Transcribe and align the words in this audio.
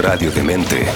Radio 0.00 0.30
Demente. 0.30 0.86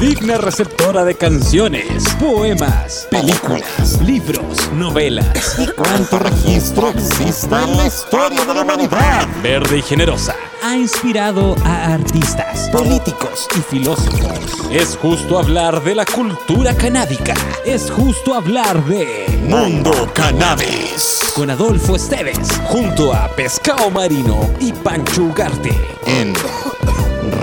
Digna 0.00 0.38
receptora 0.38 1.04
de 1.04 1.14
canciones, 1.14 2.02
poemas, 2.18 3.06
películas, 3.10 4.00
libros, 4.00 4.72
novelas. 4.72 5.58
¿Y 5.58 5.66
cuánto 5.72 6.18
registro 6.18 6.88
existe 6.88 7.54
en 7.54 7.76
la 7.76 7.86
historia 7.86 8.46
de 8.46 8.54
la 8.54 8.62
humanidad? 8.62 9.28
Verde 9.42 9.78
y 9.78 9.82
generosa. 9.82 10.34
Ha 10.66 10.76
inspirado 10.76 11.54
a 11.64 11.94
artistas, 11.94 12.68
Políticos. 12.70 13.46
y 13.56 13.60
filósofos. 13.60 14.68
Es 14.72 14.96
justo 14.96 15.38
hablar 15.38 15.80
de 15.84 15.94
la 15.94 16.04
cultura 16.04 16.74
canábica. 16.76 17.34
Es 17.64 17.88
justo 17.88 18.34
hablar 18.34 18.84
de. 18.86 19.06
Mundo 19.48 19.92
Cannabis. 20.12 21.32
Con 21.36 21.50
Adolfo 21.50 21.94
Esteves, 21.94 22.48
junto 22.66 23.14
a 23.14 23.28
Pescado 23.36 23.92
Marino 23.92 24.50
y 24.58 24.72
Pancho 24.72 25.22
Ugarte. 25.22 25.70
En 26.04 26.34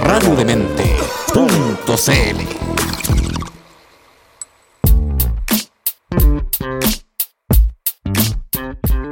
radiodemente.cl 0.03 2.63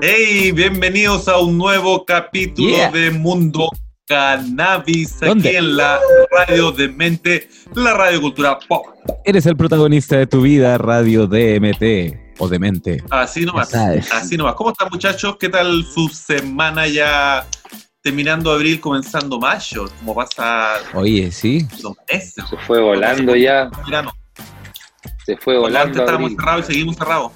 Hey, 0.02 0.52
bienvenidos 0.52 1.28
a 1.28 1.38
un 1.40 1.58
nuevo 1.58 2.06
capítulo 2.06 2.70
Yeah. 2.70 2.92
de 2.92 3.12
Mundo 3.12 3.70
Cannabis 4.12 5.22
¿Dónde? 5.22 5.48
aquí 5.48 5.58
en 5.58 5.78
la 5.78 5.98
radio 6.32 6.74
de 6.74 6.90
mente, 6.90 7.48
la 7.76 7.94
radio 7.94 8.20
cultura 8.20 8.60
pop. 8.68 8.86
Eres 9.24 9.46
el 9.46 9.56
protagonista 9.56 10.18
de 10.18 10.28
tu 10.28 10.42
vida, 10.42 10.78
Radio 10.78 11.28
DMT 11.28 12.36
o 12.38 12.50
Demente. 12.50 13.02
Así 13.10 13.46
nomás, 13.46 13.74
así 13.74 14.36
nomás. 14.36 14.56
¿Cómo 14.56 14.72
están 14.72 14.90
muchachos? 14.92 15.38
¿Qué 15.40 15.48
tal 15.48 15.86
su 15.86 16.10
semana 16.10 16.88
ya 16.90 17.48
terminando 18.02 18.52
abril, 18.52 18.82
comenzando 18.82 19.40
mayo? 19.40 19.86
¿Cómo 20.00 20.14
pasa 20.14 20.74
Oye, 20.94 21.32
sí. 21.32 21.66
los 21.82 21.94
meses? 22.12 22.44
Se 22.50 22.58
fue 22.68 22.82
volando 22.82 23.34
ya, 23.38 23.70
Verano. 23.86 24.12
se 25.26 25.38
fue 25.38 25.58
Cuando 25.58 25.80
antes 25.80 25.96
volando. 25.96 26.00
estábamos 26.02 26.32
cerrados 26.32 26.66
y 26.70 26.74
seguimos 26.74 26.96
cerrados. 26.98 27.32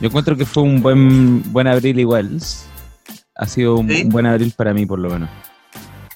Yo 0.00 0.06
encuentro 0.06 0.36
que 0.36 0.46
fue 0.46 0.62
un 0.62 0.80
buen, 0.80 1.42
buen 1.52 1.66
abril 1.66 1.98
igual. 1.98 2.38
Ha 3.34 3.46
sido 3.46 3.78
un, 3.78 3.90
¿Sí? 3.90 4.02
un 4.04 4.10
buen 4.10 4.26
abril 4.26 4.52
para 4.56 4.72
mí, 4.72 4.86
por 4.86 5.00
lo 5.00 5.10
menos. 5.10 5.28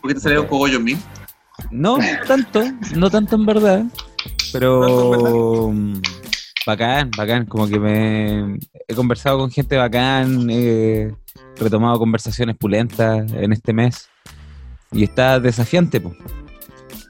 ¿Por 0.00 0.08
qué 0.08 0.14
te 0.14 0.20
salieron 0.20 0.46
cogollos 0.46 0.80
mil? 0.80 0.98
No 1.70 1.98
tanto, 2.26 2.62
no 2.94 3.10
tanto 3.10 3.36
en 3.36 3.46
verdad, 3.46 3.84
pero 4.52 5.70
mm, 5.72 6.00
bacán, 6.66 7.10
bacán, 7.16 7.46
como 7.46 7.66
que 7.66 7.78
me 7.78 8.58
he 8.86 8.94
conversado 8.94 9.38
con 9.38 9.50
gente 9.50 9.76
bacán, 9.76 10.48
he 10.50 11.12
retomado 11.56 11.98
conversaciones 11.98 12.56
pulentas 12.56 13.30
en 13.32 13.52
este 13.52 13.72
mes 13.72 14.08
y 14.92 15.04
está 15.04 15.40
desafiante, 15.40 16.00
pues, 16.00 16.16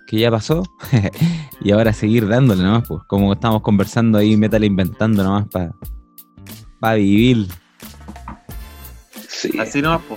que 0.06 0.18
ya 0.18 0.30
pasó 0.30 0.64
y 1.60 1.70
ahora 1.70 1.92
seguir 1.92 2.26
dándole 2.26 2.62
nomás, 2.62 2.88
pues, 2.88 3.02
como 3.06 3.32
estamos 3.34 3.62
conversando 3.62 4.18
ahí, 4.18 4.36
métale 4.36 4.66
inventando 4.66 5.22
nomás 5.22 5.46
para 6.80 6.94
vivir. 6.94 7.48
Sí. 9.28 9.56
Así 9.58 9.82
nomás, 9.82 10.02
po. 10.02 10.16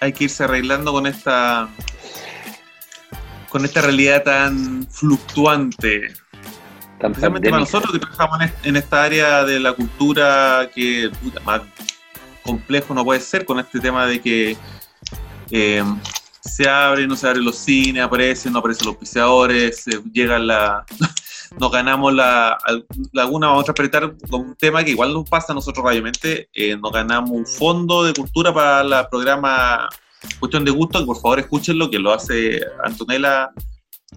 Hay 0.00 0.12
que 0.12 0.24
irse 0.24 0.44
arreglando 0.44 0.92
con 0.92 1.06
esta 1.06 1.68
con 3.48 3.64
esta 3.64 3.80
realidad 3.82 4.22
tan 4.24 4.86
fluctuante. 4.90 6.12
tan 7.00 7.10
Especialmente 7.12 7.50
para 7.50 7.60
nosotros 7.60 7.92
que 7.92 7.98
trabajamos 7.98 8.40
en, 8.40 8.46
est- 8.48 8.66
en 8.66 8.76
esta 8.76 9.02
área 9.04 9.44
de 9.44 9.60
la 9.60 9.72
cultura 9.72 10.68
que 10.74 11.10
puta, 11.22 11.40
más 11.40 11.62
complejo 12.42 12.94
no 12.94 13.04
puede 13.04 13.20
ser 13.20 13.44
con 13.44 13.58
este 13.58 13.78
tema 13.80 14.06
de 14.06 14.20
que 14.20 14.56
eh, 15.50 15.84
se 16.40 16.68
abre, 16.68 17.06
no 17.06 17.14
se 17.16 17.28
abren 17.28 17.44
los 17.44 17.56
cines, 17.56 18.02
aparecen, 18.02 18.52
no 18.52 18.58
aparecen 18.60 18.86
los 18.86 18.94
auspiciadores, 18.94 19.86
eh, 19.88 20.00
llega 20.12 20.38
la... 20.38 20.84
Nos 21.58 21.72
ganamos 21.72 22.12
la, 22.12 22.58
al- 22.62 22.84
la 23.12 23.22
alguna, 23.22 23.46
vamos 23.46 23.66
a 23.66 23.72
apretar 23.72 24.14
con 24.28 24.40
un 24.48 24.54
tema 24.54 24.84
que 24.84 24.90
igual 24.90 25.14
nos 25.14 25.26
pasa 25.26 25.52
a 25.52 25.54
nosotros 25.54 25.82
radiomente, 25.82 26.50
eh, 26.52 26.76
nos 26.76 26.92
ganamos 26.92 27.30
un 27.30 27.46
fondo 27.46 28.04
de 28.04 28.12
cultura 28.12 28.52
para 28.52 28.82
el 28.82 29.06
programa 29.10 29.88
Cuestión 30.38 30.64
de 30.64 30.70
Gusto, 30.70 31.00
que 31.00 31.06
por 31.06 31.20
favor 31.20 31.40
escúchenlo, 31.40 31.90
que 31.90 31.98
lo 31.98 32.12
hace 32.12 32.60
Antonella, 32.84 33.50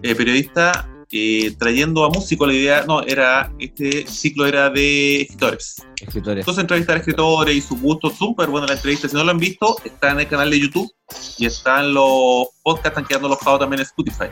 eh, 0.02 0.14
periodista, 0.14 0.88
eh, 1.14 1.54
trayendo 1.58 2.04
a 2.04 2.08
músicos 2.08 2.48
la 2.48 2.54
idea, 2.54 2.84
no, 2.86 3.02
era, 3.02 3.52
este 3.58 4.06
ciclo 4.06 4.46
era 4.46 4.70
de 4.70 5.22
escritores. 5.22 5.76
Escritores. 6.00 6.40
Entonces 6.40 6.62
entrevistar 6.62 6.96
a 6.96 6.98
escritores 7.00 7.54
y 7.54 7.60
sus 7.60 7.78
gustos, 7.80 8.14
súper 8.16 8.48
buena 8.48 8.66
la 8.66 8.74
entrevista. 8.74 9.08
Si 9.08 9.14
no 9.14 9.22
lo 9.22 9.30
han 9.30 9.38
visto, 9.38 9.76
está 9.84 10.12
en 10.12 10.20
el 10.20 10.28
canal 10.28 10.50
de 10.50 10.60
YouTube 10.60 10.90
y 11.36 11.44
están 11.44 11.92
los 11.92 12.46
podcasts, 12.62 12.88
están 12.90 13.04
quedando 13.04 13.28
alojados 13.28 13.60
también 13.60 13.80
en 13.80 13.86
Spotify. 13.86 14.28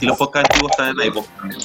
Y 0.00 0.06
los 0.06 0.18
podcasts 0.18 0.50
antiguos 0.50 0.72
están 0.72 0.88
en 0.90 1.12
también. 1.38 1.60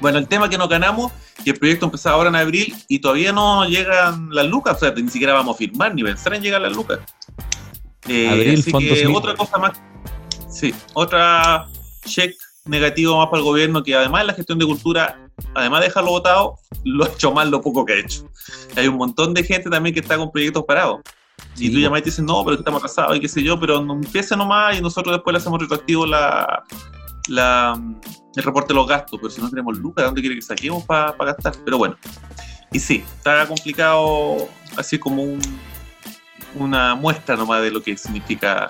Bueno, 0.00 0.18
el 0.18 0.28
tema 0.28 0.48
que 0.48 0.56
nos 0.56 0.68
ganamos, 0.68 1.12
que 1.44 1.50
el 1.50 1.58
proyecto 1.58 1.86
empezaba 1.86 2.16
ahora 2.16 2.28
en 2.30 2.36
abril 2.36 2.74
y 2.88 2.98
todavía 2.98 3.32
no 3.32 3.66
llegan 3.66 4.28
las 4.30 4.46
lucas, 4.46 4.76
o 4.76 4.80
sea, 4.80 4.92
ni 4.92 5.08
siquiera 5.10 5.34
vamos 5.34 5.54
a 5.54 5.58
firmar 5.58 5.94
ni 5.94 6.02
pensar 6.02 6.34
en 6.34 6.42
llegar 6.42 6.62
las 6.62 6.74
lucas. 6.74 7.00
Eh, 8.08 8.28
Abril, 8.28 8.60
así 8.60 8.70
fondos 8.70 8.98
que 8.98 9.06
otra 9.06 9.34
cosa 9.34 9.58
más, 9.58 9.80
sí, 10.48 10.74
otra 10.94 11.66
check 12.04 12.36
negativo 12.64 13.16
más 13.18 13.26
para 13.26 13.38
el 13.38 13.44
gobierno 13.44 13.82
que 13.82 13.94
además 13.94 14.22
de 14.22 14.26
la 14.28 14.34
gestión 14.34 14.58
de 14.58 14.66
cultura, 14.66 15.28
además 15.54 15.80
de 15.80 15.86
dejarlo 15.86 16.10
votado, 16.10 16.58
lo 16.84 17.04
ha 17.04 17.08
hecho 17.08 17.32
mal 17.32 17.50
lo 17.50 17.60
poco 17.60 17.84
que 17.84 17.92
ha 17.94 17.98
hecho. 18.00 18.28
Hay 18.76 18.88
un 18.88 18.96
montón 18.96 19.34
de 19.34 19.44
gente 19.44 19.70
también 19.70 19.94
que 19.94 20.00
está 20.00 20.16
con 20.16 20.30
proyectos 20.30 20.64
parados. 20.64 21.00
Sí, 21.54 21.66
y 21.66 21.68
tú 21.68 21.74
po. 21.74 21.80
llamas 21.80 22.00
y 22.00 22.02
te 22.02 22.10
dicen, 22.10 22.26
no, 22.26 22.44
pero 22.44 22.58
estamos 22.58 22.78
atrasados 22.78 23.16
y 23.16 23.20
qué 23.20 23.28
sé 23.28 23.42
yo, 23.42 23.58
pero 23.58 23.82
no 23.82 23.94
empieza 23.94 24.36
nomás 24.36 24.78
y 24.78 24.82
nosotros 24.82 25.16
después 25.16 25.32
le 25.32 25.38
hacemos 25.38 25.60
retroactivo 25.60 26.06
la, 26.06 26.64
la, 27.28 27.80
el 28.34 28.42
reporte 28.42 28.68
de 28.68 28.74
los 28.74 28.86
gastos, 28.86 29.18
pero 29.20 29.30
si 29.30 29.40
no 29.40 29.48
tenemos 29.48 29.76
lucas, 29.78 30.02
¿de 30.02 30.06
dónde 30.06 30.20
quiere 30.20 30.36
que 30.36 30.42
saquemos 30.42 30.84
para 30.84 31.12
gastar? 31.18 31.54
Pero 31.64 31.78
bueno, 31.78 31.96
y 32.72 32.78
sí, 32.78 33.04
está 33.16 33.46
complicado, 33.46 34.48
así 34.76 34.98
como 34.98 35.22
un, 35.22 35.40
una 36.54 36.94
muestra 36.94 37.36
nomás 37.36 37.62
de 37.62 37.70
lo 37.70 37.82
que 37.82 37.96
significa 37.96 38.68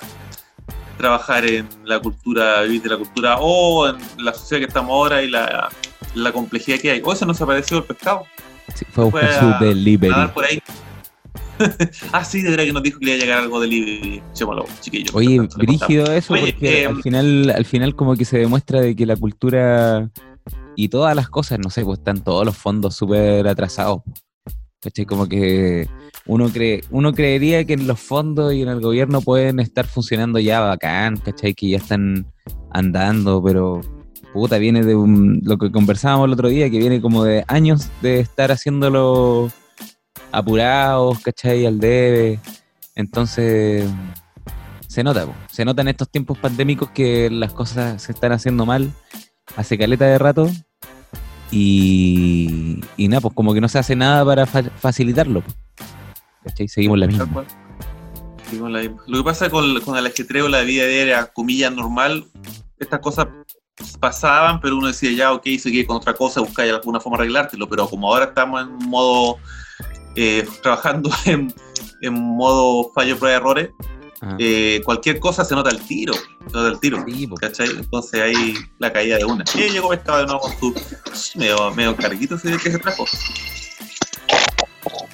trabajar 0.97 1.45
en 1.45 1.69
la 1.85 2.01
cultura, 2.01 2.63
vivir 2.63 2.83
de 2.83 2.89
la 2.89 2.97
cultura 2.97 3.37
o 3.39 3.89
en 3.89 3.97
la 4.19 4.33
sociedad 4.33 4.61
que 4.61 4.67
estamos 4.69 4.91
ahora 4.91 5.23
y 5.23 5.29
la, 5.31 5.69
la 6.15 6.33
complejidad 6.33 6.79
que 6.79 6.91
hay. 6.91 7.03
O 7.05 7.15
se 7.15 7.27
nos 7.27 7.41
apareció 7.41 7.79
el 7.79 7.85
pescado, 7.85 8.25
Sí, 8.75 8.85
fue 8.91 9.23
a- 9.23 9.59
delivery. 9.61 10.29
por 10.35 10.45
ahí. 10.45 10.61
ah, 12.13 12.23
sí, 12.25 12.43
de 12.43 12.51
verdad 12.51 12.65
que 12.65 12.73
nos 12.73 12.83
dijo 12.83 12.99
que 12.99 13.07
le 13.07 13.13
iba 13.13 13.23
a 13.23 13.25
llegar 13.25 13.39
algo 13.43 13.61
de 13.61 13.67
libre, 13.67 14.23
chémalo, 14.35 14.67
chiquillo. 14.81 15.11
Oye, 15.15 15.41
brígido 15.57 16.13
eso, 16.13 16.35
Oye, 16.35 16.53
porque 16.53 16.83
eh, 16.83 16.87
al 16.87 17.03
final, 17.03 17.51
al 17.57 17.65
final 17.65 17.95
como 17.97 18.15
que 18.15 18.25
se 18.27 18.39
demuestra 18.39 18.81
de 18.81 18.95
que 18.95 19.07
la 19.07 19.17
cultura 19.17 20.11
y 20.75 20.89
todas 20.89 21.17
las 21.17 21.31
cosas, 21.31 21.59
no 21.59 21.71
sé, 21.71 21.83
pues 21.85 21.99
están 21.99 22.23
todos 22.23 22.45
los 22.45 22.57
fondos 22.57 22.95
súper 22.95 23.47
atrasados. 23.49 24.03
¿Cachai? 24.81 25.07
Como 25.07 25.27
que 25.27 25.89
uno 26.27 26.49
cree, 26.49 26.83
uno 26.91 27.13
creería 27.13 27.65
que 27.65 27.75
en 27.75 27.87
los 27.87 28.01
fondos 28.01 28.53
y 28.53 28.63
en 28.63 28.69
el 28.69 28.81
gobierno 28.81 29.21
pueden 29.21 29.61
estar 29.61 29.87
funcionando 29.87 30.39
ya 30.39 30.61
bacán, 30.61 31.17
¿cachai? 31.17 31.55
Que 31.55 31.71
ya 31.71 31.79
están 31.79 32.27
andando, 32.71 33.43
pero 33.43 33.81
puta, 34.33 34.59
viene 34.59 34.83
de 34.83 34.95
un, 34.95 35.41
lo 35.45 35.57
que 35.57 35.71
conversábamos 35.71 36.27
el 36.27 36.33
otro 36.35 36.49
día, 36.49 36.71
que 36.71 36.79
viene 36.79 37.01
como 37.01 37.25
de 37.25 37.45
años 37.49 37.89
de 38.03 38.21
estar 38.21 38.53
haciéndolo 38.53 39.51
apurados, 40.33 41.21
¿cachai? 41.21 41.65
Al 41.65 41.81
debe. 41.81 42.41
Entonces, 42.95 43.89
se 44.89 45.05
nota, 45.05 45.27
po. 45.27 45.35
se 45.51 45.65
nota 45.65 45.83
en 45.83 45.89
estos 45.89 46.11
tiempos 46.11 46.39
pandémicos 46.39 46.91
que 46.91 47.31
las 47.31 47.53
cosas 47.53 48.03
se 48.03 48.13
están 48.13 48.33
haciendo 48.33 48.67
mal 48.67 48.91
hace 49.57 49.79
caleta 49.79 50.07
de 50.07 50.19
rato 50.19 50.51
y, 51.51 52.81
y 52.97 53.09
nada, 53.09 53.21
pues 53.21 53.35
como 53.35 53.55
que 53.55 53.61
no 53.61 53.69
se 53.69 53.79
hace 53.79 53.97
nada 53.97 54.25
para 54.25 54.47
fa- 54.47 54.63
facilitarlo. 54.81 55.41
po. 55.43 55.53
¿Cachai? 56.45 56.69
Seguimos 56.69 56.99
la 56.99 57.07
misma. 57.07 57.27
cual. 57.33 57.47
Seguimos 58.45 58.71
la 58.71 58.81
misma. 58.81 59.03
Lo 59.07 59.19
que 59.19 59.25
pasa 59.25 59.51
con, 59.51 59.81
con 59.81 59.97
el 59.97 60.07
ajetreo, 60.07 60.49
la 60.49 60.63
vida 60.63 60.87
diaria, 60.87 61.27
comillas, 61.27 61.73
normal, 61.73 62.25
estas 62.79 63.01
cosas 63.01 63.27
pasaban, 64.01 64.61
pero 64.61 64.77
uno 64.77 64.87
decía, 64.89 65.13
ya, 65.13 65.33
ok, 65.33 65.45
seguí 65.59 65.85
con 65.85 65.97
otra 65.97 66.15
cosa, 66.15 66.41
buscar 66.41 66.67
alguna 66.69 67.01
forma 67.01 67.19
de 67.19 67.25
arreglártelo, 67.25 67.69
pero 67.69 67.89
como 67.89 68.09
ahora 68.13 68.27
estamos 68.27 68.63
en 68.63 68.69
un 68.69 68.89
modo, 68.89 69.37
eh, 70.15 70.47
trabajando 70.63 71.11
en, 71.27 71.53
en 72.03 72.15
modo 72.15 72.91
fallo, 72.95 73.19
prueba, 73.19 73.37
errores. 73.37 73.71
Eh, 74.39 74.81
cualquier 74.85 75.19
cosa 75.19 75.45
se 75.45 75.55
nota 75.55 75.71
al 75.71 75.81
tiro, 75.81 76.15
se 76.15 76.53
nota 76.53 76.69
al 76.69 76.81
tiro. 76.81 77.05
Sí, 77.07 77.27
po. 77.27 77.37
¿Cachai? 77.37 77.69
Entonces 77.69 78.21
ahí 78.21 78.55
la 78.79 78.93
caída 78.93 79.19
de 79.19 79.25
una. 79.25 79.45
Y 79.55 79.71
llegó 79.71 79.89
pescado 79.89 80.19
de 80.19 80.27
nuevo 80.27 80.41
con 80.41 80.53
su 81.15 81.39
medio, 81.39 81.71
medio 81.73 81.97
carguito 81.97 82.37
ese 82.37 82.57
que 82.59 82.71
se 82.71 82.79
trajo. 82.79 83.05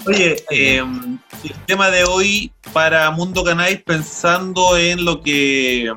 Oye, 0.06 0.44
eh, 0.50 0.78
el 0.78 1.54
tema 1.66 1.90
de 1.90 2.04
hoy 2.04 2.52
para 2.72 3.10
Mundo 3.10 3.44
Canais 3.44 3.82
pensando 3.82 4.76
en 4.76 5.04
lo 5.04 5.22
que 5.22 5.92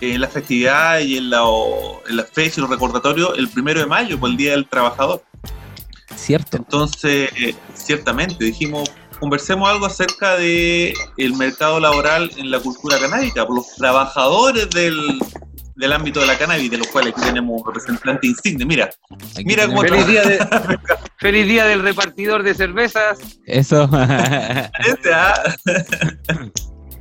en 0.00 0.20
la 0.20 0.28
festividad 0.28 1.00
y 1.00 1.18
en 1.18 1.30
la, 1.30 1.44
en 2.08 2.16
la 2.16 2.24
fecha 2.24 2.54
y 2.58 2.60
los 2.62 2.70
recordatorios, 2.70 3.36
el 3.38 3.48
primero 3.48 3.80
de 3.80 3.86
mayo, 3.86 4.18
por 4.18 4.30
el 4.30 4.36
Día 4.36 4.52
del 4.52 4.66
Trabajador. 4.66 5.22
Cierto. 6.16 6.56
Entonces, 6.56 7.30
eh, 7.36 7.54
ciertamente, 7.74 8.44
dijimos, 8.44 8.90
conversemos 9.20 9.68
algo 9.68 9.86
acerca 9.86 10.36
de 10.36 10.94
el 11.16 11.34
mercado 11.34 11.78
laboral 11.78 12.30
en 12.36 12.50
la 12.50 12.58
cultura 12.60 12.98
canábica, 12.98 13.46
por 13.46 13.56
los 13.56 13.66
trabajadores 13.76 14.68
del, 14.70 15.18
del 15.76 15.92
ámbito 15.92 16.20
de 16.20 16.26
la 16.26 16.38
cannabis, 16.38 16.70
de 16.70 16.78
los 16.78 16.86
cuales 16.88 17.12
aquí 17.14 17.22
tenemos 17.26 17.60
un 17.60 17.66
representante 17.66 18.26
insigne. 18.26 18.64
Mira, 18.64 18.90
Aquí 19.34 19.44
mira 19.44 19.66
cómo 19.66 19.82
Feliz 19.82 20.06
día, 20.06 20.22
de- 20.24 20.38
feliz 21.18 21.46
día 21.46 21.66
del 21.66 21.82
repartidor 21.82 22.42
de 22.42 22.54
cervezas. 22.54 23.18
Eso. 23.46 23.88
parece, 23.90 25.12
¿ah? 25.14 25.54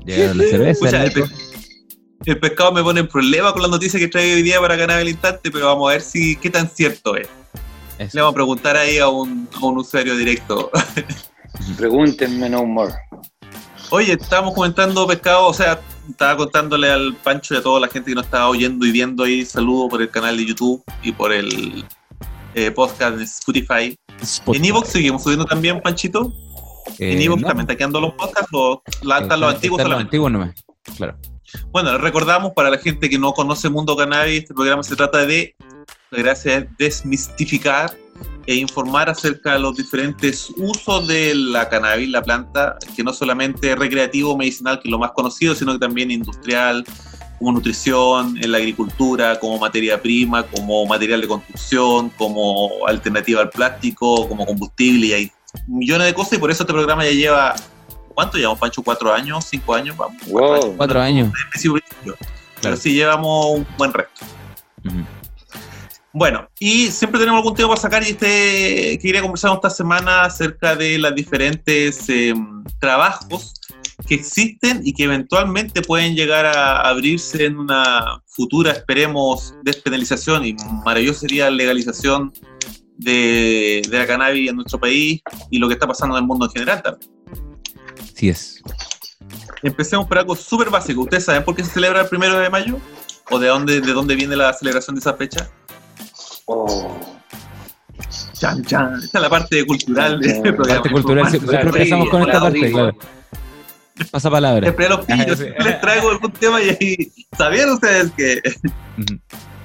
Llegaron 0.06 0.38
las 0.38 0.50
cervezas. 0.50 0.80
Pucha, 0.80 1.04
el, 1.06 1.12
pe- 1.14 1.24
el 2.26 2.40
pescado 2.40 2.72
me 2.74 2.84
pone 2.84 3.00
en 3.00 3.08
problema 3.08 3.54
con 3.54 3.62
la 3.62 3.68
noticia 3.70 4.00
que 4.00 4.08
trae 4.08 4.34
hoy 4.36 4.42
día 4.44 4.60
para 4.60 4.78
Cannabis 4.78 5.02
al 5.04 5.10
Instante, 5.10 5.52
pero 5.52 5.68
vamos 5.68 5.90
a 5.90 5.94
ver 5.94 6.02
si 6.02 6.36
qué 6.36 6.50
tan 6.50 6.70
cierto 6.70 7.16
es. 7.16 7.28
Eso. 7.98 8.12
Le 8.14 8.22
vamos 8.22 8.34
a 8.34 8.36
preguntar 8.36 8.78
ahí 8.78 8.98
a 8.98 9.08
un, 9.10 9.48
a 9.54 9.66
un 9.66 9.78
usuario 9.78 10.16
directo. 10.16 10.72
Pregúntenme 11.78 12.50
no 12.50 12.66
more. 12.66 12.94
Oye, 13.92 14.14
estábamos 14.14 14.54
comentando 14.54 15.08
pescado, 15.08 15.48
o 15.48 15.54
sea, 15.54 15.80
estaba 16.10 16.38
contándole 16.38 16.92
al 16.92 17.16
Pancho 17.16 17.56
y 17.56 17.58
a 17.58 17.64
toda 17.64 17.80
la 17.80 17.88
gente 17.88 18.12
que 18.12 18.16
nos 18.16 18.26
estaba 18.26 18.48
oyendo 18.50 18.86
y 18.86 18.92
viendo 18.92 19.24
ahí, 19.24 19.46
saludo 19.46 19.90
por 19.90 20.02
el 20.02 20.10
canal 20.10 20.38
de 20.38 20.46
YouTube 20.46 20.84
y 21.02 21.12
por 21.12 21.32
el 21.34 21.84
eh, 22.54 22.72
podcast 22.72 23.18
de 23.18 23.24
Spotify. 23.24 23.98
Spotify. 24.22 24.58
En 24.58 24.66
Evox 24.66 24.90
seguimos 24.90 25.24
subiendo 25.24 25.46
también, 25.46 25.82
Panchito. 25.82 26.32
en 27.00 27.20
Eh, 27.20 27.24
Evox 27.24 27.42
no. 27.42 27.48
también 27.48 27.64
está 27.64 27.76
quedando 27.78 28.00
los 28.02 28.14
podcasts, 28.14 28.50
o 28.54 28.82
la- 29.04 29.20
están 29.20 29.40
los 29.40 29.54
antiguos 29.56 29.80
Están 29.80 29.92
los 29.92 30.02
antiguos 30.02 30.32
nomás. 30.32 30.54
Claro. 30.98 31.18
Bueno, 31.72 31.98
recordamos 31.98 32.52
para 32.54 32.70
la 32.70 32.78
gente 32.78 33.10
que 33.10 33.18
no 33.18 33.34
conoce 33.34 33.70
Mundo 33.70 33.96
Cannabis, 33.96 34.42
este 34.42 34.54
programa 34.54 34.84
se 34.84 34.96
trata 34.96 35.26
de, 35.26 35.56
la 36.12 36.20
gracia 36.20 36.58
es 36.58 36.68
desmistificar 36.78 37.96
e 38.50 38.56
informar 38.56 39.08
acerca 39.12 39.54
de 39.54 39.60
los 39.60 39.76
diferentes 39.78 40.52
usos 40.58 41.08
de 41.08 41.36
la 41.36 41.70
cannabis, 41.70 42.10
la 42.10 42.24
planta, 42.24 42.78
que 42.96 43.04
no 43.04 43.14
solamente 43.14 43.72
es 43.74 43.78
recreativo, 43.78 44.36
medicinal, 44.36 44.80
que 44.82 44.88
es 44.88 44.92
lo 44.92 44.98
más 44.98 45.12
conocido, 45.12 45.54
sino 45.54 45.74
que 45.74 45.78
también 45.78 46.10
industrial, 46.10 46.84
como 47.38 47.52
nutrición, 47.52 48.36
en 48.42 48.52
la 48.52 48.58
agricultura, 48.58 49.40
como 49.40 49.60
materia 49.60 50.02
prima, 50.02 50.42
como 50.42 50.84
material 50.88 51.22
de 51.22 51.28
construcción, 51.28 52.10
como 52.18 52.72
alternativa 52.88 53.42
al 53.42 53.52
plástico, 53.52 54.28
como 54.28 54.48
combustible, 54.48 55.06
y 55.06 55.14
hay 55.14 55.32
millones 55.68 56.08
de 56.08 56.14
cosas, 56.16 56.34
y 56.34 56.38
por 56.40 56.50
eso 56.50 56.64
este 56.64 56.74
programa 56.74 57.06
ya 57.06 57.12
lleva, 57.12 57.56
¿cuánto 58.16 58.40
llevamos, 58.40 58.58
Pancho? 58.58 58.82
¿Cuatro 58.82 59.14
años? 59.14 59.46
¿Cinco 59.46 59.76
años? 59.76 59.96
Vamos, 59.96 60.18
cuatro 60.28 60.54
años. 60.56 60.66
Wow. 60.66 60.76
Cuatro 60.78 61.02
años. 61.02 61.32
principio, 61.52 61.74
principio. 61.74 62.16
Pero 62.20 62.62
Claro. 62.62 62.78
sí 62.78 62.94
llevamos 62.96 63.46
un 63.60 63.68
buen 63.78 63.94
resto. 63.94 64.26
Ujú. 64.86 65.19
Bueno, 66.20 66.50
y 66.60 66.88
siempre 66.88 67.18
tenemos 67.18 67.38
algún 67.38 67.56
tema 67.56 67.70
para 67.70 67.80
sacar 67.80 68.04
y 68.04 68.10
este 68.10 69.00
quería 69.02 69.22
conversar 69.22 69.54
esta 69.54 69.70
semana 69.70 70.24
acerca 70.24 70.76
de 70.76 70.98
los 70.98 71.16
diferentes 71.16 72.10
eh, 72.10 72.34
trabajos 72.78 73.54
que 74.06 74.16
existen 74.16 74.82
y 74.84 74.92
que 74.92 75.06
eventualmente 75.06 75.82
pueden 75.82 76.18
llegar 76.18 76.46
a 76.46 76.82
abrirse 76.82 77.46
en 77.46 77.58
una 77.58 78.22
futura, 78.28 78.74
esperemos, 78.74 79.54
despenalización 79.64 80.46
y 80.46 80.58
maravilloso 80.84 81.22
sería 81.22 81.50
legalización 81.50 82.34
de, 82.98 83.82
de 83.90 83.98
la 83.98 84.06
cannabis 84.06 84.50
en 84.50 84.58
nuestro 84.58 84.78
país 84.78 85.22
y 85.50 85.58
lo 85.58 85.70
que 85.70 85.76
está 85.76 85.88
pasando 85.88 86.18
en 86.18 86.24
el 86.24 86.28
mundo 86.28 86.48
en 86.48 86.52
general 86.52 86.84
también. 86.84 87.12
Sí 88.14 88.28
es. 88.28 88.62
Empecemos 89.64 90.06
por 90.06 90.18
algo 90.18 90.36
súper 90.36 90.70
básico. 90.70 91.00
¿Ustedes 91.00 91.24
saben 91.24 91.46
por 91.46 91.56
qué 91.56 91.64
se 91.64 91.72
celebra 91.72 92.02
el 92.02 92.10
primero 92.10 92.38
de 92.38 92.50
mayo? 92.50 92.78
¿O 93.32 93.40
de 93.40 93.48
dónde, 93.48 93.80
de 93.80 93.94
dónde 93.94 94.16
viene 94.16 94.36
la 94.36 94.52
celebración 94.52 94.98
de 94.98 95.00
esa 95.00 95.14
fecha? 95.14 95.50
Oh. 96.52 96.98
Chan, 98.34 98.64
chan. 98.66 98.96
Esta 99.04 99.18
es 99.20 99.22
la 99.22 99.30
parte 99.30 99.64
cultural 99.68 100.20
de 100.20 100.30
este 100.32 100.52
programa. 100.54 100.82
Parte 100.82 100.90
cultural, 100.92 101.30
siempre, 101.30 101.50
siempre 101.52 101.70
empezamos 101.84 102.10
con 102.10 102.22
esta 102.24 102.40
parte, 102.40 102.72
claro. 102.72 102.98
Pasa 104.12 104.32
palabra. 104.32 104.64
Siempre 104.64 104.86
a 104.86 104.90
los 104.90 105.06
pillos, 105.06 105.26
sí. 105.38 105.44
siempre 105.44 105.64
les 105.66 105.82
traigo 105.82 106.10
algún 106.10 106.32
tema 106.32 106.60
y 106.62 106.70
ahí. 106.70 107.12
¿Sabían 107.38 107.70
ustedes 107.70 108.12
que. 108.14 108.42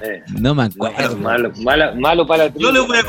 Eh, 0.01 0.23
No 0.27 0.53
me 0.53 0.69
malo, 0.69 0.73
acuerdo. 0.91 1.17
malo, 1.17 1.51
malo, 1.63 1.95
malo 1.95 2.27
para 2.27 2.45
la 2.45 2.53
Yo 2.53 2.71
le 2.71 2.81
voy 2.81 2.97
a 2.97 3.03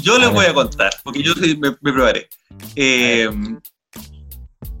yo 0.00 0.16
les 0.18 0.28
A 0.28 0.30
voy 0.30 0.46
a 0.46 0.54
contar? 0.54 0.90
Porque 1.04 1.22
yo 1.22 1.34
sí 1.34 1.58
me, 1.60 1.76
me 1.82 1.92
probaré. 1.92 2.28
Eh, 2.76 3.28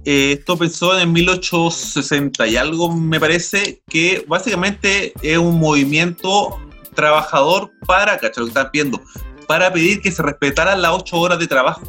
eh, 0.06 0.32
esto 0.38 0.56
pensó 0.56 0.98
en 0.98 1.12
1860 1.12 2.46
y 2.46 2.56
algo, 2.56 2.94
me 2.96 3.20
parece, 3.20 3.82
que 3.90 4.24
básicamente 4.26 5.12
es 5.20 5.36
un 5.36 5.58
movimiento 5.58 6.58
trabajador 6.94 7.70
para, 7.86 8.18
¿cachai? 8.18 8.42
Lo 8.42 8.44
que 8.46 8.50
están 8.50 8.70
pidiendo, 8.70 9.00
para 9.46 9.72
pedir 9.72 10.00
que 10.00 10.10
se 10.10 10.22
respetaran 10.22 10.82
las 10.82 10.92
ocho 10.92 11.18
horas 11.18 11.38
de 11.38 11.46
trabajo, 11.46 11.82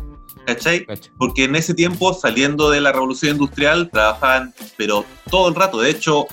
¿cachai? 0.46 0.86
Porque 1.18 1.46
en 1.46 1.56
ese 1.56 1.74
tiempo, 1.74 2.14
saliendo 2.14 2.70
de 2.70 2.82
la 2.82 2.92
revolución 2.92 3.34
industrial, 3.34 3.90
trabajaban, 3.92 4.54
pero 4.78 5.06
todo 5.30 5.50
el 5.50 5.56
rato. 5.56 5.80
De 5.80 5.90
hecho, 5.90 6.28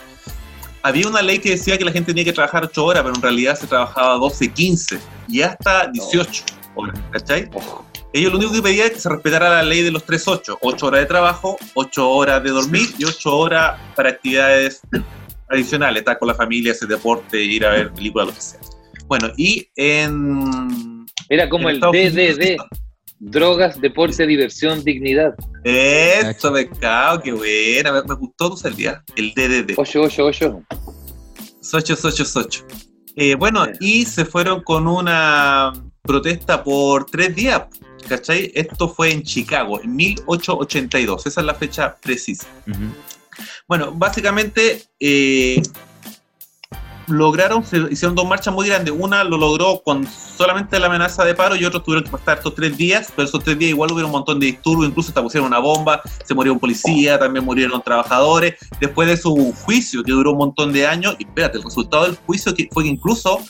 había 0.82 1.06
una 1.06 1.22
ley 1.22 1.38
que 1.38 1.50
decía 1.50 1.76
que 1.76 1.84
la 1.84 1.92
gente 1.92 2.12
tenía 2.12 2.24
que 2.24 2.32
trabajar 2.32 2.64
8 2.64 2.84
horas, 2.84 3.02
pero 3.02 3.14
en 3.14 3.22
realidad 3.22 3.58
se 3.58 3.66
trabajaba 3.66 4.14
12, 4.14 4.52
15 4.52 4.98
y 5.28 5.42
hasta 5.42 5.86
18 5.88 6.44
horas, 6.74 6.98
¿cachai? 7.12 7.48
Ojo. 7.54 7.86
Ellos 8.12 8.32
lo 8.32 8.38
único 8.38 8.54
que 8.54 8.62
pedían 8.62 8.86
es 8.88 8.94
que 8.94 9.00
se 9.00 9.08
respetara 9.08 9.48
la 9.48 9.62
ley 9.62 9.82
de 9.82 9.92
los 9.92 10.04
3-8, 10.04 10.58
8 10.60 10.86
horas 10.86 11.00
de 11.00 11.06
trabajo, 11.06 11.56
8 11.74 12.10
horas 12.10 12.42
de 12.42 12.50
dormir 12.50 12.88
y 12.98 13.04
8 13.04 13.36
horas 13.36 13.78
para 13.94 14.08
actividades 14.10 14.80
adicionales, 15.50 16.00
estar 16.00 16.18
con 16.18 16.28
la 16.28 16.34
familia, 16.34 16.72
hacer 16.72 16.88
deporte, 16.88 17.42
ir 17.42 17.64
a 17.64 17.70
ver 17.70 17.92
películas, 17.92 18.28
lo 18.28 18.34
que 18.34 18.40
sea. 18.40 18.60
Bueno, 19.06 19.30
y 19.36 19.68
en... 19.76 21.06
Era 21.28 21.48
como 21.48 21.68
en 21.68 21.76
el 21.76 21.80
DDD. 21.80 22.56
Drogas, 23.18 23.78
deporte, 23.80 24.26
diversión, 24.26 24.82
dignidad. 24.82 25.34
Eso, 25.62 26.52
pescado, 26.52 27.20
qué 27.20 27.32
buena, 27.32 27.92
me, 27.92 28.02
me 28.02 28.14
gustó 28.14 28.50
tu 28.50 28.56
salida, 28.56 29.04
el 29.16 29.34
DDD. 29.34 29.74
888. 29.76 30.62
Socho, 31.60 31.96
socho, 31.96 32.24
socho. 32.24 32.64
Eh, 33.16 33.34
bueno, 33.34 33.66
y 33.80 34.06
se 34.06 34.24
fueron 34.24 34.62
con 34.62 34.86
una 34.86 35.72
protesta 36.02 36.64
por 36.64 37.04
tres 37.04 37.34
días, 37.34 37.64
¿cachai? 38.08 38.50
Esto 38.54 38.88
fue 38.88 39.12
en 39.12 39.22
Chicago, 39.22 39.80
en 39.82 39.94
1882, 39.94 41.26
esa 41.26 41.40
es 41.40 41.46
la 41.46 41.54
fecha 41.54 41.96
precisa. 42.00 42.46
Ujú. 42.66 42.86
Bueno, 43.68 43.92
básicamente 43.92 44.82
eh, 44.98 45.62
lograron, 47.06 47.64
se 47.64 47.78
hicieron 47.90 48.14
dos 48.14 48.26
marchas 48.26 48.54
muy 48.54 48.68
grandes. 48.68 48.94
Una 48.96 49.24
lo 49.24 49.36
logró 49.36 49.82
con 49.82 50.06
solamente 50.06 50.78
la 50.78 50.86
amenaza 50.86 51.24
de 51.24 51.34
paro 51.34 51.56
y 51.56 51.64
otros 51.64 51.84
tuvieron 51.84 52.04
que 52.04 52.10
pasar 52.10 52.38
estos 52.38 52.54
tres 52.54 52.76
días, 52.76 53.12
pero 53.14 53.28
esos 53.28 53.42
tres 53.42 53.58
días 53.58 53.70
igual 53.70 53.92
hubo 53.92 54.04
un 54.04 54.10
montón 54.10 54.40
de 54.40 54.46
disturbios, 54.46 54.88
incluso 54.88 55.10
hasta 55.10 55.22
pusieron 55.22 55.48
una 55.48 55.58
bomba, 55.58 56.02
se 56.24 56.34
murió 56.34 56.52
un 56.52 56.60
policía, 56.60 57.18
también 57.18 57.44
murieron 57.44 57.82
trabajadores. 57.82 58.54
Después 58.80 59.08
de 59.08 59.16
su 59.16 59.52
juicio, 59.64 60.02
que 60.02 60.12
duró 60.12 60.32
un 60.32 60.38
montón 60.38 60.72
de 60.72 60.86
años, 60.86 61.16
y 61.18 61.24
espérate, 61.24 61.58
el 61.58 61.64
resultado 61.64 62.04
del 62.04 62.16
juicio 62.16 62.54
fue 62.70 62.84
que 62.84 62.88
incluso 62.88 63.40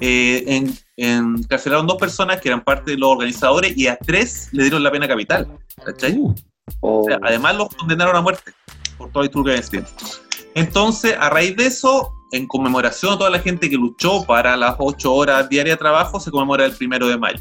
eh, 0.00 0.44
en, 0.46 0.76
encarcelaron 0.96 1.86
dos 1.86 1.96
personas 1.96 2.40
que 2.40 2.48
eran 2.48 2.62
parte 2.62 2.92
de 2.92 2.98
los 2.98 3.10
organizadores 3.10 3.76
y 3.76 3.86
a 3.86 3.96
tres 3.96 4.48
le 4.52 4.64
dieron 4.64 4.82
la 4.82 4.90
pena 4.90 5.08
capital. 5.08 5.48
¿cachai? 5.84 6.16
Uh, 6.18 6.34
Oh. 6.80 7.02
O 7.02 7.04
sea, 7.04 7.18
además 7.22 7.56
los 7.56 7.68
condenaron 7.68 8.16
a 8.16 8.20
muerte 8.20 8.52
por 8.96 9.10
truco 9.10 9.44
que 9.44 9.54
hacían. 9.54 9.86
Entonces, 10.54 11.16
a 11.18 11.30
raíz 11.30 11.56
de 11.56 11.66
eso, 11.66 12.14
en 12.32 12.46
conmemoración 12.46 13.14
a 13.14 13.18
toda 13.18 13.30
la 13.30 13.40
gente 13.40 13.68
que 13.68 13.76
luchó 13.76 14.24
para 14.24 14.56
las 14.56 14.76
ocho 14.78 15.12
horas 15.14 15.48
diarias 15.48 15.74
de 15.74 15.78
trabajo, 15.78 16.18
se 16.18 16.30
conmemora 16.30 16.64
el 16.64 16.72
primero 16.72 17.08
de 17.08 17.18
mayo. 17.18 17.40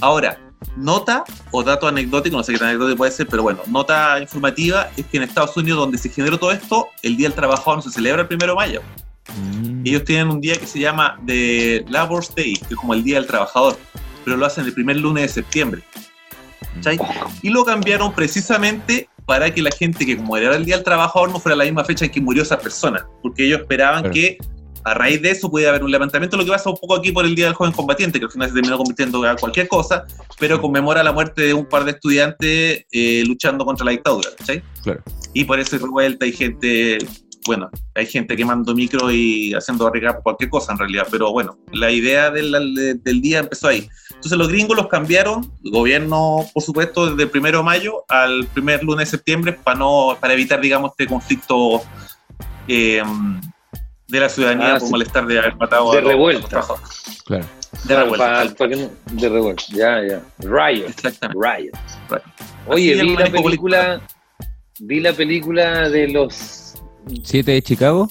Ahora, 0.00 0.38
nota 0.76 1.24
o 1.50 1.62
dato 1.62 1.88
anecdótico, 1.88 2.36
no 2.36 2.42
sé 2.42 2.52
qué 2.52 2.58
tan 2.58 2.68
anecdótico 2.68 2.98
puede 2.98 3.12
ser, 3.12 3.26
pero 3.26 3.42
bueno, 3.42 3.60
nota 3.66 4.20
informativa 4.20 4.90
es 4.96 5.06
que 5.06 5.16
en 5.16 5.24
Estados 5.24 5.56
Unidos, 5.56 5.80
donde 5.80 5.98
se 5.98 6.08
generó 6.08 6.38
todo 6.38 6.52
esto, 6.52 6.88
el 7.02 7.16
Día 7.16 7.28
del 7.28 7.36
Trabajador 7.36 7.76
no 7.76 7.82
se 7.82 7.90
celebra 7.90 8.22
el 8.22 8.28
primero 8.28 8.52
de 8.52 8.56
mayo. 8.56 8.82
mm. 9.36 9.86
Ellos 9.86 10.04
tienen 10.04 10.28
un 10.28 10.40
día 10.40 10.56
que 10.56 10.66
se 10.66 10.78
llama 10.78 11.18
The 11.26 11.84
Labor's 11.88 12.34
Day, 12.34 12.54
que 12.54 12.74
es 12.74 12.76
como 12.76 12.94
el 12.94 13.02
Día 13.02 13.16
del 13.16 13.26
Trabajador, 13.26 13.78
pero 14.24 14.36
lo 14.36 14.46
hacen 14.46 14.64
el 14.64 14.72
primer 14.72 14.96
lunes 14.96 15.22
de 15.22 15.28
septiembre. 15.28 15.82
¿Cachai? 16.76 16.98
Y 17.42 17.50
lo 17.50 17.64
cambiaron 17.64 18.12
precisamente 18.14 19.08
para 19.26 19.52
que 19.52 19.62
la 19.62 19.70
gente 19.70 20.04
que 20.04 20.16
como 20.16 20.36
era 20.36 20.56
el 20.56 20.64
Día 20.64 20.76
del 20.76 20.84
Trabajador 20.84 21.30
no 21.30 21.38
fuera 21.38 21.54
la 21.56 21.64
misma 21.64 21.84
fecha 21.84 22.04
en 22.04 22.10
que 22.10 22.20
murió 22.20 22.42
esa 22.42 22.58
persona, 22.58 23.06
porque 23.22 23.46
ellos 23.46 23.60
esperaban 23.60 24.02
Claro. 24.02 24.14
que 24.14 24.38
a 24.82 24.94
raíz 24.94 25.20
de 25.20 25.30
eso 25.30 25.50
pudiera 25.50 25.70
haber 25.70 25.84
un 25.84 25.90
levantamiento, 25.90 26.36
lo 26.36 26.44
que 26.44 26.50
pasa 26.50 26.70
un 26.70 26.76
poco 26.76 26.96
aquí 26.96 27.12
por 27.12 27.24
el 27.24 27.34
Día 27.34 27.46
del 27.46 27.54
Joven 27.54 27.72
Combatiente, 27.72 28.18
que 28.18 28.24
al 28.24 28.30
final 28.30 28.48
se 28.48 28.54
terminó 28.54 28.78
convirtiendo 28.78 29.28
en 29.28 29.36
cualquier 29.36 29.68
cosa, 29.68 30.06
pero 30.38 30.60
conmemora 30.60 31.02
la 31.02 31.12
muerte 31.12 31.42
de 31.42 31.54
un 31.54 31.66
par 31.66 31.84
de 31.84 31.92
estudiantes 31.92 32.84
eh, 32.90 33.22
luchando 33.26 33.64
contra 33.64 33.84
la 33.84 33.90
dictadura, 33.92 34.30
¿cachai? 34.38 34.62
Claro. 34.82 35.02
Y 35.34 35.44
por 35.44 35.60
eso 35.60 35.76
hay 35.76 35.82
revuelta, 35.82 36.24
hay 36.24 36.32
gente, 36.32 36.98
bueno, 37.46 37.70
hay 37.94 38.06
gente 38.06 38.36
quemando 38.36 38.74
micro 38.74 39.10
y 39.10 39.54
haciendo 39.54 39.84
barricadas 39.84 40.16
por 40.16 40.22
cualquier 40.24 40.50
cosa 40.50 40.72
en 40.72 40.78
realidad, 40.78 41.06
pero 41.10 41.32
bueno, 41.32 41.58
la 41.72 41.90
idea 41.90 42.30
del, 42.30 43.00
del 43.02 43.20
día 43.22 43.38
empezó 43.40 43.68
ahí. 43.68 43.88
Entonces 44.10 44.36
los 44.36 44.48
gringos 44.48 44.76
los 44.76 44.88
cambiaron, 44.88 45.50
el 45.64 45.70
gobierno, 45.70 46.46
por 46.52 46.62
supuesto, 46.62 47.06
desde 47.10 47.22
el 47.22 47.30
primero 47.30 47.58
de 47.58 47.64
mayo 47.64 48.04
al 48.08 48.46
primer 48.48 48.82
lunes 48.84 49.10
de 49.10 49.16
septiembre 49.16 49.52
para 49.54 49.78
no 49.78 50.16
para 50.20 50.34
evitar, 50.34 50.60
digamos, 50.60 50.90
este 50.90 51.06
conflicto 51.06 51.80
eh, 52.68 53.02
de 54.08 54.20
la 54.20 54.28
ciudadanía 54.28 54.74
Ah, 54.74 54.78
por 54.78 54.88
sí. 54.88 54.92
molestar 54.92 55.26
de 55.26 55.38
haber 55.38 55.56
matado 55.56 55.92
De 55.92 55.98
a 55.98 56.00
los- 56.02 56.10
revuelta. 56.10 56.38
a 56.38 56.40
los 56.42 56.50
trabajadores. 56.50 57.22
Claro. 57.24 57.46
De 57.84 57.96
revuelta, 57.96 58.44
de 59.12 59.28
revuelta. 59.28 59.62
Ya, 59.70 60.02
ya. 60.06 60.20
Riot. 60.40 60.88
Exactamente. 60.88 61.38
Riot. 61.40 61.72
Riot. 62.10 62.22
Oye, 62.66 62.94
vi 63.02 63.16
la 63.16 63.30
película. 63.30 64.00
Vi 64.80 65.00
la 65.00 65.12
película 65.12 65.88
de 65.88 66.08
los. 66.08 66.59
¿Siete 67.24 67.52
de 67.52 67.62
Chicago? 67.62 68.10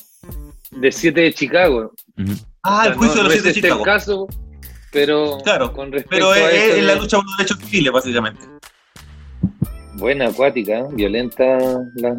de 0.72 0.92
7 0.92 1.22
de 1.22 1.34
Chicago. 1.34 1.92
Ah, 2.64 2.80
O 2.80 2.82
sea, 2.84 2.92
el 2.92 2.98
juicio 2.98 3.16
no- 3.24 3.24
de 3.24 3.24
los 3.24 3.24
no 3.24 3.28
es 3.30 3.34
siete 3.34 3.44
de 3.44 3.50
este 3.50 3.62
Chicago. 3.62 3.84
caso, 3.84 4.28
pero 4.92 5.38
Claro, 5.44 5.74
con 5.74 5.92
respecto 5.92 6.16
Pero 6.16 6.34
es, 6.36 6.42
a 6.44 6.52
eso 6.52 6.86
la 6.86 6.96
lucha 6.96 7.18
por 7.18 7.26
los 7.26 7.38
derechos 7.38 7.58
civiles, 7.60 7.92
básicamente. 7.94 8.42
buena 9.96 10.28
acuática, 10.28 10.80
¿eh? 10.80 10.86
violenta 10.92 11.44
la, 11.96 12.16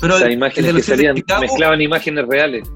Pero 0.00 0.16
el 0.18 0.32
imágenes 0.32 0.74
que 0.74 0.82
siete 0.82 0.96
salían, 0.96 1.16
Chicago- 1.16 1.40
mezclaban 1.42 1.80
imágenes 1.80 2.26
reales. 2.26 2.68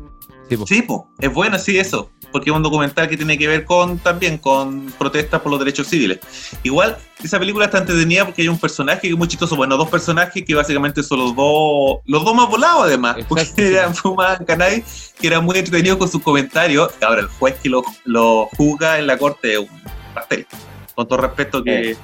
Sí, 0.48 0.56
po. 0.56 0.66
Sí, 0.66 0.82
po, 0.82 1.08
es 1.18 1.32
bueno, 1.32 1.58
sí, 1.58 1.78
eso. 1.78 2.10
Porque 2.32 2.50
es 2.50 2.56
un 2.56 2.62
documental 2.62 3.08
que 3.08 3.16
tiene 3.16 3.36
que 3.38 3.48
ver 3.48 3.64
con 3.64 3.98
también 3.98 4.38
con 4.38 4.92
protestas 4.98 5.40
por 5.40 5.50
los 5.50 5.58
derechos 5.58 5.86
civiles. 5.88 6.18
Igual, 6.62 6.96
esa 7.22 7.38
película 7.38 7.64
está 7.64 7.78
entretenida 7.78 8.24
porque 8.24 8.42
hay 8.42 8.48
un 8.48 8.58
personaje 8.58 9.00
que 9.02 9.08
es 9.08 9.16
muy 9.16 9.26
chistoso. 9.28 9.56
Bueno, 9.56 9.76
dos 9.76 9.88
personajes 9.88 10.44
que 10.44 10.54
básicamente 10.54 11.02
son 11.02 11.18
los 11.20 11.34
dos, 11.36 11.98
los 12.04 12.24
dos 12.24 12.34
más 12.34 12.48
volados 12.48 12.82
además. 12.84 13.12
Exacto, 13.16 13.28
Porque 13.28 13.44
sí. 13.46 13.62
eran 13.62 13.94
fumaban 13.94 14.44
que 14.44 15.26
eran 15.26 15.44
muy 15.44 15.56
entretenidos 15.58 15.98
con 15.98 16.08
sus 16.08 16.22
comentarios. 16.22 16.90
Ahora, 17.00 17.22
el 17.22 17.28
juez 17.28 17.56
que 17.62 17.68
lo, 17.68 17.82
lo 18.04 18.46
juzga 18.56 18.98
en 18.98 19.06
la 19.06 19.16
corte 19.18 19.54
es 19.54 19.58
un 19.60 19.68
pastel. 20.14 20.46
Con 20.94 21.08
todo 21.08 21.18
respeto 21.22 21.62
que, 21.64 21.90
Eh. 21.92 21.96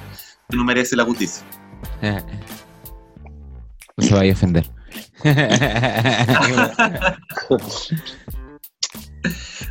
que 0.49 0.57
no 0.57 0.63
merece 0.63 0.95
la 0.95 1.03
justicia. 1.05 1.43
No 3.97 4.03
se 4.03 4.13
vaya 4.13 4.31
a 4.31 4.35
ofender. 4.35 4.69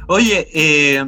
Oye, 0.08 0.48
eh, 0.52 1.04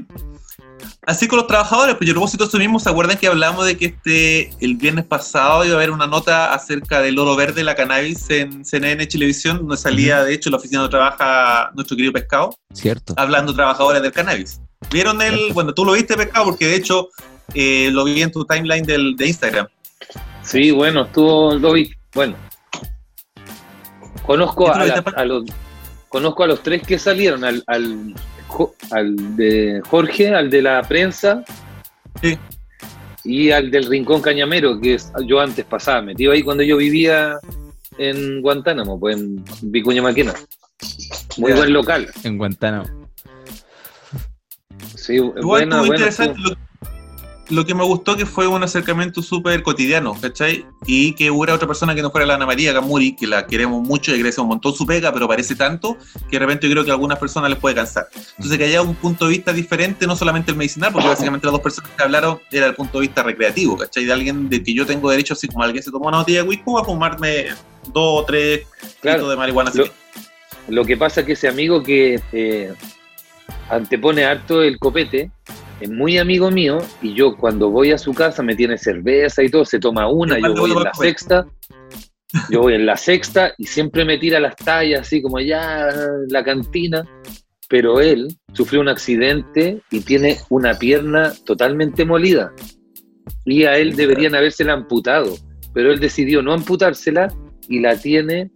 así 1.06 1.26
con 1.28 1.38
los 1.38 1.47
trabajadores, 1.47 1.97
pues 1.97 2.06
yo 2.06 2.12
a 2.12 2.14
propósito 2.14 2.44
de 2.44 2.49
eso 2.49 2.59
mismo, 2.59 2.78
¿se 2.78 2.88
acuerdan 2.90 3.18
que 3.18 3.26
hablamos 3.26 3.66
de 3.66 3.76
que 3.76 3.87
este 3.87 4.50
el 4.61 4.76
viernes 4.76 5.04
pasado 5.04 5.64
iba 5.64 5.75
a 5.75 5.76
haber 5.76 5.90
una 5.90 6.06
nota 6.06 6.52
acerca 6.54 7.00
del 7.00 7.18
oro 7.18 7.37
verde, 7.37 7.64
la 7.64 7.75
cannabis 7.75 8.28
en 8.30 8.64
CNN 8.64 9.06
Televisión, 9.06 9.59
donde 9.59 9.76
salía 9.76 10.23
de 10.25 10.35
hecho 10.35 10.50
la 10.50 10.59
oficina 10.59 10.80
donde 10.83 10.92
trabaja 10.97 11.71
nuestro 11.75 11.97
querido 11.97 12.12
Pescado, 12.12 12.56
Cierto. 12.73 13.14
hablando 13.16 13.52
de 13.52 13.56
trabajadores 13.56 14.02
del 14.02 14.12
cannabis. 14.12 14.61
¿Vieron 14.90 15.21
el, 15.23 15.52
bueno, 15.54 15.73
tú 15.73 15.85
lo 15.85 15.92
viste 15.92 16.16
Pescado? 16.16 16.44
Porque 16.44 16.66
de 16.66 16.76
hecho 16.76 17.09
eh, 17.54 17.88
lo 17.92 18.04
vi 18.04 18.23
en 18.23 18.30
tu 18.30 18.44
timeline 18.44 18.85
del, 18.85 19.16
de 19.16 19.26
Instagram. 19.28 19.66
Sí, 20.42 20.71
bueno, 20.71 21.02
estuvo 21.04 21.54
lo 21.54 21.73
vi- 21.73 21.90
Bueno, 22.14 22.37
conozco 24.26 24.66
¿Esto 24.66 24.78
lo 24.78 24.85
a, 24.85 24.87
la- 24.87 25.12
a 25.16 25.25
los 25.25 25.45
conozco 26.09 26.45
a 26.45 26.47
los 26.47 26.62
tres 26.62 26.83
que 26.83 26.99
salieron, 26.99 27.45
al, 27.45 27.62
al, 27.66 28.14
al 28.93 29.37
de 29.37 29.83
Jorge, 29.88 30.35
al 30.35 30.49
de 30.50 30.62
la 30.62 30.81
prensa 30.83 31.43
Sí. 32.23 32.38
y 33.25 33.50
al 33.50 33.71
del 33.71 33.87
Rincón 33.87 34.23
Cañamero, 34.23 34.81
que 34.81 34.95
es, 34.95 35.11
yo 35.26 35.40
antes 35.40 35.64
pasaba 35.64 36.02
metido 36.02 36.31
ahí 36.33 36.43
cuando 36.43 36.62
yo 36.62 36.76
vivía 36.76 37.37
en 37.99 38.40
Guantánamo, 38.43 38.99
pues 39.00 39.16
en 39.16 39.45
Vicuña 39.62 40.02
Maquena. 40.02 40.35
Muy 41.38 41.52
buen 41.52 41.73
local. 41.73 42.09
En 42.23 42.38
Guantánamo. 42.38 43.09
Sí, 44.95 45.14
Igual 45.16 45.43
buena, 45.43 45.85
interesante. 45.85 46.40
Lo 47.51 47.67
que 47.67 47.75
me 47.75 47.85
gustó 47.85 48.17
que 48.17 48.25
fue 48.25 48.47
un 48.47 48.63
acercamiento 48.63 49.21
súper 49.23 49.63
cotidiano, 49.63 50.15
¿cachai? 50.21 50.65
Y 50.87 51.15
que 51.15 51.31
hubiera 51.31 51.55
otra 51.55 51.67
persona 51.69 51.95
que 51.95 52.01
no 52.01 52.11
fuera 52.11 52.27
la 52.27 52.35
Ana 52.37 52.47
María 52.47 52.73
Gamuri, 52.73 53.15
que 53.17 53.27
la 53.27 53.47
queremos 53.47 53.87
mucho 53.87 54.11
y 54.11 54.15
agradecemos 54.15 54.45
un 54.45 54.49
montón 54.51 54.75
su 54.75 54.87
pega, 54.87 55.13
pero 55.13 55.29
parece 55.29 55.55
tanto 55.55 55.97
que 56.31 56.37
de 56.37 56.39
repente 56.39 56.67
yo 56.67 56.73
creo 56.73 56.85
que 56.85 56.91
a 56.91 56.95
algunas 56.95 57.19
personas 57.19 57.51
les 57.51 57.59
puede 57.59 57.75
cansar. 57.75 58.07
Entonces 58.39 58.57
que 58.59 58.65
haya 58.65 58.81
un 58.83 58.95
punto 58.95 59.27
de 59.27 59.33
vista 59.33 59.53
diferente, 59.53 60.07
no 60.07 60.17
solamente 60.17 60.53
el 60.53 60.57
medicinal, 60.57 60.91
porque 60.93 61.09
básicamente 61.09 61.47
las 61.47 61.53
dos 61.53 61.61
personas 61.61 61.91
que 61.91 62.03
hablaron 62.03 62.39
era 62.51 62.67
el 62.67 62.75
punto 62.75 62.99
de 62.99 63.07
vista 63.09 63.23
recreativo, 63.23 63.77
¿cachai? 63.77 64.05
De 64.07 64.13
alguien 64.13 64.49
de 64.49 64.63
que 64.63 64.73
yo 64.73 64.87
tengo 64.87 65.11
derecho, 65.11 65.35
así 65.35 65.47
como 65.47 65.63
alguien 65.65 65.83
se 65.83 65.91
tomó 65.91 66.09
una 66.09 66.19
botella 66.19 66.43
de 66.43 66.49
whisky, 66.49 66.65
a 66.81 66.85
fumarme 66.85 67.47
dos 67.93 68.23
o 68.23 68.25
tres 68.25 68.67
Claro. 69.03 69.29
de 69.29 69.37
marihuana. 69.37 69.69
así. 69.71 69.79
Lo- 69.79 69.89
Lo 70.69 70.85
que 70.87 70.97
pasa 70.97 71.21
es 71.21 71.27
que 71.27 71.33
ese 71.35 71.47
amigo 71.49 71.83
que 71.83 72.19
eh, 72.33 72.73
antepone 73.69 74.25
harto 74.25 74.63
el 74.63 74.79
copete 74.79 75.31
es 75.85 75.91
muy 75.91 76.17
amigo 76.17 76.50
mío 76.50 76.79
y 77.03 77.12
yo 77.12 77.37
cuando 77.37 77.69
voy 77.71 77.93
a 77.93 77.99
su 77.99 78.14
casa 78.14 78.43
me 78.43 78.57
tiene 78.57 78.79
cerveza 78.79 79.43
y 79.43 79.50
todo, 79.50 79.67
se 79.67 79.79
toma 79.79 80.09
una, 80.09 80.37
yo 80.37 80.55
¿Cuándo 80.55 80.61
voy 80.62 80.71
en 80.71 80.83
la 80.83 80.95
sexta, 80.95 81.47
yo 82.50 82.62
voy 82.62 82.75
en 82.75 82.87
la 82.87 82.97
sexta 82.97 83.53
y 83.59 83.67
siempre 83.67 84.07
me 84.07 84.17
tira 84.17 84.41
las 84.41 84.57
tallas 84.57 85.03
así 85.03 85.21
como 85.21 85.41
ya 85.41 85.91
la 86.29 86.43
cantina, 86.43 87.05
pero 87.69 88.00
él 88.00 88.29
sufrió 88.55 88.81
un 88.81 88.88
accidente 88.88 89.83
y 89.91 90.00
tiene 90.00 90.38
una 90.49 90.73
pierna 90.73 91.35
totalmente 91.45 92.07
molida 92.07 92.55
y 93.45 93.64
a 93.64 93.76
él 93.76 93.95
deberían 93.95 94.35
habérsela 94.35 94.73
amputado, 94.73 95.37
pero 95.75 95.93
él 95.93 96.00
decidió 96.00 96.41
no 96.41 96.55
amputársela 96.55 97.29
y 97.69 97.81
la 97.81 97.95
tiene 97.99 98.50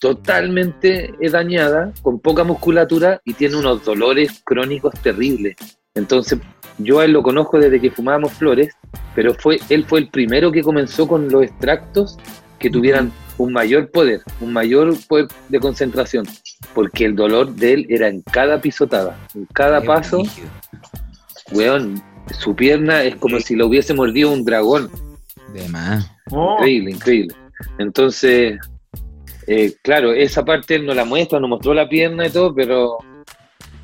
totalmente 0.00 1.14
dañada, 1.32 1.94
con 2.02 2.20
poca 2.20 2.44
musculatura 2.44 3.22
y 3.24 3.32
tiene 3.32 3.56
unos 3.56 3.82
dolores 3.86 4.42
crónicos 4.44 4.92
terribles. 5.00 5.56
Entonces, 5.94 6.40
yo 6.78 7.00
a 7.00 7.04
él 7.04 7.12
lo 7.12 7.22
conozco 7.22 7.58
desde 7.58 7.80
que 7.80 7.90
fumábamos 7.90 8.32
flores, 8.32 8.74
pero 9.14 9.34
fue 9.34 9.58
él 9.68 9.84
fue 9.84 10.00
el 10.00 10.08
primero 10.08 10.50
que 10.50 10.62
comenzó 10.62 11.06
con 11.06 11.28
los 11.30 11.44
extractos 11.44 12.18
que 12.58 12.70
tuvieran 12.70 13.12
un 13.38 13.52
mayor 13.52 13.90
poder, 13.90 14.22
un 14.40 14.52
mayor 14.52 14.94
poder 15.08 15.28
de 15.48 15.60
concentración, 15.60 16.26
porque 16.74 17.04
el 17.04 17.16
dolor 17.16 17.52
de 17.54 17.74
él 17.74 17.86
era 17.88 18.08
en 18.08 18.22
cada 18.22 18.60
pisotada, 18.60 19.18
en 19.34 19.46
cada 19.46 19.80
Qué 19.80 19.86
paso, 19.86 20.22
weón, 21.52 22.02
su 22.38 22.54
pierna 22.54 23.02
es 23.02 23.16
como 23.16 23.40
si 23.40 23.54
lo 23.54 23.66
hubiese 23.66 23.94
mordido 23.94 24.32
un 24.32 24.44
dragón. 24.44 24.90
De 25.52 25.68
más. 25.68 26.10
Oh, 26.30 26.56
Increíble, 26.58 26.90
increíble. 26.92 27.34
Entonces, 27.78 28.58
eh, 29.46 29.74
claro, 29.82 30.12
esa 30.12 30.44
parte 30.44 30.76
él 30.76 30.86
no 30.86 30.94
la 30.94 31.04
muestra, 31.04 31.38
no 31.38 31.48
mostró 31.48 31.74
la 31.74 31.88
pierna 31.88 32.26
y 32.26 32.30
todo, 32.30 32.54
pero, 32.54 32.98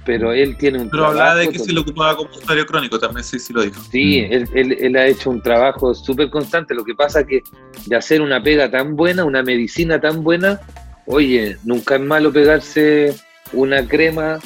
pero 0.04 0.32
él 0.32 0.56
tiene 0.56 0.80
un 0.80 0.88
pero 0.90 1.06
hablaba 1.06 1.34
de 1.34 1.42
trabajo 1.44 1.52
que 1.52 1.58
se 1.68 1.72
lo 1.72 1.80
ocupaba 1.82 2.16
como 2.16 2.30
usuario 2.30 2.66
crónico, 2.66 2.98
también 2.98 3.22
sí, 3.24 3.38
sí 3.38 3.52
lo 3.52 3.62
dijo. 3.62 3.80
Sí, 3.90 4.22
Mm. 4.28 4.32
él, 4.32 4.48
él- 4.54 4.76
él 4.80 4.96
ha 4.96 5.06
hecho 5.06 5.30
un 5.30 5.40
trabajo 5.42 5.94
súper 5.94 6.30
constante. 6.30 6.74
Lo 6.74 6.84
que 6.84 6.94
pasa 6.94 7.24
que 7.26 7.42
de 7.86 7.96
hacer 7.96 8.20
una 8.22 8.42
pega 8.42 8.70
tan 8.70 8.96
buena, 8.96 9.24
una 9.24 9.42
medicina 9.42 10.00
tan 10.00 10.22
buena, 10.22 10.60
oye, 11.06 11.56
nunca 11.64 11.96
es 11.96 12.00
malo 12.00 12.32
pegarse 12.32 13.14
una 13.52 13.86
crema 13.86 14.38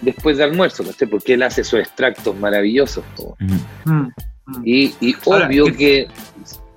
después 0.00 0.36
de 0.36 0.44
almuerzo, 0.44 0.84
¿cachai? 0.84 1.08
Porque 1.08 1.34
él 1.34 1.42
hace 1.42 1.62
esos 1.62 1.80
extractos 1.80 2.36
maravillosos. 2.36 3.04
Mm, 3.38 3.90
mm. 3.92 4.12
Y, 4.64 4.94
y 5.00 5.14
Ahora, 5.26 5.46
obvio 5.46 5.64
¿qué- 5.66 5.72
que 5.76 6.08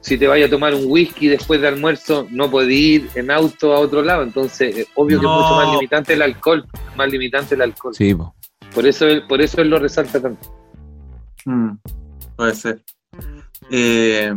si 0.01 0.17
te 0.17 0.27
vayas 0.27 0.47
a 0.47 0.51
tomar 0.51 0.73
un 0.73 0.83
whisky 0.85 1.27
después 1.27 1.61
de 1.61 1.67
almuerzo, 1.67 2.27
no 2.31 2.49
puedes 2.49 2.71
ir 2.71 3.09
en 3.15 3.31
auto 3.31 3.73
a 3.73 3.79
otro 3.79 4.01
lado. 4.01 4.23
Entonces, 4.23 4.75
eh, 4.75 4.87
obvio 4.95 5.19
que 5.19 5.25
es 5.25 5.31
mucho 5.31 5.55
más 5.55 5.71
limitante 5.73 6.13
el 6.13 6.21
alcohol. 6.23 6.65
Más 6.95 7.09
limitante 7.11 7.55
el 7.55 7.61
alcohol. 7.61 7.93
Sí, 7.95 8.13
po. 8.15 8.33
Por, 8.73 8.87
eso 8.87 9.07
él, 9.07 9.23
por 9.27 9.41
eso 9.41 9.61
él 9.61 9.69
lo 9.69 9.79
resalta 9.79 10.19
tanto. 10.21 10.53
Mm, 11.45 11.71
puede 12.35 12.55
ser. 12.55 12.81
Eh, 13.69 14.33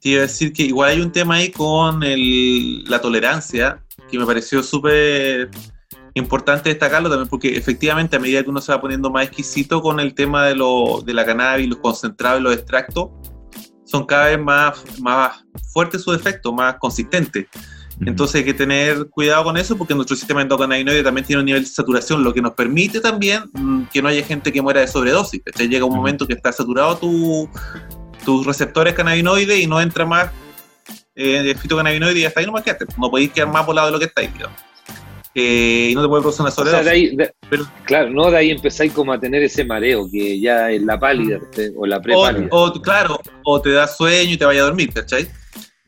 te 0.00 0.08
iba 0.08 0.18
a 0.20 0.22
decir 0.22 0.52
que 0.52 0.62
igual 0.64 0.90
hay 0.90 1.00
un 1.00 1.12
tema 1.12 1.36
ahí 1.36 1.50
con 1.50 2.02
el- 2.02 2.84
la 2.84 3.00
tolerancia 3.00 3.82
que 4.10 4.18
me 4.18 4.26
pareció 4.26 4.62
súper 4.62 5.50
importante 6.14 6.68
destacarlo 6.68 7.08
también 7.08 7.28
porque 7.28 7.56
efectivamente 7.56 8.16
a 8.16 8.20
medida 8.20 8.42
que 8.42 8.50
uno 8.50 8.60
se 8.60 8.72
va 8.72 8.80
poniendo 8.80 9.10
más 9.10 9.26
exquisito 9.26 9.82
con 9.82 9.98
el 10.00 10.14
tema 10.14 10.46
de, 10.46 10.54
lo, 10.54 11.02
de 11.04 11.12
la 11.12 11.24
cannabis, 11.26 11.68
los 11.68 11.78
concentrados 11.78 12.40
y 12.40 12.42
los 12.44 12.54
extractos, 12.54 13.08
son 13.94 14.06
cada 14.06 14.26
vez 14.26 14.40
más, 14.40 14.82
más 15.00 15.44
fuertes 15.72 16.02
sus 16.02 16.16
efectos, 16.16 16.52
más 16.52 16.74
consistentes. 16.80 17.46
Entonces 18.00 18.40
hay 18.40 18.44
que 18.44 18.54
tener 18.54 19.06
cuidado 19.06 19.44
con 19.44 19.56
eso 19.56 19.78
porque 19.78 19.94
nuestro 19.94 20.16
sistema 20.16 20.42
endocannabinoide 20.42 21.04
también 21.04 21.24
tiene 21.24 21.38
un 21.38 21.46
nivel 21.46 21.62
de 21.62 21.68
saturación, 21.68 22.24
lo 22.24 22.34
que 22.34 22.42
nos 22.42 22.54
permite 22.54 23.00
también 23.00 23.44
mm, 23.52 23.84
que 23.92 24.02
no 24.02 24.08
haya 24.08 24.24
gente 24.24 24.50
que 24.50 24.60
muera 24.60 24.80
de 24.80 24.88
sobredosis. 24.88 25.40
¿cachai? 25.44 25.68
Llega 25.68 25.84
un 25.84 25.94
momento 25.94 26.26
que 26.26 26.32
está 26.32 26.50
saturado 26.50 26.96
tu, 26.96 27.48
tus 28.24 28.44
receptores 28.44 28.94
cannabinoides 28.94 29.60
y 29.60 29.68
no 29.68 29.80
entra 29.80 30.04
más 30.04 30.28
eh, 31.14 31.54
fitocannabinoide 31.56 32.18
y 32.18 32.24
hasta 32.24 32.40
ahí 32.40 32.46
no 32.46 32.52
más 32.52 32.64
quedaste. 32.64 32.86
No 32.98 33.12
podéis 33.12 33.30
quedar 33.30 33.48
más 33.48 33.64
volado 33.64 33.86
de 33.86 33.92
lo 33.92 34.00
que 34.00 34.06
estáis, 34.06 34.32
digamos. 34.32 34.60
Eh, 35.34 35.88
y 35.90 35.94
no 35.94 36.02
te 36.02 36.08
puede 36.08 36.22
producir 36.22 36.42
una 36.42 36.50
O 36.50 36.64
sea, 36.64 36.82
de 36.82 36.90
ahí, 36.90 37.16
de- 37.16 37.34
Pero- 37.50 37.66
claro, 37.84 38.10
no 38.10 38.30
de 38.30 38.36
ahí 38.36 38.50
empezáis 38.50 38.92
como 38.92 39.12
a 39.12 39.18
tener 39.18 39.42
ese 39.42 39.64
mareo 39.64 40.08
que 40.10 40.38
ya 40.40 40.70
es 40.70 40.80
la 40.82 40.98
pálida 40.98 41.40
¿cachai? 41.40 41.72
o 41.76 41.86
la 41.86 41.96
o, 41.96 42.02
prepálida. 42.02 42.48
o, 42.52 42.72
claro, 42.80 43.20
o 43.44 43.60
te 43.60 43.70
da 43.72 43.88
sueño 43.88 44.32
y 44.34 44.36
te 44.36 44.44
vaya 44.44 44.60
a 44.60 44.64
dormir, 44.66 44.92
¿cachai? 44.92 45.24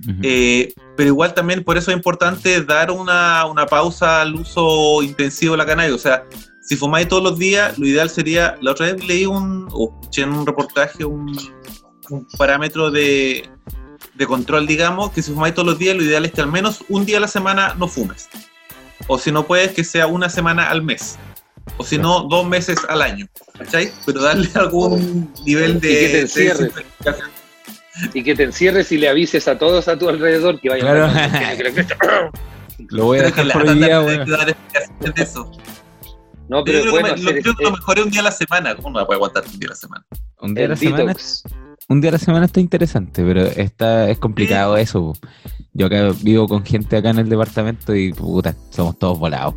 Ujú. 0.01 0.19
Eh, 0.23 0.75
pero 0.97 1.09
igual 1.11 1.33
también 1.33 1.63
por 1.63 1.77
eso 1.79 1.91
es 1.91 1.97
importante 1.97 2.63
dar 2.65 2.91
una, 2.91 3.47
una 3.47 3.67
pausa 3.67 4.23
al 4.23 4.35
uso 4.35 5.03
intensivo 5.03 5.53
de 5.53 5.59
la 5.59 5.67
cannabis. 5.67 5.95
O 5.95 5.99
sea, 5.99 6.25
si 6.63 6.75
fumáis 6.77 7.07
todos 7.07 7.23
los 7.23 7.39
días, 7.39 7.79
lo 7.79 7.87
ideal 7.87 8.11
sería, 8.11 8.57
la 8.61 8.73
otra 8.73 8.93
vez 8.93 9.07
leí 9.07 9.27
un, 9.27 9.69
o 9.73 9.93
escuché 10.01 10.23
en 10.23 10.33
un 10.33 10.45
reportaje 10.45 11.05
un, 11.05 11.35
un 12.11 12.27
parámetro 12.37 12.91
de, 12.91 13.49
de 14.15 14.27
control, 14.27 14.67
digamos, 14.67 15.13
que 15.13 15.23
si 15.23 15.31
fumáis 15.33 15.55
todos 15.55 15.69
los 15.69 15.79
días, 15.79 15.95
lo 15.97 16.03
ideal 16.03 16.25
es 16.25 16.33
que 16.33 16.41
al 16.41 16.51
menos 16.51 16.85
un 16.89 17.07
día 17.07 17.19
a 17.19 17.21
la 17.21 17.29
semana 17.29 17.75
no 17.79 17.87
fumes. 17.87 18.29
O 19.09 19.19
si 19.19 19.31
no 19.33 19.47
puedes, 19.47 19.73
que 19.73 19.85
sea 19.85 20.07
una 20.07 20.29
semana 20.29 20.69
al 20.69 20.83
mes. 20.83 21.19
O 21.79 21.85
si 21.85 21.99
no, 21.99 22.25
dos 22.25 22.47
meses 22.47 22.79
al 22.89 23.03
año. 23.03 23.27
¿Cachai? 23.59 23.93
Pero 24.05 24.23
darle 24.23 24.49
algún 24.55 25.33
nivel 25.45 25.77
Y 25.77 25.81
de. 25.81 25.89
que 25.89 26.09
te 26.09 26.21
encierres. 26.21 26.73
Y 28.13 28.23
que 28.23 28.35
te 28.35 28.43
encierres 28.45 28.93
y 28.93 28.99
le 28.99 29.09
avises 29.09 29.49
a 29.49 29.59
todos 29.59 29.89
a 29.89 29.99
tu 29.99 30.09
alrededor 30.09 30.61
que 30.61 30.69
vayan 30.69 30.87
Claro. 30.87 31.05
a 31.07 32.31
Lo 32.91 33.05
voy 33.07 33.19
a 33.21 33.23
dejar 33.23 33.51
por 33.53 33.75
día, 33.75 34.01
de 34.01 34.17
eso. 35.17 35.51
No, 36.49 36.59
Yo 36.59 36.65
pero 36.65 36.81
creo, 36.81 36.85
que, 36.85 36.91
bueno, 36.91 37.09
me- 37.17 37.23
lo, 37.23 37.31
hacer 37.31 37.43
creo 37.43 37.57
que 37.57 37.65
lo 37.65 37.71
mejor 37.73 37.99
es 37.99 38.05
un 38.05 38.11
día 38.11 38.21
a 38.21 38.25
la 38.25 38.31
semana. 38.33 38.77
¿Cómo 38.77 38.91
no 38.91 39.01
la 39.01 39.07
puede 39.07 39.17
aguantar 39.17 39.45
un 39.47 39.59
día 39.59 39.69
a 39.69 39.71
la 39.71 39.77
semana? 39.77 40.07
Un 40.41 40.55
día 40.55 40.67
a 40.67 40.69
la 40.69 40.77
semana 40.77 41.05
detox. 41.07 41.43
Un 41.89 42.01
día 42.01 42.11
a 42.11 42.13
la 42.13 42.19
semana 42.19 42.47
está 42.47 42.61
interesante, 42.61 43.25
pero 43.25 43.43
está, 43.43 44.11
es 44.11 44.19
complicado 44.19 44.77
eso. 44.77 45.13
po. 45.13 45.29
Yo 45.73 45.87
acá 45.87 46.11
vivo 46.23 46.49
con 46.49 46.65
gente 46.65 46.97
acá 46.97 47.11
en 47.11 47.19
el 47.19 47.29
departamento 47.29 47.95
y 47.95 48.13
puta, 48.13 48.57
somos 48.71 48.99
todos 48.99 49.19
volados. 49.19 49.55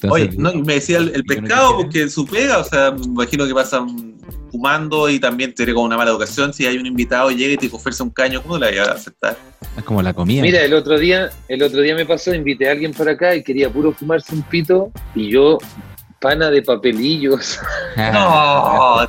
Entonces, 0.00 0.28
Oye, 0.28 0.30
no, 0.36 0.52
me 0.54 0.74
decía 0.74 0.98
el, 0.98 1.08
el 1.08 1.22
yo 1.26 1.34
no 1.34 1.42
pescado, 1.42 1.76
porque 1.76 2.08
su 2.08 2.26
pega, 2.26 2.58
o 2.58 2.64
sea, 2.64 2.92
me 2.92 3.04
imagino 3.04 3.46
que 3.46 3.54
pasan 3.54 4.16
fumando 4.50 5.08
y 5.08 5.18
también 5.18 5.54
tiene 5.54 5.74
como 5.74 5.86
una 5.86 5.96
mala 5.96 6.10
educación. 6.10 6.52
Si 6.52 6.66
hay 6.66 6.78
un 6.78 6.86
invitado 6.86 7.30
llega 7.30 7.54
y 7.54 7.56
te 7.56 7.74
ofrece 7.74 8.02
un 8.02 8.10
caño, 8.10 8.42
¿cómo 8.42 8.58
le 8.58 8.78
vas 8.78 8.88
a 8.88 8.92
aceptar? 8.92 9.36
es 9.76 9.84
como 9.84 10.02
la 10.02 10.14
comida. 10.14 10.42
Mira, 10.42 10.62
el 10.62 10.74
otro 10.74 10.98
día, 10.98 11.30
el 11.48 11.62
otro 11.62 11.80
día 11.80 11.94
me 11.94 12.06
pasó, 12.06 12.34
invité 12.34 12.68
a 12.68 12.72
alguien 12.72 12.92
para 12.92 13.12
acá 13.12 13.34
y 13.34 13.42
quería 13.42 13.70
puro 13.70 13.92
fumarse 13.92 14.34
un 14.34 14.42
pito 14.42 14.90
y 15.14 15.30
yo 15.30 15.58
pana 16.20 16.50
de 16.50 16.62
papelillos, 16.62 17.58
No, 18.12 19.06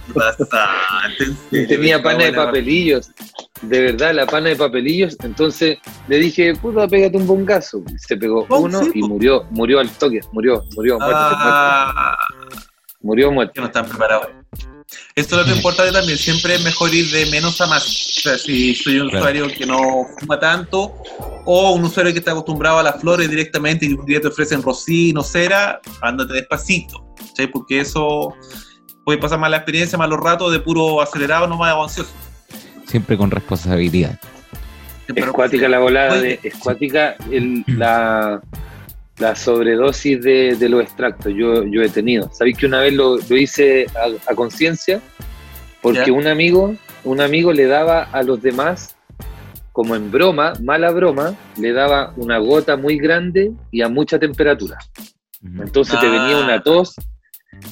tenía 1.51 2.01
pana 2.01 2.25
de 2.25 2.33
papelillos, 2.33 3.11
de 3.61 3.81
verdad, 3.81 4.13
la 4.13 4.25
pana 4.25 4.49
de 4.49 4.55
papelillos, 4.55 5.17
entonces 5.23 5.77
le 6.07 6.17
dije, 6.17 6.53
puta, 6.55 6.87
pégate 6.87 7.17
un 7.17 7.27
bongazo, 7.27 7.81
se 7.97 8.17
pegó 8.17 8.45
Oh, 8.49 8.59
uno 8.59 8.83
sí, 8.83 8.91
y 8.95 9.01
murió, 9.03 9.45
murió 9.51 9.79
al 9.79 9.89
toque, 9.89 10.19
murió, 10.31 10.63
murió, 10.75 10.99
muerte, 10.99 11.15
Ah, 11.19 12.17
murió 13.01 13.31
muerte. 13.31 13.53
que 13.55 13.61
no 13.61 13.67
están 13.67 13.85
preparados. 13.87 14.27
Esto 15.15 15.41
es 15.41 15.47
lo 15.47 15.55
importante 15.55 15.91
también, 15.91 16.17
siempre 16.17 16.55
es 16.55 16.63
mejor 16.63 16.93
ir 16.93 17.09
de 17.11 17.25
menos 17.27 17.59
a 17.59 17.67
más. 17.67 17.85
O 17.85 18.21
sea, 18.21 18.37
si 18.37 18.73
soy 18.75 18.99
un 18.99 19.09
Claro. 19.09 19.25
usuario 19.25 19.47
que 19.47 19.65
no 19.65 20.05
fuma 20.19 20.39
tanto, 20.39 20.93
o 21.45 21.71
un 21.73 21.83
usuario 21.83 22.13
que 22.13 22.19
está 22.19 22.31
acostumbrado 22.31 22.79
a 22.79 22.83
las 22.83 23.01
flores 23.01 23.29
directamente 23.29 23.85
y 23.85 23.93
un 23.93 24.05
día 24.05 24.21
te 24.21 24.27
ofrecen 24.27 24.61
rocino, 24.61 25.23
cera, 25.23 25.81
ándate 26.01 26.33
despacito. 26.33 27.05
¿sí? 27.35 27.47
Porque 27.47 27.81
eso 27.81 28.33
puede 29.03 29.17
pasar 29.19 29.39
mala 29.39 29.57
experiencia, 29.57 29.97
malos 29.97 30.19
ratos 30.19 30.51
de 30.51 30.59
puro 30.59 31.01
acelerado, 31.01 31.47
no 31.47 31.57
más 31.57 31.73
ansioso. 31.75 32.11
Siempre 32.85 33.17
con 33.17 33.29
responsabilidad. 33.31 34.19
Es 35.13 35.25
cuática 35.27 35.67
la 35.69 35.79
volada, 35.79 36.19
de, 36.19 36.39
es 36.43 36.55
cuática 36.55 37.15
el- 37.31 37.63
la, 37.67 38.41
la 39.19 39.35
sobredosis 39.35 40.21
de, 40.21 40.55
de 40.55 40.69
los 40.69 40.81
extractos. 40.83 41.33
Yo, 41.35 41.63
yo 41.63 41.81
he 41.81 41.89
tenido. 41.89 42.29
¿Sabéis 42.33 42.57
que 42.57 42.65
una 42.67 42.81
vez 42.81 42.93
lo, 42.93 43.17
lo 43.17 43.37
hice 43.37 43.85
a, 43.95 44.31
a 44.31 44.35
conciencia? 44.35 45.01
Porque 45.81 46.07
Ya. 46.07 46.13
un 46.13 46.27
amigo, 46.27 46.75
un 47.03 47.21
amigo 47.21 47.51
le 47.53 47.65
daba 47.65 48.03
a 48.03 48.21
los 48.23 48.41
demás, 48.41 48.95
como 49.71 49.95
en 49.95 50.11
broma, 50.11 50.53
mala 50.63 50.91
broma, 50.91 51.35
le 51.59 51.71
daba 51.73 52.13
una 52.17 52.37
gota 52.39 52.77
muy 52.77 52.97
grande 52.97 53.51
y 53.71 53.81
a 53.81 53.89
mucha 53.89 54.19
temperatura. 54.19 54.77
Entonces 55.43 55.99
te 55.99 56.07
Ah. 56.07 56.11
venía 56.11 56.37
una 56.37 56.61
tos 56.61 56.95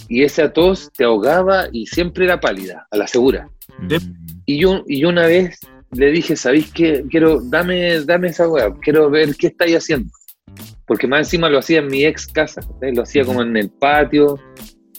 y 0.07 0.23
esa 0.23 0.51
tos 0.53 0.91
te 0.95 1.03
ahogaba 1.03 1.67
y 1.71 1.85
siempre 1.87 2.25
era 2.25 2.39
pálida, 2.39 2.87
a 2.91 2.97
la 2.97 3.07
segura. 3.07 3.49
Y 4.45 4.59
yo, 4.59 4.83
y 4.87 4.99
yo 5.01 5.09
una 5.09 5.25
vez 5.25 5.59
le 5.91 6.11
dije, 6.11 6.35
¿sabéis 6.35 6.71
qué? 6.71 7.03
Quiero, 7.09 7.41
dame, 7.41 8.01
dame 8.01 8.27
esa 8.29 8.47
weá, 8.47 8.71
quiero 8.81 9.09
ver 9.09 9.35
qué 9.35 9.47
estáis 9.47 9.77
haciendo. 9.77 10.09
Porque 10.85 11.07
más 11.07 11.19
encima 11.21 11.49
lo 11.49 11.59
hacía 11.59 11.79
en 11.79 11.87
mi 11.87 12.05
ex 12.05 12.27
casa, 12.27 12.61
lo 12.81 13.01
hacía 13.01 13.23
como 13.25 13.41
en 13.41 13.57
el 13.57 13.69
patio. 13.69 14.39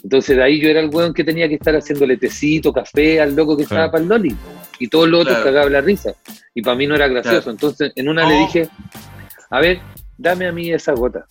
Entonces 0.03 0.35
de 0.37 0.43
ahí 0.43 0.59
yo 0.61 0.69
era 0.69 0.79
el 0.81 0.89
weón 0.93 1.13
que 1.13 1.23
tenía 1.23 1.47
que 1.47 1.55
estar 1.55 1.73
haciéndole 1.75 2.17
tecito, 2.17 2.71
café 2.73 3.21
al 3.21 3.35
loco 3.35 3.57
que 3.57 3.65
Claro. 3.65 3.85
estaba 3.85 3.91
para 3.93 4.03
el 4.03 4.09
Loli. 4.09 4.35
Y 4.79 4.87
todos 4.89 5.07
los 5.09 5.21
otros 5.21 5.37
Claro. 5.37 5.49
cagaban 5.51 5.73
la 5.73 5.81
risa. 5.81 6.13
Y 6.53 6.61
para 6.61 6.75
mí 6.75 6.87
no 6.87 6.95
era 6.95 7.07
gracioso. 7.07 7.37
Claro. 7.41 7.51
Entonces 7.51 7.91
en 7.95 8.09
una 8.09 8.25
le 8.27 8.35
No. 8.35 8.39
dije, 8.41 8.69
a 9.49 9.59
ver, 9.61 9.79
dame 10.17 10.47
a 10.47 10.51
mí 10.51 10.71
esa 10.71 10.93
gota. 10.93 11.25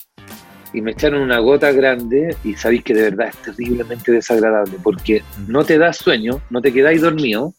Y 0.73 0.80
me 0.80 0.90
echaron 0.92 1.20
una 1.23 1.38
gota 1.38 1.70
grande 1.73 2.34
y 2.45 2.54
sabéis 2.54 2.82
que 2.82 2.93
de 2.95 3.02
verdad 3.10 3.28
es 3.28 3.36
terriblemente 3.43 4.10
desagradable 4.12 4.75
porque 4.82 5.23
no 5.47 5.64
te 5.64 5.78
da 5.78 5.93
sueño, 5.93 6.41
no 6.50 6.60
te 6.60 6.73
quedáis 6.73 7.00
dormido. 7.02 7.54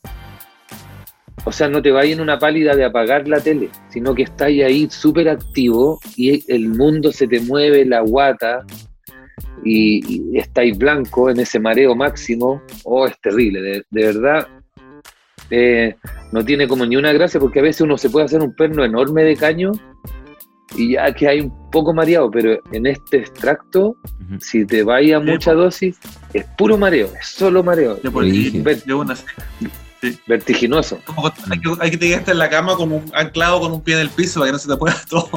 O 1.47 1.51
sea, 1.53 1.69
no 1.69 1.81
te 1.81 1.91
vais 1.91 2.11
en 2.11 2.19
una 2.19 2.37
pálida 2.37 2.75
de 2.75 2.83
apagar 2.83 3.25
la 3.27 3.39
tele, 3.39 3.69
sino 3.89 4.13
que 4.13 4.23
estáis 4.23 4.61
ahí 4.65 4.89
súper 4.89 5.29
activo 5.29 5.97
y 6.17 6.43
el 6.51 6.67
mundo 6.67 7.11
se 7.13 7.25
te 7.25 7.39
mueve 7.39 7.85
la 7.85 8.01
guata 8.01 8.65
y, 9.63 10.33
y 10.33 10.37
estáis 10.37 10.77
blanco 10.77 11.29
en 11.29 11.39
ese 11.39 11.57
mareo 11.59 11.95
máximo. 11.95 12.61
Oh, 12.83 13.07
es 13.07 13.17
terrible, 13.21 13.61
de, 13.61 13.83
de 13.89 14.05
verdad. 14.07 14.47
eh, 15.49 15.95
no 16.33 16.43
tiene 16.43 16.67
como 16.67 16.85
ni 16.85 16.97
una 16.97 17.13
gracia 17.13 17.39
porque 17.39 17.59
a 17.59 17.63
veces 17.63 17.79
uno 17.81 17.97
se 17.97 18.09
puede 18.09 18.25
hacer 18.25 18.41
un 18.41 18.53
perno 18.53 18.83
enorme 18.83 19.23
de 19.23 19.37
caño 19.37 19.71
y 20.75 20.93
ya 20.95 21.13
que 21.13 21.29
hay 21.29 21.39
un 21.39 21.71
poco 21.71 21.93
mareado, 21.93 22.29
pero 22.29 22.59
en 22.73 22.85
este 22.87 23.17
extracto, 23.19 23.95
si 24.41 24.65
te 24.65 24.83
vais 24.83 25.13
a 25.13 25.21
mucha 25.21 25.53
dosis, 25.53 25.97
es 26.33 26.43
puro 26.57 26.77
mareo, 26.77 27.07
es 27.17 27.27
solo 27.27 27.63
mareo, 27.63 27.95
De 27.95 28.11
por 28.11 28.25
de 28.25 28.93
una- 28.93 29.15
vertiginoso. 30.25 30.99
como 31.05 31.31
que 31.33 31.41
hay 31.51 31.59
que, 31.59 31.73
hay 31.79 31.91
que 31.91 31.99
quedarte 31.99 32.31
en 32.31 32.37
la 32.39 32.49
cama 32.49 32.75
con 32.75 32.91
un 32.91 33.11
anclado 33.13 33.59
con 33.59 33.71
un 33.71 33.81
pie 33.81 33.95
en 33.95 34.01
el 34.01 34.09
piso 34.09 34.39
para 34.39 34.49
que 34.49 34.53
no 34.53 34.59
se 34.59 34.67
te 34.67 34.75
pueda 34.77 34.95
todo. 35.09 35.29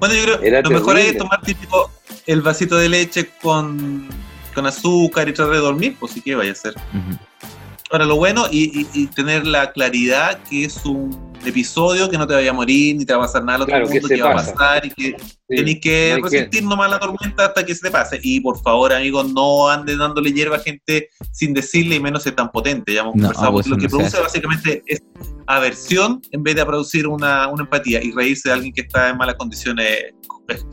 Bueno, 0.00 0.14
yo 0.14 0.22
creo 0.24 0.42
Era 0.42 0.62
lo 0.62 0.70
mejor 0.70 0.96
es 0.98 1.02
terrible. 1.04 1.18
tomar 1.18 1.40
típico 1.42 1.90
el 2.26 2.40
vasito 2.42 2.76
de 2.76 2.88
leche 2.88 3.30
con, 3.40 4.08
con 4.54 4.66
azúcar 4.66 5.28
y 5.28 5.32
tratar 5.32 5.54
de 5.54 5.60
dormir, 5.60 5.96
pues 5.98 6.12
sí 6.12 6.20
que 6.20 6.34
vaya 6.34 6.52
a 6.52 6.54
ser. 6.54 6.74
Ahora, 7.90 8.04
lo 8.06 8.16
bueno 8.16 8.46
y, 8.50 8.80
y- 8.80 8.88
y 8.94 9.06
tener 9.08 9.46
la 9.46 9.72
claridad 9.72 10.38
que 10.48 10.64
es 10.64 10.84
un 10.84 11.31
episodio 11.50 12.08
que 12.10 12.16
no 12.18 12.26
te 12.26 12.34
vaya 12.34 12.50
a 12.50 12.52
morir, 12.52 12.96
ni 12.96 13.04
te 13.04 13.12
va 13.14 13.24
a 13.24 13.26
pasar 13.26 13.42
nada 13.44 13.56
al 13.56 13.62
otro 13.62 13.72
Claro, 13.74 13.88
mundo, 13.88 14.08
que 14.08 14.22
va 14.22 14.30
a 14.30 14.34
pasa. 14.34 14.52
pasar 14.54 14.86
y 14.86 14.90
que 14.90 15.16
Sí, 15.18 15.56
tenés 15.56 15.80
que 15.80 16.08
no 16.10 16.16
hay 16.16 16.22
que- 16.22 16.28
resistir 16.38 16.64
nomás 16.64 16.90
la 16.90 16.98
tormenta 17.00 17.46
hasta 17.46 17.64
que 17.66 17.74
se 17.74 17.80
te 17.82 17.90
pase. 17.90 18.18
Y 18.22 18.40
por 18.40 18.60
favor, 18.62 18.92
amigos, 18.92 19.32
no 19.32 19.68
anden 19.68 19.98
dándole 19.98 20.32
hierba 20.32 20.56
a 20.56 20.60
gente 20.60 21.08
sin 21.32 21.52
decirle 21.54 21.96
y 21.96 22.00
menos 22.00 22.26
es 22.26 22.34
tan 22.34 22.50
potente. 22.50 22.94
Ya 22.94 23.00
hemos 23.00 23.14
No, 23.16 23.22
conversado, 23.22 23.52
pues 23.52 23.66
porque 23.68 23.82
lo 23.82 23.82
que 23.82 23.88
produce 23.90 24.16
hace. 24.16 24.22
básicamente 24.22 24.82
es 24.86 25.02
aversión 25.46 26.22
en 26.30 26.42
vez 26.42 26.54
de 26.56 26.64
producir 26.64 27.06
una, 27.06 27.48
una 27.48 27.64
empatía 27.64 28.02
y 28.02 28.12
reírse 28.12 28.48
de 28.48 28.54
alguien 28.54 28.72
que 28.72 28.82
está 28.82 29.10
en 29.10 29.16
malas 29.18 29.34
condiciones. 29.36 30.14
Es, 30.48 30.66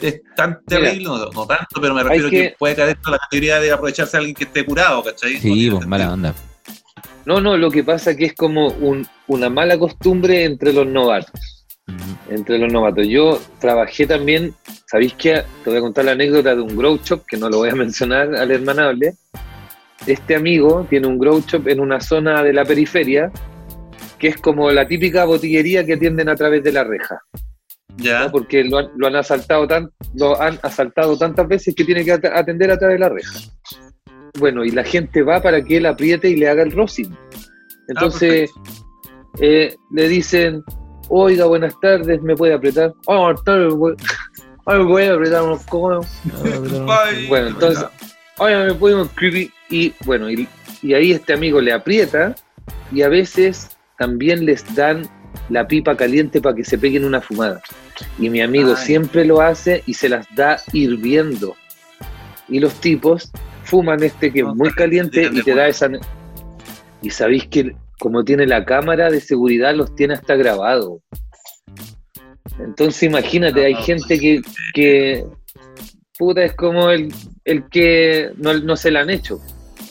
es 0.00 0.20
tan 0.36 0.58
terrible, 0.66 1.04
no, 1.04 1.18
no 1.30 1.46
tanto, 1.46 1.80
pero 1.80 1.94
me 1.94 2.02
refiero 2.02 2.28
que... 2.30 2.36
que- 2.50 2.54
puede 2.58 2.74
caer 2.74 2.98
de 2.98 3.10
la 3.10 3.18
categoría 3.18 3.60
de 3.60 3.70
aprovecharse 3.72 4.12
de 4.12 4.18
alguien 4.18 4.34
que 4.34 4.44
esté 4.44 4.64
curado, 4.64 5.02
¿cachai? 5.02 5.38
Sí, 5.40 5.70
pues 5.70 5.86
mala 5.86 6.08
sentido. 6.08 6.30
onda. 6.30 6.34
No, 7.24 7.40
no, 7.40 7.56
lo 7.56 7.70
que 7.70 7.84
pasa 7.84 8.16
que 8.16 8.26
es 8.26 8.34
como 8.34 8.68
un- 8.68 9.06
una 9.28 9.48
mala 9.48 9.78
costumbre 9.78 10.44
entre 10.44 10.72
los 10.72 10.86
novatos. 10.86 11.64
Entre 12.28 12.58
los 12.58 12.72
novatos. 12.72 13.06
Yo 13.08 13.38
trabajé 13.60 14.06
también, 14.06 14.54
¿sabéis 14.86 15.14
qué? 15.14 15.42
Te 15.62 15.70
voy 15.70 15.78
a 15.78 15.82
contar 15.82 16.04
la 16.04 16.12
anécdota 16.12 16.54
de 16.54 16.60
un 16.62 16.76
grow 16.76 16.98
shop, 17.02 17.24
que 17.26 17.36
no 17.36 17.48
lo 17.48 17.58
voy 17.58 17.70
a 17.70 17.74
mencionar 17.76 18.34
al 18.34 18.50
hermanable. 18.50 19.14
Este 20.06 20.34
amigo 20.34 20.86
tiene 20.90 21.06
un 21.06 21.18
grow 21.18 21.40
shop 21.46 21.68
en 21.68 21.78
una 21.80 22.00
zona 22.00 22.42
de 22.42 22.52
la 22.52 22.64
periferia, 22.64 23.30
que 24.18 24.28
es 24.28 24.36
como 24.36 24.70
la 24.70 24.86
típica 24.86 25.24
botillería 25.24 25.84
que 25.86 25.94
atienden 25.94 26.28
a 26.28 26.34
través 26.36 26.62
de 26.64 26.72
la 26.72 26.82
reja. 26.84 27.20
Ya. 27.96 28.24
¿no? 28.24 28.32
Porque 28.32 28.64
lo 28.64 28.78
han, 28.78 28.88
lo 28.96 29.06
han 29.06 29.16
asaltado 29.16 29.66
tan, 29.68 29.90
lo 30.14 30.40
han 30.40 30.58
asaltado 30.62 31.16
tantas 31.18 31.46
veces 31.46 31.74
que 31.74 31.84
tiene 31.84 32.04
que 32.04 32.12
at- 32.12 32.24
atender 32.24 32.70
a 32.70 32.78
través 32.78 32.94
de 32.96 33.00
la 33.00 33.08
reja. 33.10 33.38
Bueno, 34.42 34.64
y 34.64 34.72
la 34.72 34.82
gente 34.82 35.22
va 35.22 35.40
para 35.40 35.62
que 35.62 35.76
él 35.76 35.86
apriete 35.86 36.28
y 36.28 36.34
le 36.34 36.48
haga 36.48 36.64
el 36.64 36.72
rosin. 36.72 37.16
Entonces 37.86 38.50
eh, 39.38 39.76
le 39.92 40.08
dicen, 40.08 40.64
oiga, 41.08 41.44
buenas 41.44 41.78
tardes, 41.80 42.20
¿me 42.22 42.34
puede 42.34 42.52
apretar? 42.52 42.92
Oh, 43.06 43.22
buenas 43.26 43.44
tardes, 43.44 43.72
me 44.66 44.82
voy 44.82 45.04
a 45.04 45.14
apretar 45.14 45.44
unos 45.44 45.64
codos. 45.66 46.08
Ay, 46.88 47.28
Bueno, 47.28 47.50
entonces, 47.50 47.84
oye, 48.38 48.64
me 48.64 48.74
puedo 48.74 49.04
inscribir. 49.04 49.52
Y 49.70 49.94
bueno, 50.04 50.28
y, 50.28 50.48
y 50.82 50.94
ahí 50.94 51.12
este 51.12 51.34
amigo 51.34 51.60
le 51.60 51.72
aprieta 51.72 52.34
y 52.90 53.02
a 53.02 53.08
veces 53.08 53.76
también 53.96 54.44
les 54.44 54.74
dan 54.74 55.08
la 55.50 55.68
pipa 55.68 55.96
caliente 55.96 56.40
para 56.40 56.56
que 56.56 56.64
se 56.64 56.78
peguen 56.78 57.04
una 57.04 57.20
fumada. 57.20 57.62
Y 58.18 58.28
mi 58.28 58.40
amigo 58.40 58.74
Ay. 58.76 58.84
siempre 58.86 59.24
lo 59.24 59.40
hace 59.40 59.84
y 59.86 59.94
se 59.94 60.08
las 60.08 60.26
da 60.34 60.56
hirviendo. 60.72 61.54
Y 62.48 62.58
los 62.58 62.74
tipos 62.80 63.30
fuman 63.72 64.02
este 64.02 64.30
que 64.30 64.40
es 64.40 64.46
muy 64.54 64.70
caliente 64.72 65.30
y 65.32 65.42
te 65.42 65.54
da 65.54 65.66
esa... 65.66 65.88
Y 67.00 67.08
sabéis 67.08 67.46
que 67.46 67.74
como 67.98 68.22
tiene 68.22 68.46
la 68.46 68.66
cámara 68.66 69.08
de 69.10 69.18
seguridad, 69.18 69.74
los 69.74 69.94
tiene 69.94 70.12
hasta 70.12 70.36
grabado. 70.36 71.00
Entonces 72.58 73.04
imagínate, 73.04 73.64
hay 73.64 73.74
gente 73.76 74.18
que, 74.20 74.42
que 74.74 75.24
puta 76.18 76.44
es 76.44 76.52
como 76.54 76.90
el, 76.90 77.14
el 77.46 77.66
que 77.70 78.30
no, 78.36 78.52
no 78.52 78.76
se 78.76 78.90
la 78.90 79.00
han 79.00 79.10
hecho. 79.10 79.40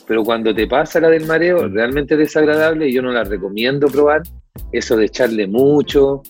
Pero 0.06 0.22
cuando 0.22 0.54
te 0.54 0.68
pasa 0.68 1.00
la 1.00 1.08
del 1.08 1.26
mareo, 1.26 1.66
realmente 1.66 2.14
es 2.14 2.20
desagradable 2.20 2.88
y 2.88 2.92
yo 2.92 3.02
no 3.02 3.10
la 3.10 3.24
recomiendo 3.24 3.88
probar. 3.88 4.22
Eso 4.70 4.96
de 4.96 5.06
echarle 5.06 5.48
mucho 5.48 6.22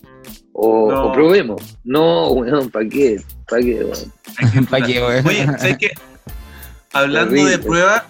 o, 0.53 0.91
No. 0.91 1.09
o 1.09 1.13
probemos. 1.13 1.77
No, 1.83 2.31
weón, 2.31 2.71
¿para 2.71 2.89
qué? 2.89 3.21
¿Para 3.47 3.61
qué? 3.61 3.83
weón? 3.83 4.65
¿Pa' 4.71 4.81
qué, 4.81 4.99
weón? 4.99 5.27
Oye, 5.27 5.45
¿sabes 5.59 5.77
qué? 5.77 5.91
Hablando 6.93 7.31
Terrible. 7.31 7.51
de 7.51 7.59
pruebas 7.59 8.03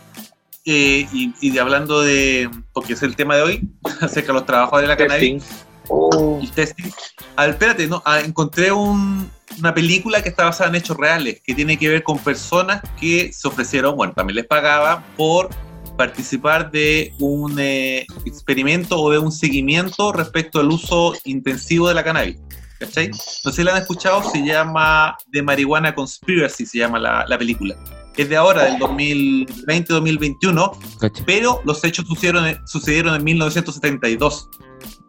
eh, 0.65 1.07
y, 1.11 1.33
y 1.41 1.49
de 1.51 1.59
hablando 1.59 2.01
de, 2.01 2.49
porque 2.73 2.93
es 2.93 3.03
el 3.03 3.15
tema 3.15 3.35
de 3.35 3.41
hoy, 3.41 3.69
acerca 4.01 4.27
de 4.27 4.33
los 4.33 4.45
trabajadores 4.45 4.87
de 4.87 4.93
la 4.93 4.97
cannabis. 4.97 5.43
Oh, 5.89 6.39
el 6.41 6.49
testing. 6.51 6.89
Ah, 7.35 7.47
espérate, 7.47 7.87
no, 7.87 8.01
ah, 8.05 8.21
encontré 8.21 8.71
un- 8.71 9.29
una 9.59 9.73
película 9.73 10.21
que 10.23 10.29
está 10.29 10.45
basada 10.45 10.69
en 10.69 10.75
hechos 10.75 10.95
reales, 10.97 11.41
que 11.43 11.53
tiene 11.53 11.77
que 11.77 11.89
ver 11.89 12.01
con 12.03 12.17
personas 12.19 12.81
que 12.99 13.31
se 13.33 13.47
ofrecieron, 13.47 13.95
bueno, 13.95 14.13
también 14.13 14.35
les 14.37 14.45
pagaban 14.47 15.03
por 15.17 15.49
participar 15.97 16.71
de 16.71 17.13
un 17.19 17.55
eh, 17.59 18.07
experimento 18.25 18.99
o 18.99 19.11
de 19.11 19.19
un 19.19 19.31
seguimiento 19.31 20.11
respecto 20.11 20.59
al 20.59 20.69
uso 20.71 21.13
intensivo 21.25 21.87
de 21.87 21.93
la 21.93 22.03
cannabis. 22.03 22.37
¿Cachai? 22.79 23.09
No 23.09 23.51
sé 23.51 23.51
si 23.53 23.63
la 23.63 23.73
han 23.75 23.81
escuchado, 23.81 24.23
se 24.29 24.43
llama 24.43 25.15
The 25.31 25.41
Marihuana 25.43 25.93
Conspiracy, 25.93 26.65
se 26.65 26.79
llama 26.79 26.97
la, 26.97 27.25
la 27.27 27.37
película. 27.37 27.75
Es 28.17 28.29
de 28.29 28.35
ahora, 28.35 28.63
del 28.65 28.77
2020-2021, 28.79 30.77
Cacha. 30.99 31.23
pero 31.25 31.61
los 31.65 31.83
hechos 31.83 32.05
sucedieron, 32.07 32.59
sucedieron 32.65 33.15
en 33.15 33.23
1972. 33.23 34.49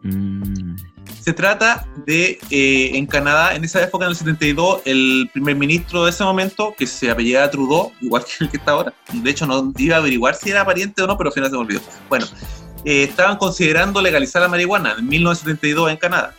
Mm, 0.03 0.75
Se 1.21 1.33
trata 1.33 1.87
de, 2.05 2.37
eh, 2.51 2.91
en 2.93 3.05
Canadá, 3.07 3.55
en 3.55 3.63
esa 3.63 3.81
época, 3.83 4.05
en 4.05 4.11
el 4.11 4.15
72, 4.15 4.81
el 4.85 5.27
primer 5.33 5.55
ministro 5.55 6.03
de 6.05 6.11
ese 6.11 6.23
momento, 6.23 6.73
que 6.77 6.85
se 6.85 7.09
apellidaba 7.09 7.49
Trudeau, 7.49 7.91
igual 8.01 8.23
que 8.23 8.43
el 8.43 8.49
que 8.51 8.57
está 8.57 8.71
ahora, 8.71 8.93
de 9.11 9.29
hecho 9.31 9.47
no 9.47 9.73
iba 9.77 9.95
a 9.95 9.99
averiguar 9.99 10.35
si 10.35 10.51
era 10.51 10.63
pariente 10.63 11.01
o 11.01 11.07
no, 11.07 11.17
pero 11.17 11.29
al 11.29 11.33
final 11.33 11.49
se 11.49 11.55
me 11.55 11.61
olvidó. 11.61 11.81
Bueno, 12.09 12.27
eh, 12.85 13.03
estaban 13.03 13.37
considerando 13.37 14.01
legalizar 14.01 14.41
la 14.43 14.47
marihuana 14.47 14.95
en 14.99 15.07
1972 15.07 15.89
en 15.91 15.97
Canadá. 15.97 16.35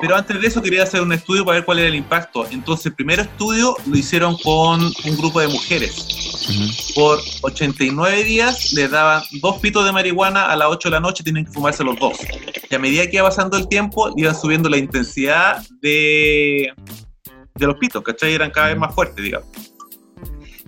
Pero 0.00 0.16
antes 0.16 0.40
de 0.40 0.46
eso 0.46 0.62
quería 0.62 0.82
hacer 0.82 1.02
un 1.02 1.12
estudio 1.12 1.44
para 1.44 1.58
ver 1.58 1.64
cuál 1.64 1.78
era 1.78 1.88
el 1.88 1.94
impacto. 1.94 2.46
Entonces, 2.50 2.86
el 2.86 2.94
primer 2.94 3.20
estudio 3.20 3.76
lo 3.86 3.96
hicieron 3.96 4.36
con 4.38 4.80
un 4.82 5.16
grupo 5.16 5.40
de 5.40 5.48
mujeres. 5.48 6.92
Por 6.94 7.20
89 7.42 8.24
días 8.24 8.72
les 8.72 8.90
daban 8.90 9.22
dos 9.40 9.58
pitos 9.58 9.84
de 9.84 9.92
marihuana 9.92 10.46
a 10.46 10.56
las 10.56 10.68
8 10.68 10.88
de 10.88 10.92
la 10.92 11.00
noche, 11.00 11.24
tienen 11.24 11.44
que 11.44 11.52
fumarse 11.52 11.84
los 11.84 11.98
dos. 11.98 12.18
Y 12.70 12.74
a 12.74 12.78
medida 12.78 13.06
que 13.06 13.16
iba 13.16 13.28
pasando 13.28 13.56
el 13.56 13.68
tiempo, 13.68 14.12
iban 14.16 14.34
subiendo 14.34 14.68
la 14.68 14.76
intensidad 14.76 15.62
de, 15.80 16.72
de 17.54 17.66
los 17.66 17.76
pitos, 17.76 18.02
¿cachai? 18.02 18.34
Eran 18.34 18.50
cada 18.50 18.68
vez 18.68 18.78
más 18.78 18.94
fuertes, 18.94 19.22
digamos. 19.24 19.73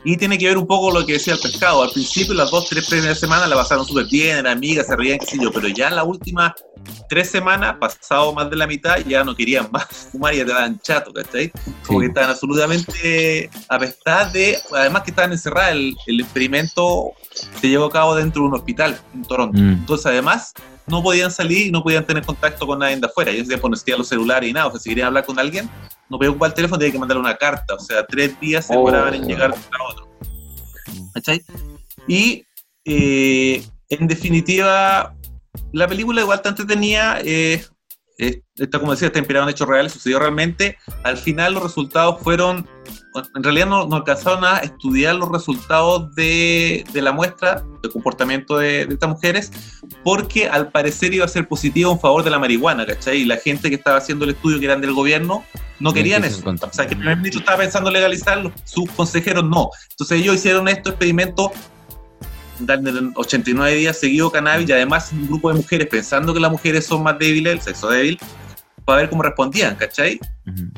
Y 0.09 0.17
tiene 0.17 0.39
que 0.39 0.47
ver 0.47 0.57
un 0.57 0.69
poco 0.69 0.93
lo 0.93 1.05
que 1.05 1.15
decía 1.15 1.35
el 1.35 1.41
pescado. 1.41 1.83
Al 1.83 1.91
principio, 1.91 2.33
las 2.33 2.51
dos, 2.53 2.69
tres 2.69 2.87
primeras 2.89 3.19
semanas 3.19 3.49
la 3.49 3.57
pasaron 3.57 3.85
súper 3.85 4.07
bien, 4.07 4.39
eran 4.39 4.47
amigas, 4.57 4.87
se 4.87 4.95
reían, 4.95 5.19
qué 5.19 5.27
sé 5.27 5.37
yo, 5.43 5.51
pero 5.51 5.67
ya 5.67 5.89
en 5.89 5.97
las 5.97 6.05
últimas 6.07 6.53
tres 7.09 7.29
semanas, 7.29 7.75
pasado 7.81 8.33
más 8.33 8.49
de 8.49 8.55
la 8.55 8.69
mitad, 8.69 8.99
ya 9.05 9.25
no 9.25 9.35
querían 9.35 9.69
más 9.73 9.87
fumar 10.13 10.33
y 10.33 10.39
ya 10.39 10.45
te 10.47 10.53
daban 10.53 10.79
chato, 10.81 11.13
¿cachai? 11.13 11.51
Como 11.85 11.99
Sí. 11.99 12.05
que 12.05 12.07
estaban 12.07 12.31
absolutamente 12.31 13.51
apestadas 13.69 14.33
de. 14.33 14.59
Además, 14.73 15.03
que 15.03 15.11
estaban 15.11 15.33
encerradas, 15.33 15.73
el, 15.73 15.97
el 16.07 16.21
experimento 16.21 17.13
se 17.61 17.69
llevó 17.69 17.87
a 17.87 17.91
cabo 17.91 18.15
dentro 18.15 18.43
de 18.43 18.49
un 18.49 18.55
hospital 18.55 18.99
en 19.13 19.23
Toronto. 19.25 19.59
Mm, 19.59 19.73
Entonces, 19.73 20.07
además, 20.07 20.53
no 20.89 21.03
podían 21.03 21.31
salir 21.31 21.67
y 21.67 21.71
no 21.71 21.83
podían 21.83 22.05
tener 22.07 22.25
contacto 22.25 22.67
con 22.67 22.79
nadie 22.79 22.97
de 22.97 23.07
afuera. 23.07 23.31
Ellos 23.31 23.47
decían, 23.47 23.61
pues 23.61 23.71
no 23.71 23.75
existían 23.75 23.99
los 23.99 24.09
celulares 24.09 24.49
y 24.49 24.53
nada. 24.53 24.67
O 24.69 24.71
sea, 24.71 24.81
si 24.81 24.89
querían 24.91 25.09
hablar 25.09 25.25
con 25.25 25.39
alguien, 25.39 25.69
no 26.09 26.17
podían 26.19 26.31
ocupar 26.33 26.51
el 26.51 26.55
teléfono, 26.55 26.79
tenían 26.79 26.93
que 26.93 26.99
mandarle 26.99 27.21
una 27.23 27.37
carta. 27.37 27.75
O 27.75 27.81
sea, 27.81 28.07
tres 28.07 28.39
días 28.41 28.67
se 28.67 28.73
Oh. 28.75 28.77
demoraban 28.79 29.15
en 29.15 29.27
llegar 29.27 29.51
a 29.53 29.85
otro. 29.91 30.09
¿Cachai? 31.15 31.43
Y 32.07 32.45
eh, 32.85 33.65
en 33.89 34.07
definitiva, 34.07 35.15
la 35.73 35.89
película 35.89 36.21
igual 36.21 36.41
tan 36.43 36.53
entretenida. 36.53 37.19
Eh, 37.25 37.65
eh, 38.19 38.43
está, 38.57 38.79
como 38.79 38.93
decía, 38.93 39.09
está 39.09 39.19
inspirada 39.19 39.45
en 39.45 39.51
hechos 39.51 39.69
reales, 39.69 39.93
sucedió 39.93 40.19
realmente. 40.19 40.79
Al 41.05 41.19
final 41.19 41.55
los 41.55 41.63
resultados 41.63 42.21
fueron, 42.23 42.67
en 43.35 43.43
realidad 43.43 43.67
no, 43.67 43.87
no 43.87 43.97
alcanzaron 43.97 44.45
a 44.45 44.59
estudiar 44.59 45.17
los 45.17 45.29
resultados 45.31 46.15
de, 46.15 46.85
de 46.93 47.03
la 47.03 47.13
muestra 47.13 47.63
de 47.83 47.91
comportamiento 47.91 48.57
de, 48.59 48.87
de 48.87 48.95
estas 48.95 49.11
mujeres, 49.11 49.53
porque 50.03 50.49
al 50.49 50.71
parecer 50.71 51.13
iba 51.13 51.25
a 51.25 51.29
ser 51.29 51.47
positivo 51.47 51.93
en 51.93 52.01
favor 52.01 52.23
de 52.23 52.31
la 52.31 52.39
marihuana, 52.39 52.87
¿cachai? 52.87 53.19
Y 53.19 53.25
la 53.25 53.37
gente 53.37 53.69
que 53.69 53.77
estaba 53.77 53.99
haciendo 53.99 54.25
el 54.25 54.31
estudio, 54.31 54.59
que 54.59 54.65
eran 54.65 54.81
del 54.81 54.95
gobierno, 54.95 55.45
no 55.79 55.93
querían 55.93 56.25
eso. 56.25 56.43
O 56.49 56.73
sea, 56.73 56.87
que 56.87 56.95
el 56.95 56.99
primer 56.99 57.17
ministro 57.19 57.41
estaba 57.41 57.59
pensando 57.59 57.91
en 57.91 57.95
legalizarlo, 57.95 58.53
sus 58.65 58.91
consejeros 58.93 59.45
no. 59.45 59.71
Entonces 59.91 60.21
ellos 60.21 60.37
hicieron 60.37 60.69
estos 60.69 60.93
experimentos 60.93 61.51
darle 62.61 62.93
89 63.15 63.75
días 63.75 63.99
seguido 63.99 64.31
cannabis 64.31 64.69
y 64.69 64.73
además 64.73 65.13
un 65.13 65.27
grupo 65.27 65.51
de 65.51 65.57
mujeres 65.57 65.89
pensando 65.89 66.33
que 66.35 66.41
las 66.41 66.51
mujeres 66.51 66.87
son 66.87 67.03
más 67.03 67.19
débiles, 67.19 67.55
el 67.55 67.61
sexo 67.61 67.89
débil, 67.89 68.19
para 68.85 69.01
ver 69.01 69.11
cómo 69.11 69.23
respondían, 69.23 69.75
¿cachai? 69.77 70.21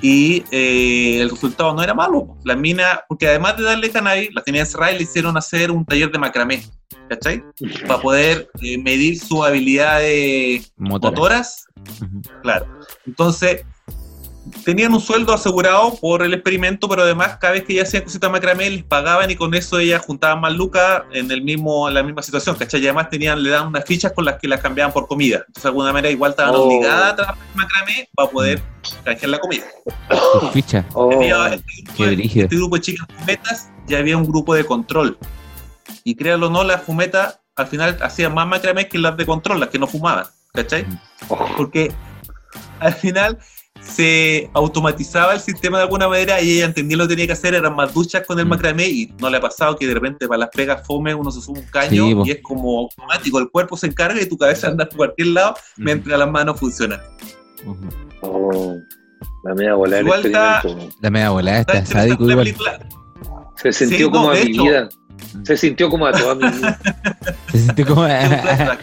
Y 0.01 0.43
eh, 0.51 1.21
el 1.21 1.31
resultado 1.31 1.75
no 1.75 1.83
era 1.83 1.93
malo. 1.93 2.37
Las 2.45 2.57
minas, 2.57 3.01
porque 3.07 3.29
además 3.29 3.57
de 3.59 3.65
darle 3.65 3.91
cannabis, 3.91 4.31
las 4.33 4.45
tenían 4.45 4.65
encerradas 4.65 4.95
y 4.95 4.99
le 4.99 5.05
hicieron 5.05 5.37
hacer 5.37 5.71
un 5.71 5.85
taller 5.85 6.11
de 6.11 6.19
macramé, 6.19 6.63
¿cachai? 7.09 7.45
Para 7.87 8.01
poder 8.01 8.49
eh, 8.63 8.79
medir 8.79 9.19
sus 9.19 9.45
habilidades 9.45 10.73
Motora. 10.77 11.11
motoras 11.11 11.69
Ujú. 12.03 12.23
Claro. 12.43 12.67
Entonces, 13.07 13.65
tenían 14.65 14.93
un 14.95 15.01
sueldo 15.01 15.33
asegurado 15.33 15.95
por 15.97 16.23
el 16.23 16.35
experimento, 16.35 16.89
pero 16.89 17.03
además 17.03 17.37
cada 17.41 17.55
vez 17.55 17.65
que 17.65 17.73
ellas 17.75 17.89
hacían 17.89 18.05
cositas 18.05 18.31
macramé, 18.31 18.71
les 18.71 18.85
pagaban 18.85 19.31
y 19.31 19.37
con 19.37 19.55
eso 19.55 19.79
ellas 19.79 20.05
juntaban 20.05 20.41
más 20.41 20.53
lucas 20.55 21.03
en 21.13 21.31
el 21.31 21.43
mismo, 21.43 21.89
en 21.89 21.95
la 21.95 22.03
misma 22.03 22.23
situación, 22.23 22.57
¿cachai? 22.57 22.81
Y 22.81 22.87
además 22.87 23.11
tenían, 23.11 23.43
le 23.43 23.51
daban 23.51 23.69
unas 23.69 23.85
fichas 23.85 24.13
con 24.13 24.25
las 24.25 24.39
que 24.39 24.49
las 24.49 24.61
cambiaban 24.61 24.93
por 24.93 25.07
comida. 25.07 25.39
Entonces, 25.39 25.63
de 25.63 25.69
alguna 25.69 25.93
manera, 25.93 26.11
igual 26.13 26.31
estaban 26.33 26.55
Oh. 26.55 26.65
obligadas 26.65 27.13
a 27.13 27.17
trabajar 27.17 27.39
en 27.53 27.57
macramé 27.57 28.09
para 28.15 28.31
poder 28.31 28.63
canjear 29.05 29.31
la 29.31 29.39
comida. 29.39 29.65
Tus 30.41 30.51
fichas. 30.51 30.85
Oh, 30.95 31.13
Había 31.13 31.55
este, 31.55 31.73
grupo 31.83 31.93
Qué 31.97 32.07
de, 32.17 32.23
este 32.25 32.57
grupo 32.57 32.77
de 32.77 32.83
chicas 32.83 33.07
fumetas, 33.19 33.71
ya 33.87 33.99
había 33.99 34.17
un 34.17 34.25
grupo 34.25 34.55
de 34.55 34.65
control. 34.65 35.19
Y 36.05 36.15
créanlo 36.15 36.47
o 36.47 36.51
no, 36.51 36.65
las 36.65 36.83
fumetas 36.83 37.41
al 37.57 37.67
final 37.67 37.99
hacían 38.03 38.35
más 38.35 38.47
macramé 38.47 38.89
que 38.89 38.99
las 38.99 39.17
de 39.17 39.27
control, 39.27 39.61
las 39.61 39.69
que 39.69 39.79
no 39.79 39.87
fumaban, 39.87 40.27
¿cachai? 40.55 40.87
oh. 41.29 41.49
porque 41.57 41.93
al 42.81 42.93
final 42.95 43.39
se 43.83 44.51
automatizaba 44.55 45.35
el 45.35 45.41
sistema 45.41 45.79
de 45.79 45.85
alguna 45.85 46.09
manera 46.09 46.41
y 46.41 46.53
ella 46.57 46.67
entendía 46.67 46.97
lo 46.97 47.05
que 47.05 47.15
tenía 47.15 47.27
que 47.27 47.33
hacer, 47.33 47.55
eran 47.55 47.75
más 47.75 47.93
duchas 47.95 48.25
con 48.27 48.39
el 48.39 48.47
Mm. 48.47 48.49
macramé 48.49 48.87
y 48.89 49.13
no 49.19 49.29
le 49.31 49.37
ha 49.39 49.41
pasado 49.41 49.77
que 49.77 49.87
de 49.87 49.95
repente 49.95 50.29
para 50.29 50.39
las 50.39 50.49
pegas 50.51 50.87
fome 50.87 51.15
uno 51.15 51.31
se 51.31 51.41
sube 51.41 51.61
un 51.61 51.67
caño 51.67 52.07
Sí, 52.07 52.17
y 52.27 52.31
es 52.31 52.39
como 52.43 52.79
automático, 52.81 53.39
el 53.39 53.49
cuerpo 53.51 53.77
se 53.77 53.87
encarga 53.89 54.21
y 54.21 54.27
tu 54.29 54.37
cabeza 54.39 54.69
anda 54.69 54.87
por 54.87 54.97
cualquier 54.99 55.29
lado 55.29 55.55
mientras 55.77 56.19
las 56.19 56.31
manos 56.31 56.59
funcionan. 56.61 57.01
Oh, 58.21 58.77
la 59.45 59.55
media 59.55 59.75
bola 59.75 59.97
del 59.97 60.07
Igual 60.07 60.27
está-. 60.27 60.63
La 61.01 61.11
media 61.11 61.31
volada 61.31 61.61
Está 61.61 61.79
está 61.79 61.93
sádico 62.01 62.23
igual. 62.25 62.39
película. 62.39 62.79
Se 63.57 63.73
sintió 63.73 63.99
Sí, 64.07 64.13
como 64.13 64.25
no, 64.27 64.31
a 64.31 64.35
mi 64.35 64.41
hecho. 64.41 64.63
vida. 64.63 64.89
Se 65.45 65.57
sintió 65.57 65.91
como 65.91 66.07
a 66.07 66.13
toda 66.13 66.35
mi 66.37 66.49
vida. 66.49 66.79
Se 67.51 67.59
siente 67.59 67.85
como. 67.85 68.03
Flashback. 68.05 68.81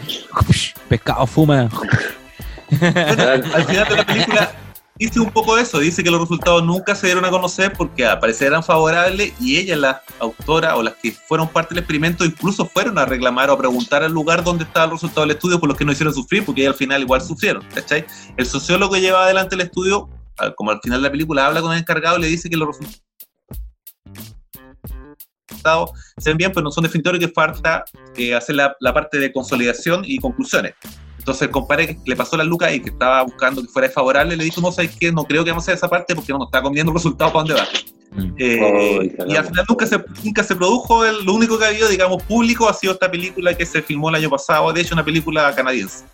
Pescado 0.88 1.26
fuma. 1.26 1.68
Al 2.70 3.64
final 3.64 3.88
de 3.88 3.96
la 3.96 4.04
película 4.06 4.50
dice 4.98 5.20
un 5.20 5.30
poco 5.30 5.58
eso, 5.58 5.78
dice 5.78 6.02
que 6.02 6.10
los 6.10 6.20
resultados 6.20 6.64
nunca 6.64 6.94
se 6.94 7.06
dieron 7.06 7.24
a 7.24 7.30
conocer 7.30 7.72
porque 7.72 8.06
al 8.06 8.18
parecer 8.18 8.48
eran 8.48 8.62
favorables 8.62 9.32
y 9.40 9.56
ella, 9.58 9.76
la 9.76 10.02
autora 10.18 10.76
o 10.76 10.82
las 10.82 10.94
que 10.94 11.12
fueron 11.12 11.48
parte 11.48 11.74
del 11.74 11.82
experimento, 11.82 12.24
incluso 12.24 12.66
fueron 12.66 12.98
a 12.98 13.04
reclamar 13.04 13.50
o 13.50 13.54
a 13.54 13.58
preguntar 13.58 14.02
al 14.02 14.12
lugar 14.12 14.42
donde 14.42 14.64
estaba 14.64 14.86
el 14.86 14.92
resultado 14.92 15.22
del 15.22 15.36
estudio 15.36 15.60
por 15.60 15.68
los 15.68 15.76
que 15.76 15.84
no 15.84 15.92
hicieron 15.92 16.14
sufrir, 16.14 16.44
porque 16.44 16.62
ellas 16.62 16.72
al 16.72 16.78
final 16.78 17.02
igual 17.02 17.20
sufrieron, 17.20 17.62
¿cachai? 17.74 18.06
El 18.36 18.46
sociólogo 18.46 18.94
que 18.94 19.00
lleva 19.00 19.24
adelante 19.24 19.54
el 19.54 19.62
estudio, 19.62 20.08
como 20.56 20.70
al 20.70 20.80
final 20.80 21.02
de 21.02 21.08
la 21.08 21.12
película, 21.12 21.46
habla 21.46 21.60
con 21.60 21.72
el 21.72 21.78
encargado 21.78 22.18
y 22.18 22.22
le 22.22 22.28
dice 22.28 22.48
que 22.48 22.56
los 22.56 22.68
resultados 25.42 25.90
se 26.16 26.30
ven 26.30 26.38
bien, 26.38 26.52
pero 26.52 26.62
no 26.62 26.70
son 26.70 26.84
definitorios, 26.84 27.24
que 27.24 27.32
falta 27.32 27.84
eh, 28.16 28.34
hacer 28.34 28.56
la 28.56 28.94
parte 28.94 29.18
de 29.18 29.32
consolidación 29.32 30.02
y 30.06 30.18
conclusiones. 30.18 30.74
Entonces 31.26 31.42
el 31.42 31.50
compadre 31.50 31.88
que 31.88 31.98
le 32.06 32.14
pasó 32.14 32.36
la 32.36 32.44
luca 32.44 32.72
y 32.72 32.78
que 32.78 32.90
estaba 32.90 33.20
buscando 33.24 33.60
que 33.60 33.66
fuera 33.66 33.90
favorable, 33.90 34.36
le 34.36 34.44
dijo, 34.44 34.60
no, 34.60 34.70
¿sabes 34.70 34.92
qué? 34.96 35.10
No 35.10 35.24
creo 35.24 35.42
que 35.42 35.50
vamos 35.50 35.64
a 35.64 35.64
hacer 35.64 35.74
esa 35.74 35.88
parte 35.88 36.14
porque 36.14 36.30
no 36.32 36.38
nos 36.38 36.46
está 36.46 36.62
comiendo 36.62 36.92
el 36.92 36.96
resultado 36.96 37.32
para 37.32 37.44
dónde 37.44 37.54
va. 37.60 37.66
Mm. 38.12 38.34
Eh, 38.38 39.10
Ay, 39.20 39.32
y 39.32 39.34
al 39.36 39.44
final 39.46 39.64
nunca 39.68 39.86
se, 39.88 40.00
nunca 40.22 40.44
se 40.44 40.54
produjo, 40.54 41.04
el- 41.04 41.24
lo 41.24 41.34
único 41.34 41.58
que 41.58 41.64
ha 41.64 41.68
habido, 41.70 41.88
digamos, 41.88 42.22
público 42.22 42.68
ha 42.68 42.74
sido 42.74 42.92
esta 42.92 43.10
película 43.10 43.54
que 43.54 43.66
se 43.66 43.82
filmó 43.82 44.08
el 44.10 44.14
año 44.14 44.30
pasado, 44.30 44.72
de 44.72 44.82
hecho 44.82 44.94
una 44.94 45.04
película 45.04 45.52
canadiense. 45.52 46.04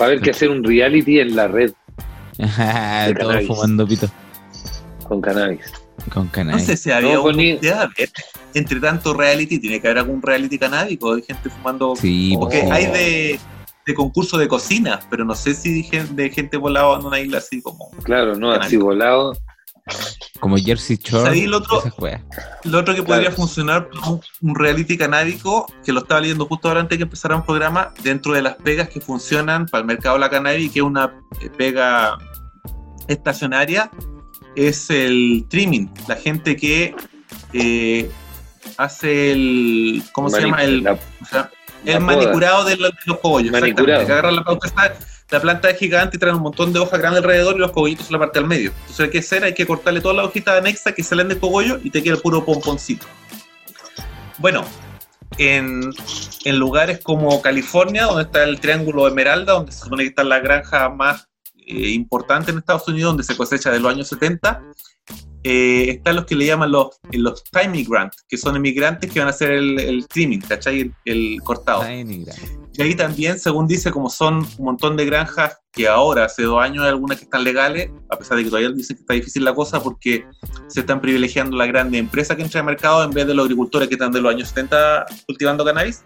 Va 0.00 0.04
a 0.04 0.06
haber 0.06 0.22
que 0.22 0.30
hacer 0.30 0.48
un 0.48 0.64
reality 0.64 1.20
en 1.20 1.36
la 1.36 1.46
red 1.46 1.72
Todos 3.20 3.46
fumando 3.46 3.86
pito 3.86 4.08
con 5.06 5.20
cannabis. 5.20 5.60
con 6.14 6.24
No 6.24 6.32
cannabis. 6.32 6.64
sé 6.64 6.78
si 6.78 6.90
había 6.90 7.12
No, 7.16 7.24
un- 7.24 7.38
entre 8.54 8.80
tanto 8.80 9.12
reality, 9.12 9.58
tiene 9.58 9.80
que 9.82 9.86
haber 9.88 9.98
algún 9.98 10.22
reality 10.22 10.58
canábico, 10.58 11.12
hay 11.12 11.22
gente 11.22 11.50
fumando 11.50 11.94
Sí, 11.94 12.34
Porque 12.40 12.62
po. 12.62 12.72
hay 12.72 12.86
de, 12.86 13.40
de 13.86 13.94
concurso 13.94 14.36
de 14.38 14.46
cocina, 14.48 15.00
pero 15.10 15.24
no 15.24 15.34
sé 15.34 15.54
si 15.54 15.82
de 15.82 16.04
de 16.04 16.30
gente 16.30 16.56
volada 16.56 16.98
en 16.98 17.06
una 17.06 17.18
isla 17.20 17.38
así 17.38 17.60
como. 17.62 17.90
Claro, 18.02 18.36
no, 18.36 18.52
así 18.52 18.76
volado. 18.76 19.32
como 20.38 20.56
Jersey 20.56 20.96
Shore. 21.02 21.24
¿Sabí 21.24 21.40
el 21.42 21.54
otro? 21.54 21.82
Lo 22.64 22.78
otro 22.78 22.94
que 22.94 23.02
Claro. 23.02 23.06
podría 23.06 23.30
funcionar, 23.32 23.88
un, 24.06 24.20
un 24.42 24.54
reality 24.54 24.96
canábico, 24.96 25.66
que 25.84 25.92
lo 25.92 26.00
estaba 26.00 26.20
leyendo 26.20 26.46
justo 26.46 26.68
ahora 26.68 26.80
antes 26.80 26.90
de 26.96 26.98
que 26.98 27.04
empezara 27.04 27.34
un 27.36 27.44
programa, 27.44 27.92
dentro 28.04 28.32
de 28.34 28.42
las 28.42 28.54
pegas 28.56 28.88
que 28.88 29.00
funcionan 29.00 29.66
para 29.66 29.80
el 29.80 29.86
mercado 29.86 30.14
de 30.16 30.20
la 30.20 30.30
cannabis, 30.30 30.70
que 30.70 30.78
es 30.80 30.84
una 30.84 31.12
eh, 31.40 31.50
pega 31.56 32.16
estacionaria, 33.08 33.90
es 34.56 34.90
el 34.90 35.46
trimming. 35.48 35.90
La 36.08 36.16
gente 36.16 36.56
que 36.56 36.94
eh, 37.52 38.10
hace 38.76 39.32
el. 39.32 40.02
¿Cómo 40.12 40.28
se 40.30 40.40
llama? 40.42 40.62
El, 40.62 40.84
la- 40.84 40.92
o 40.92 41.24
sea, 41.24 41.50
el 41.84 41.94
poda. 41.94 42.00
manicurado 42.00 42.64
de 42.64 42.76
los, 42.76 42.90
de 42.90 42.96
los 43.06 43.18
cogollos. 43.18 43.50
Manicurado. 43.52 44.02
exactamente, 44.02 44.06
que 44.06 44.12
agarran 44.12 44.36
la 44.36 44.44
planta, 44.44 44.66
está- 44.66 44.94
la 45.30 45.40
planta 45.40 45.70
es 45.70 45.78
gigante 45.78 46.16
y 46.16 46.20
traen 46.20 46.34
un 46.36 46.42
montón 46.42 46.72
de 46.72 46.80
hojas 46.80 46.98
grandes 46.98 47.22
alrededor 47.22 47.54
y 47.54 47.58
los 47.60 47.70
cogollitos 47.70 48.06
en 48.08 48.12
la 48.14 48.18
parte 48.18 48.40
del 48.40 48.48
medio. 48.48 48.72
Entonces, 48.80 49.00
hay 49.00 49.10
que 49.10 49.18
hacer? 49.20 49.44
Hay 49.44 49.54
que 49.54 49.64
cortarle 49.66 50.00
todas 50.00 50.16
las 50.16 50.26
hojitas 50.26 50.58
anexas 50.58 50.92
que 50.92 51.02
salen 51.04 51.28
del 51.28 51.38
cogollo 51.38 51.78
y 51.84 51.90
te 51.90 52.02
queda 52.02 52.14
el 52.16 52.20
puro 52.20 52.44
pomponcito. 52.44 53.06
Bueno, 54.38 54.64
en, 55.38 55.92
en 56.44 56.58
lugares 56.58 56.98
como 57.02 57.40
California, 57.42 58.06
donde 58.06 58.22
está 58.24 58.42
el 58.42 58.58
Triángulo 58.58 59.06
Esmeralda, 59.06 59.52
donde 59.52 59.70
se 59.72 59.80
supone 59.84 60.02
que 60.02 60.08
están 60.08 60.28
las 60.28 60.42
granjas 60.42 60.90
más 60.96 61.28
eh, 61.64 61.90
importantes 61.90 62.48
en 62.52 62.58
Estados 62.58 62.88
Unidos, 62.88 63.10
donde 63.10 63.22
se 63.22 63.36
cosecha 63.36 63.70
de 63.70 63.78
los 63.78 63.92
años 63.92 64.08
70, 64.08 64.62
eh, 65.44 65.86
están 65.88 66.16
los 66.16 66.26
que 66.26 66.34
le 66.34 66.46
llaman 66.46 66.70
los, 66.70 67.00
los 67.12 67.44
time 67.44 67.68
migrants, 67.68 68.24
que 68.28 68.36
son 68.36 68.56
inmigrantes 68.56 69.10
que 69.10 69.18
van 69.18 69.28
a 69.28 69.30
hacer 69.30 69.52
el, 69.52 69.78
el 69.78 70.06
¿cachai? 70.46 70.80
El, 70.80 70.94
el 71.04 71.40
cortado. 71.42 71.82
Y 72.80 72.82
ahí 72.82 72.94
también, 72.94 73.38
según 73.38 73.66
dice, 73.66 73.90
como 73.90 74.08
son 74.08 74.38
un 74.56 74.64
montón 74.64 74.96
de 74.96 75.04
granjas 75.04 75.58
que 75.70 75.86
ahora, 75.86 76.24
hace 76.24 76.44
dos 76.44 76.62
años, 76.62 76.82
hay 76.82 76.88
algunas 76.88 77.18
que 77.18 77.24
están 77.24 77.44
legales, 77.44 77.90
a 78.08 78.16
pesar 78.16 78.38
de 78.38 78.44
que 78.44 78.48
todavía 78.48 78.70
dicen 78.70 78.96
que 78.96 79.02
está 79.02 79.12
difícil 79.12 79.44
la 79.44 79.54
cosa 79.54 79.82
porque 79.82 80.24
se 80.66 80.80
están 80.80 80.98
privilegiando 80.98 81.58
la 81.58 81.66
grande 81.66 81.98
empresa 81.98 82.34
que 82.34 82.42
entra 82.42 82.60
al 82.60 82.66
mercado 82.66 83.04
en 83.04 83.10
vez 83.10 83.26
de 83.26 83.34
los 83.34 83.44
agricultores 83.44 83.86
que 83.86 83.96
están 83.96 84.12
de 84.12 84.22
los 84.22 84.32
años 84.32 84.48
70 84.48 85.04
cultivando 85.26 85.62
cannabis. 85.62 86.04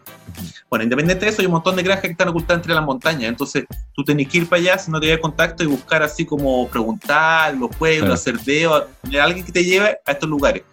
Bueno, 0.68 0.82
independiente 0.82 1.26
de 1.26 1.30
eso, 1.30 1.42
hay 1.42 1.46
un 1.46 1.52
montón 1.52 1.76
de 1.76 1.84
granjas 1.84 2.06
que 2.06 2.10
están 2.10 2.28
ocultadas 2.30 2.58
entre 2.58 2.74
las 2.74 2.84
montañas. 2.84 3.28
Entonces, 3.28 3.66
tú 3.94 4.02
tenés 4.02 4.26
que 4.26 4.38
ir 4.38 4.48
para 4.48 4.60
allá 4.60 4.76
si 4.76 4.90
no 4.90 4.98
te 4.98 5.06
llevas 5.06 5.20
contacto 5.20 5.62
y 5.62 5.66
buscar 5.66 6.02
así 6.02 6.26
como 6.26 6.66
preguntar 6.68 7.54
los 7.54 7.70
pueblos, 7.76 8.00
Claro. 8.00 8.14
hacer 8.14 8.40
dedo, 8.40 8.88
tener 9.00 9.20
a 9.20 9.24
alguien 9.26 9.46
que 9.46 9.52
te 9.52 9.62
lleve 9.62 9.96
a 10.04 10.10
estos 10.10 10.28
lugares. 10.28 10.64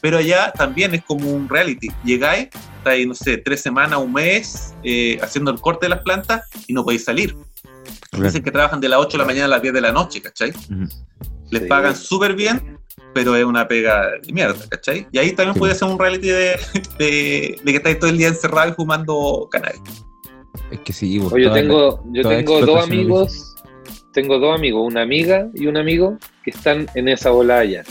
Pero 0.00 0.18
allá 0.18 0.52
también 0.52 0.94
es 0.94 1.02
como 1.04 1.30
un 1.30 1.48
reality. 1.48 1.88
Llegáis, 2.04 2.48
estáis, 2.78 3.06
no 3.06 3.14
sé, 3.14 3.38
tres 3.38 3.60
semanas, 3.60 3.98
un 3.98 4.12
mes, 4.12 4.74
eh, 4.84 5.18
haciendo 5.22 5.50
el 5.50 5.60
corte 5.60 5.86
de 5.86 5.90
las 5.90 6.00
plantas 6.02 6.42
y 6.66 6.72
no 6.72 6.84
podéis 6.84 7.04
salir. 7.04 7.36
Dicen 8.12 8.42
que 8.42 8.50
trabajan 8.50 8.80
de 8.80 8.88
las 8.88 9.00
8 9.00 9.12
de 9.12 9.18
la 9.18 9.24
mañana 9.24 9.44
a 9.46 9.48
las 9.48 9.62
10 9.62 9.74
de 9.74 9.80
la 9.80 9.92
noche, 9.92 10.20
¿cachai? 10.22 10.52
Les 11.50 11.62
Sí. 11.62 11.68
pagan 11.68 11.96
súper 11.96 12.34
bien, 12.34 12.78
pero 13.14 13.34
es 13.36 13.44
una 13.44 13.66
pega 13.68 14.06
de 14.22 14.32
mierda, 14.32 14.64
¿cachai? 14.68 15.06
Y 15.12 15.18
ahí 15.18 15.32
también 15.32 15.54
Sí. 15.54 15.58
puede 15.60 15.74
ser 15.74 15.88
un 15.88 15.98
reality 15.98 16.28
de, 16.28 16.56
de, 16.98 17.60
de 17.62 17.70
que 17.72 17.76
estáis 17.76 17.98
todo 17.98 18.10
el 18.10 18.18
día 18.18 18.28
encerrado 18.28 18.70
y 18.70 18.74
fumando 18.74 19.48
cannabis. 19.50 19.80
Es 20.70 20.80
que 20.80 20.92
sí, 20.92 21.18
Oye, 21.18 21.44
yo 21.44 21.48
la- 21.48 21.54
tengo, 21.54 22.04
yo 22.12 22.28
tengo 22.28 22.64
dos 22.66 22.84
amigos, 22.84 23.54
tengo 24.12 24.38
dos 24.38 24.54
amigos, 24.56 24.82
una 24.86 25.02
amiga 25.02 25.48
y 25.54 25.66
un 25.66 25.76
amigo 25.76 26.18
que 26.44 26.50
están 26.50 26.88
en 26.94 27.08
esa 27.08 27.30
volaya. 27.30 27.84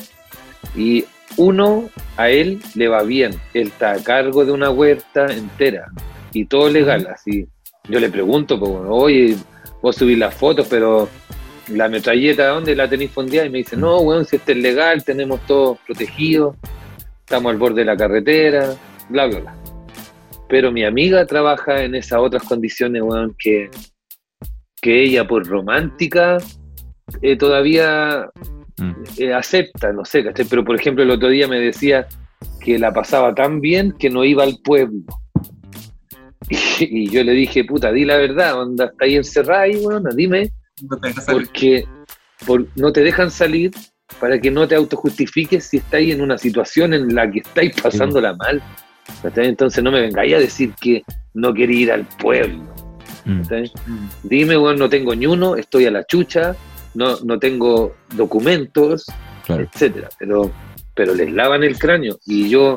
Y 0.75 1.05
uno, 1.37 1.89
a 2.17 2.29
él 2.29 2.59
le 2.75 2.87
va 2.87 3.03
bien, 3.03 3.35
él 3.53 3.67
está 3.67 3.93
a 3.93 4.03
cargo 4.03 4.43
de 4.45 4.51
una 4.51 4.69
huerta 4.69 5.27
entera 5.27 5.87
y 6.33 6.45
todo 6.45 6.69
legal, 6.69 7.07
así. 7.07 7.47
Yo 7.87 7.99
le 7.99 8.09
pregunto, 8.09 8.59
pues, 8.59 8.71
bueno, 8.71 8.89
oye, 8.91 9.37
vos 9.81 9.95
subís 9.95 10.17
las 10.17 10.33
fotos, 10.33 10.67
pero 10.69 11.07
la 11.69 11.87
metralleta, 11.87 12.47
¿dónde 12.47 12.75
la 12.75 12.89
tenéis 12.89 13.11
fondeada? 13.11 13.47
Y 13.47 13.49
me 13.49 13.59
dice, 13.59 13.77
no, 13.77 13.99
weón, 13.99 14.25
si 14.25 14.37
este 14.37 14.53
es 14.53 14.57
legal, 14.57 15.03
tenemos 15.03 15.39
todo 15.45 15.77
protegido, 15.85 16.55
estamos 17.19 17.51
al 17.51 17.57
borde 17.57 17.81
de 17.81 17.85
la 17.85 17.97
carretera, 17.97 18.75
bla, 19.09 19.27
bla, 19.27 19.39
bla. 19.39 19.55
Pero 20.49 20.71
mi 20.71 20.83
amiga 20.83 21.25
trabaja 21.25 21.83
en 21.83 21.95
esas 21.95 22.19
otras 22.19 22.43
condiciones, 22.43 23.01
weón, 23.01 23.35
que, 23.37 23.69
que 24.81 25.03
ella 25.03 25.27
por 25.27 25.45
romántica 25.45 26.37
eh, 27.21 27.37
todavía 27.37 28.29
Mm. 28.77 28.93
eh, 29.17 29.33
acepta, 29.33 29.91
no 29.91 30.05
sé, 30.05 30.23
¿cachai? 30.23 30.45
Pero 30.45 30.63
por 30.63 30.75
ejemplo 30.75 31.03
el 31.03 31.11
otro 31.11 31.29
día 31.29 31.47
me 31.47 31.59
decía 31.59 32.07
que 32.63 32.77
la 32.77 32.93
pasaba 32.93 33.33
tan 33.33 33.59
bien 33.59 33.93
que 33.97 34.09
no 34.09 34.23
iba 34.23 34.43
al 34.43 34.57
pueblo. 34.63 35.03
Y, 36.79 37.09
yo 37.09 37.23
le 37.23 37.31
dije, 37.31 37.63
puta, 37.63 37.91
di 37.91 38.05
la 38.05 38.17
verdad, 38.17 38.61
onda, 38.61 38.85
está 38.85 39.05
ahí 39.05 39.15
encerrada 39.15 39.63
ahí, 39.63 39.77
weón, 39.77 40.03
dime, 40.15 40.51
No 40.87 40.97
te 40.97 41.11
porque 41.25 41.85
por, 42.45 42.67
no 42.75 42.91
te 42.91 43.01
dejan 43.01 43.31
salir 43.31 43.71
para 44.19 44.39
que 44.39 44.51
no 44.51 44.67
te 44.67 44.75
autojustifiques 44.75 45.65
si 45.65 45.77
estáis 45.77 46.13
en 46.13 46.21
una 46.21 46.37
situación 46.37 46.93
en 46.93 47.13
la 47.15 47.29
que 47.29 47.39
estáis 47.39 47.81
pasándola 47.81 48.35
mal. 48.35 48.61
¿cachai? 49.21 49.47
Entonces 49.47 49.83
no 49.83 49.91
me 49.91 50.01
vengáis 50.01 50.35
a 50.35 50.39
decir 50.39 50.73
que 50.79 51.03
no 51.33 51.53
quería 51.53 51.79
ir 51.79 51.91
al 51.91 52.05
pueblo. 52.05 52.63
Mm. 53.25 53.41
¿cachai? 53.41 53.71
Dime, 54.23 54.55
bueno, 54.55 54.79
no 54.79 54.89
tengo 54.89 55.15
ni 55.15 55.25
uno, 55.25 55.55
estoy 55.55 55.85
a 55.85 55.91
la 55.91 56.05
chucha, 56.05 56.55
no, 56.97 57.19
no 57.23 57.37
tengo 57.39 57.95
documentos, 58.15 59.05
Claro. 59.45 59.63
etcétera. 59.71 60.09
Pero, 60.19 60.51
pero 60.95 61.13
les 61.13 61.31
lavan 61.31 61.63
el 61.63 61.77
cráneo. 61.77 62.17
Y 62.25 62.49
yo, 62.49 62.75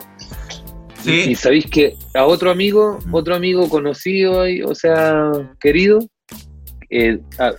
Sí. 1.03 1.31
y 1.31 1.35
sabéis 1.35 1.67
que 1.67 1.97
a 2.15 2.27
otro 2.27 2.51
amigo, 2.51 2.99
otro 3.11 3.35
amigo 3.35 3.69
conocido, 3.71 4.45
o 4.67 4.75
sea, 4.75 5.31
querido, 5.59 5.99
eh, 6.91 7.19
a- 7.39 7.53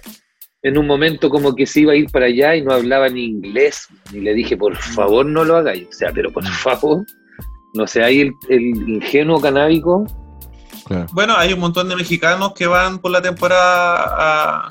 en 0.64 0.78
un 0.78 0.86
momento 0.86 1.30
como 1.32 1.56
que 1.56 1.66
se 1.66 1.80
iba 1.80 1.94
a 1.94 1.96
ir 1.96 2.12
para 2.12 2.28
allá 2.28 2.56
y 2.56 2.62
no 2.62 2.72
hablaba 2.74 3.10
ni 3.10 3.26
inglés. 3.26 3.88
Y 4.14 4.20
le 4.20 4.36
dije, 4.36 4.56
por 4.56 4.76
favor, 4.76 5.26
no 5.26 5.44
lo 5.44 5.56
hagáis. 5.58 5.88
O 5.90 5.92
sea, 5.92 6.12
pero 6.14 6.32
por 6.32 6.46
favor, 6.46 7.04
no 7.74 7.88
seáis 7.88 8.22
el, 8.22 8.32
el 8.50 8.62
ingenuo 8.90 9.42
canábico. 9.42 10.06
Claro. 10.86 11.08
Bueno, 11.14 11.34
hay 11.36 11.54
un 11.54 11.60
montón 11.62 11.90
de 11.90 11.96
mexicanos 11.96 12.54
que 12.54 12.68
van 12.68 13.00
por 13.00 13.10
la 13.10 13.22
temporada 13.24 14.66
a 14.66 14.70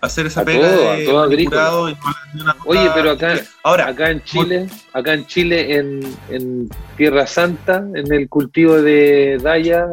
hacer 0.00 0.26
esa 0.26 0.42
A 0.42 0.44
pega 0.44 0.68
todo, 0.74 0.90
a 0.90 0.96
de 0.96 1.04
todo 1.06 1.88
y 1.90 1.96
una 2.40 2.56
Oye, 2.66 2.90
pero 2.94 3.12
acá- 3.12 3.40
Ahora, 3.62 3.88
Acá 3.88 4.10
en 4.10 4.22
Chile, 4.24 4.66
acá 4.92 5.14
en 5.14 5.26
Chile, 5.26 5.76
en, 5.76 6.00
en 6.30 6.68
Tierra 6.96 7.26
Santa, 7.26 7.84
en 7.94 8.12
el 8.12 8.28
cultivo 8.28 8.80
de 8.82 9.38
Daya, 9.42 9.86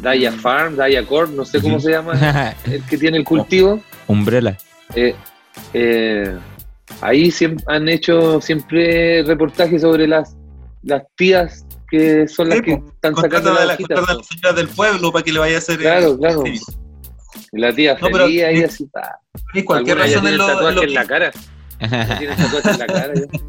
Daya 0.00 0.32
Farm, 0.32 0.76
Daya 0.76 1.04
Corp, 1.06 1.30
no 1.30 1.44
sé 1.44 1.60
cómo 1.60 1.78
se 1.80 1.90
llama, 1.92 2.12
el 2.66 2.82
que 2.86 2.98
tiene 2.98 3.18
el 3.18 3.24
cultivo, 3.24 3.80
Umbrella. 4.08 4.56
eh, 4.94 5.14
eh, 5.74 6.34
ahí 7.00 7.26
siem- 7.30 7.62
han 7.68 7.88
hecho 7.88 8.40
siempre 8.40 9.22
reportajes 9.22 9.82
sobre 9.82 10.08
las, 10.08 10.36
las 10.82 11.02
tías 11.16 11.64
que 11.88 12.26
son 12.26 12.48
las 12.48 12.58
Sí, 12.58 12.64
que 12.64 12.72
están 12.72 13.14
sacando 13.14 13.52
las 13.54 13.66
la, 13.66 13.74
hojitas. 13.74 13.98
a 14.08 14.14
la 14.14 14.22
señora 14.24 14.52
del 14.54 14.68
pueblo 14.68 15.12
para 15.12 15.22
que 15.24 15.32
le 15.32 15.38
vaya 15.38 15.56
a 15.56 15.58
hacer. 15.58 15.74
el- 15.76 15.82
Claro, 15.82 16.18
claro. 16.18 16.42
Y 17.52 17.60
La 17.60 17.74
tía 17.74 17.96
No, 18.00 18.08
pero- 18.10 18.24
feliz 18.26 18.42
ahí 18.44 18.62
así, 18.62 18.86
pa. 18.86 19.18
Y 19.54 19.62
cualquier 19.62 19.98
razón 19.98 20.36
lo, 20.36 20.46
tatuaje 20.46 20.74
lo 20.74 20.82
en 20.84 20.94
la 20.94 21.06
cara. 21.06 21.30
tatuaje 21.78 22.70
en 22.70 22.78
la 22.78 22.86
cara. 22.86 23.12
ya. 23.14 23.40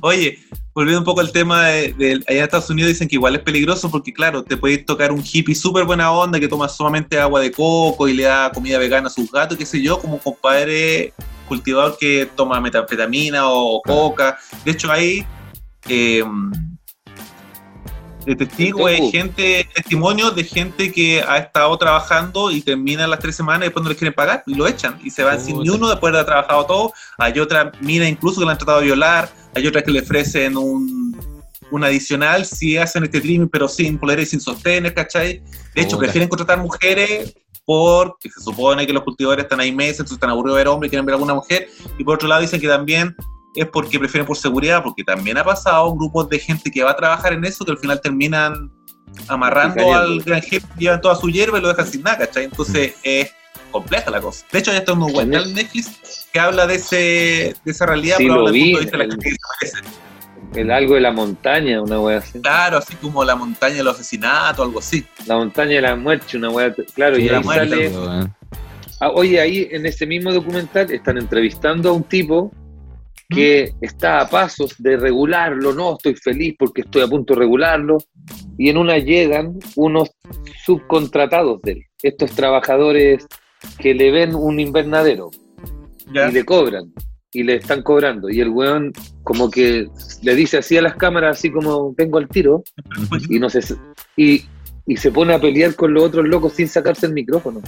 Oye, 0.00 0.38
volviendo 0.74 1.00
un 1.00 1.04
poco 1.04 1.20
al 1.20 1.32
tema 1.32 1.66
de, 1.66 1.92
de- 1.92 2.12
allá 2.26 2.38
en 2.38 2.44
Estados 2.44 2.70
Unidos 2.70 2.88
dicen 2.88 3.08
que 3.08 3.16
igual 3.16 3.34
es 3.36 3.42
peligroso 3.42 3.90
porque 3.90 4.10
claro, 4.12 4.42
te 4.42 4.56
puedes 4.56 4.86
tocar 4.86 5.12
un 5.12 5.22
hippie 5.22 5.54
súper 5.54 5.84
buena 5.84 6.10
onda 6.12 6.40
que 6.40 6.48
toma 6.48 6.66
solamente 6.68 7.18
agua 7.18 7.40
de 7.42 7.52
coco 7.52 8.08
y 8.08 8.14
le 8.14 8.22
da 8.24 8.50
comida 8.52 8.78
vegana 8.78 9.08
a 9.08 9.10
sus 9.10 9.30
gatos, 9.30 9.58
qué 9.58 9.66
sé 9.66 9.82
yo, 9.82 9.98
como 9.98 10.14
un 10.14 10.20
compadre 10.20 11.12
cultivador 11.46 11.96
que 12.00 12.26
toma 12.34 12.58
metanfetamina 12.60 13.42
o 13.50 13.82
coca. 13.82 14.38
De 14.64 14.70
hecho, 14.72 14.90
hay 14.90 15.26
eh, 15.88 16.24
de 18.26 18.34
testigos, 18.34 18.90
hay 18.90 18.98
Docu. 18.98 19.12
gente, 19.12 19.68
testimonios 19.72 20.34
de 20.34 20.42
gente 20.42 20.92
que 20.92 21.22
ha 21.22 21.38
estado 21.38 21.78
trabajando 21.78 22.50
y 22.50 22.60
termina 22.60 23.06
las 23.06 23.20
tres 23.20 23.36
semanas 23.36 23.60
y 23.60 23.64
después 23.66 23.84
no 23.84 23.88
les 23.88 23.96
quieren 23.96 24.14
pagar 24.14 24.42
y 24.46 24.54
lo 24.54 24.66
echan 24.66 24.98
y 25.02 25.10
se 25.10 25.22
van 25.22 25.40
sin 25.40 25.60
ni 25.60 25.68
uno 25.68 25.88
después 25.88 26.12
de 26.12 26.18
haber 26.18 26.26
trabajado 26.26 26.66
todo. 26.66 26.92
Hay 27.18 27.38
otra 27.38 27.70
mina 27.80 28.08
incluso 28.08 28.40
que 28.40 28.46
la 28.46 28.52
han 28.52 28.58
tratado 28.58 28.80
de 28.80 28.86
violar, 28.86 29.30
hay 29.54 29.66
otras 29.66 29.84
que 29.84 29.92
le 29.92 30.00
ofrecen 30.00 30.56
un, 30.56 31.16
un 31.70 31.84
adicional 31.84 32.44
si 32.44 32.76
hacen 32.76 33.04
este 33.04 33.20
trimming 33.20 33.48
pero 33.48 33.68
sin 33.68 33.96
polera 33.96 34.22
y 34.22 34.26
sin 34.26 34.40
sostener, 34.40 34.92
¿cachai? 34.92 35.40
De 35.74 35.82
hecho, 35.82 35.96
prefieren 35.96 36.28
contratar 36.28 36.58
mujeres 36.58 37.32
porque 37.64 38.28
se 38.28 38.40
supone 38.40 38.86
que 38.86 38.92
los 38.92 39.04
cultivadores 39.04 39.44
están 39.44 39.60
ahí 39.60 39.72
meses, 39.72 40.00
entonces 40.00 40.16
están 40.16 40.30
aburridos 40.30 40.56
de 40.56 40.60
ver 40.60 40.68
hombres 40.68 40.88
y 40.88 40.90
quieren 40.90 41.06
ver 41.06 41.12
a 41.12 41.16
alguna 41.16 41.34
mujer. 41.34 41.68
Y 41.96 42.02
por 42.02 42.16
otro 42.16 42.28
lado 42.28 42.40
dicen 42.40 42.60
que 42.60 42.68
también 42.68 43.14
es 43.56 43.66
porque 43.68 43.98
prefieren 43.98 44.26
por 44.26 44.36
seguridad, 44.36 44.82
porque 44.82 45.02
también 45.02 45.38
ha 45.38 45.44
pasado 45.44 45.92
grupos 45.94 46.28
de 46.28 46.38
gente 46.38 46.70
que 46.70 46.82
va 46.84 46.90
a 46.92 46.96
trabajar 46.96 47.32
en 47.32 47.44
eso 47.44 47.64
que 47.64 47.72
al 47.72 47.78
final 47.78 48.00
terminan 48.00 48.70
amarrando 49.28 49.74
Picaneando. 49.74 50.12
al 50.12 50.20
granjero, 50.22 50.66
llevan 50.78 51.00
toda 51.00 51.14
su 51.16 51.28
hierba 51.30 51.58
y 51.58 51.62
lo 51.62 51.68
dejan 51.68 51.86
sin 51.86 52.02
nada, 52.02 52.18
¿cachai? 52.18 52.44
Entonces 52.44 52.94
es 53.02 53.32
compleja 53.70 54.10
la 54.10 54.20
cosa. 54.20 54.44
De 54.52 54.58
hecho, 54.58 54.72
ya 54.72 54.78
está 54.78 54.92
un 54.92 55.00
documental 55.00 55.48
en 55.48 55.54
Netflix 55.54 56.26
que 56.32 56.38
habla 56.38 56.66
de, 56.66 56.76
ese, 56.76 56.96
de 57.64 57.70
esa 57.70 57.86
realidad, 57.86 58.16
Sí, 58.18 58.24
pero 58.24 58.40
lo 58.42 58.46
el 58.48 58.52
vi, 58.52 58.60
punto 58.74 58.78
de 58.78 58.84
vista 58.84 58.98
de 58.98 59.06
la 59.06 59.14
el-. 59.14 60.60
El 60.60 60.70
algo 60.70 60.94
de 60.94 61.00
la 61.00 61.12
montaña, 61.12 61.82
una 61.82 62.00
wea 62.00 62.18
así. 62.18 62.40
Claro, 62.40 62.78
así 62.78 62.94
como 62.96 63.24
la 63.24 63.34
montaña 63.36 63.76
de 63.76 63.82
los 63.84 63.96
asesinatos, 63.96 64.64
algo 64.64 64.78
así. 64.78 65.04
La 65.26 65.36
montaña 65.36 65.74
de 65.76 65.80
la 65.82 65.96
muerte, 65.96 66.36
una 66.36 66.48
wea. 66.50 66.74
Claro, 66.94 67.16
Sí, 67.16 67.22
y 67.22 67.28
la 67.28 67.38
ahí 67.38 67.44
muerte, 67.44 67.68
sale. 67.68 67.88
weón. 67.90 68.34
Ah, 69.00 69.10
oye, 69.10 69.38
ahí 69.40 69.68
en 69.70 69.84
ese 69.84 70.06
mismo 70.06 70.32
documental 70.32 70.90
están 70.90 71.18
entrevistando 71.18 71.90
a 71.90 71.92
un 71.92 72.04
tipo 72.04 72.50
que 73.28 73.72
está 73.80 74.20
a 74.20 74.28
pasos 74.28 74.74
de 74.78 74.96
regularlo, 74.96 75.72
no, 75.72 75.94
estoy 75.94 76.14
feliz 76.14 76.54
porque 76.58 76.82
estoy 76.82 77.02
a 77.02 77.08
punto 77.08 77.34
de 77.34 77.40
regularlo, 77.40 77.98
y 78.58 78.68
en 78.68 78.76
una 78.76 78.98
llegan 78.98 79.58
unos 79.74 80.10
subcontratados 80.64 81.60
de 81.62 81.72
él, 81.72 81.82
estos 82.02 82.32
trabajadores 82.32 83.26
que 83.78 83.94
le 83.94 84.10
ven 84.10 84.34
un 84.34 84.60
invernadero 84.60 85.30
¿ya? 86.14 86.28
y 86.28 86.32
le 86.32 86.44
cobran, 86.44 86.92
y 87.32 87.42
le 87.42 87.56
están 87.56 87.82
cobrando, 87.82 88.30
y 88.30 88.40
el 88.40 88.50
weón 88.50 88.92
como 89.22 89.50
que 89.50 89.88
le 90.22 90.34
dice 90.34 90.58
así 90.58 90.76
a 90.76 90.82
las 90.82 90.94
cámaras, 90.94 91.38
así 91.38 91.50
como 91.50 91.92
vengo 91.94 92.18
al 92.18 92.28
tiro, 92.28 92.62
y 93.28 93.38
no 93.40 93.50
se 93.50 93.60
y, 94.16 94.44
y 94.86 94.96
se 94.96 95.10
pone 95.10 95.34
a 95.34 95.40
pelear 95.40 95.74
con 95.74 95.92
los 95.92 96.04
otros 96.04 96.26
locos 96.26 96.52
sin 96.52 96.68
sacarse 96.68 97.06
el 97.06 97.12
micrófono. 97.12 97.60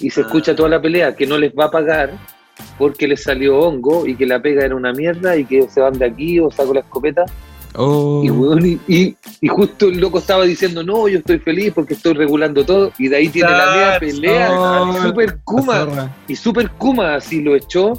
Y 0.00 0.10
se 0.10 0.20
Ah. 0.20 0.24
escucha 0.24 0.54
toda 0.56 0.68
la 0.68 0.80
pelea, 0.80 1.14
que 1.14 1.26
no 1.26 1.36
les 1.38 1.52
va 1.52 1.66
a 1.66 1.70
pagar 1.70 2.12
porque 2.78 3.08
les 3.08 3.22
salió 3.22 3.58
hongo 3.58 4.06
y 4.06 4.14
que 4.16 4.26
la 4.26 4.40
pega 4.40 4.64
era 4.64 4.74
una 4.74 4.92
mierda 4.92 5.36
y 5.36 5.44
que 5.44 5.68
se 5.68 5.80
van 5.80 5.98
de 5.98 6.06
aquí 6.06 6.38
o 6.40 6.50
saco 6.50 6.74
la 6.74 6.80
escopeta. 6.80 7.24
Oh, 7.74 8.22
Y, 8.24 8.30
weón, 8.30 8.64
y, 8.66 8.78
y- 8.88 9.16
y 9.40 9.48
justo 9.48 9.86
el 9.88 10.00
loco 10.00 10.18
estaba 10.18 10.44
diciendo, 10.44 10.82
no, 10.82 11.06
yo 11.06 11.18
estoy 11.18 11.38
feliz 11.38 11.72
porque 11.74 11.94
estoy 11.94 12.14
regulando 12.14 12.64
todo. 12.64 12.92
Y 12.98 13.08
de 13.08 13.16
ahí 13.16 13.28
tiene 13.28 13.50
la 13.50 13.72
media 13.72 13.98
pelea. 14.00 14.50
oh, 14.58 14.92
y 14.98 15.02
super 15.02 15.26
la 15.28 15.38
Kuma. 15.44 16.16
Y 16.26 16.34
super 16.36 16.70
Kuma 16.70 17.14
así 17.16 17.40
lo 17.42 17.54
echó 17.54 17.92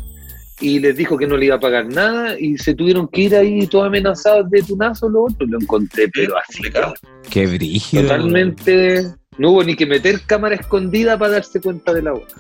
y 0.59 0.79
les 0.79 0.97
dijo 0.97 1.17
que 1.17 1.25
no 1.27 1.37
le 1.37 1.45
iba 1.45 1.55
a 1.55 1.59
pagar 1.59 1.85
nada 1.87 2.37
y 2.37 2.57
se 2.57 2.73
tuvieron 2.73 3.07
que 3.07 3.21
ir 3.21 3.35
ahí 3.35 3.65
todos 3.67 3.85
amenazados 3.87 4.49
de 4.49 4.61
tunazo 4.63 5.07
lo 5.07 5.23
otro. 5.25 5.47
Lo 5.47 5.57
encontré, 5.59 6.09
pero 6.09 6.33
así. 6.37 6.61
Qué 7.29 7.47
brígido. 7.47 8.03
Totalmente. 8.03 9.03
No 9.37 9.51
hubo 9.51 9.63
ni 9.63 9.75
que 9.75 9.85
meter 9.85 10.19
cámara 10.25 10.55
escondida 10.55 11.17
para 11.17 11.33
darse 11.33 11.61
cuenta 11.61 11.93
de 11.93 12.01
la 12.01 12.11
boca. 12.11 12.33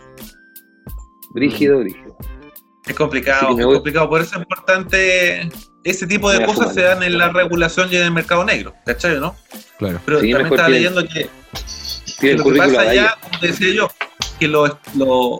Brígido, 1.29 1.79
brígido. 1.79 2.15
Es 2.87 2.95
complicado, 2.95 3.57
es 3.57 3.65
voy- 3.65 3.75
complicado. 3.75 4.09
Por 4.09 4.21
eso 4.21 4.35
es 4.35 4.41
importante. 4.41 5.49
Ese 5.83 6.07
tipo 6.07 6.29
de 6.31 6.45
cosas 6.45 6.73
se 6.73 6.81
dan 6.81 7.03
en 7.03 7.17
la 7.17 7.29
regulación 7.29 7.87
y 7.91 7.95
en 7.95 8.03
el 8.03 8.11
mercado 8.11 8.43
negro, 8.43 8.73
¿cachai? 8.85 9.19
¿no? 9.19 9.35
Claro. 9.77 9.99
Pero 10.05 10.19
Sí, 10.19 10.31
también 10.31 10.51
estaba 10.53 10.69
leyendo 10.69 11.03
que, 11.07 11.29
lo 12.35 12.43
que 12.43 12.57
pasa 12.57 12.81
allá, 12.81 13.17
como 13.21 13.39
te 13.39 13.47
decía 13.47 13.73
yo, 13.73 13.87
que 14.39 14.47
los, 14.47 14.71
los, 14.95 15.39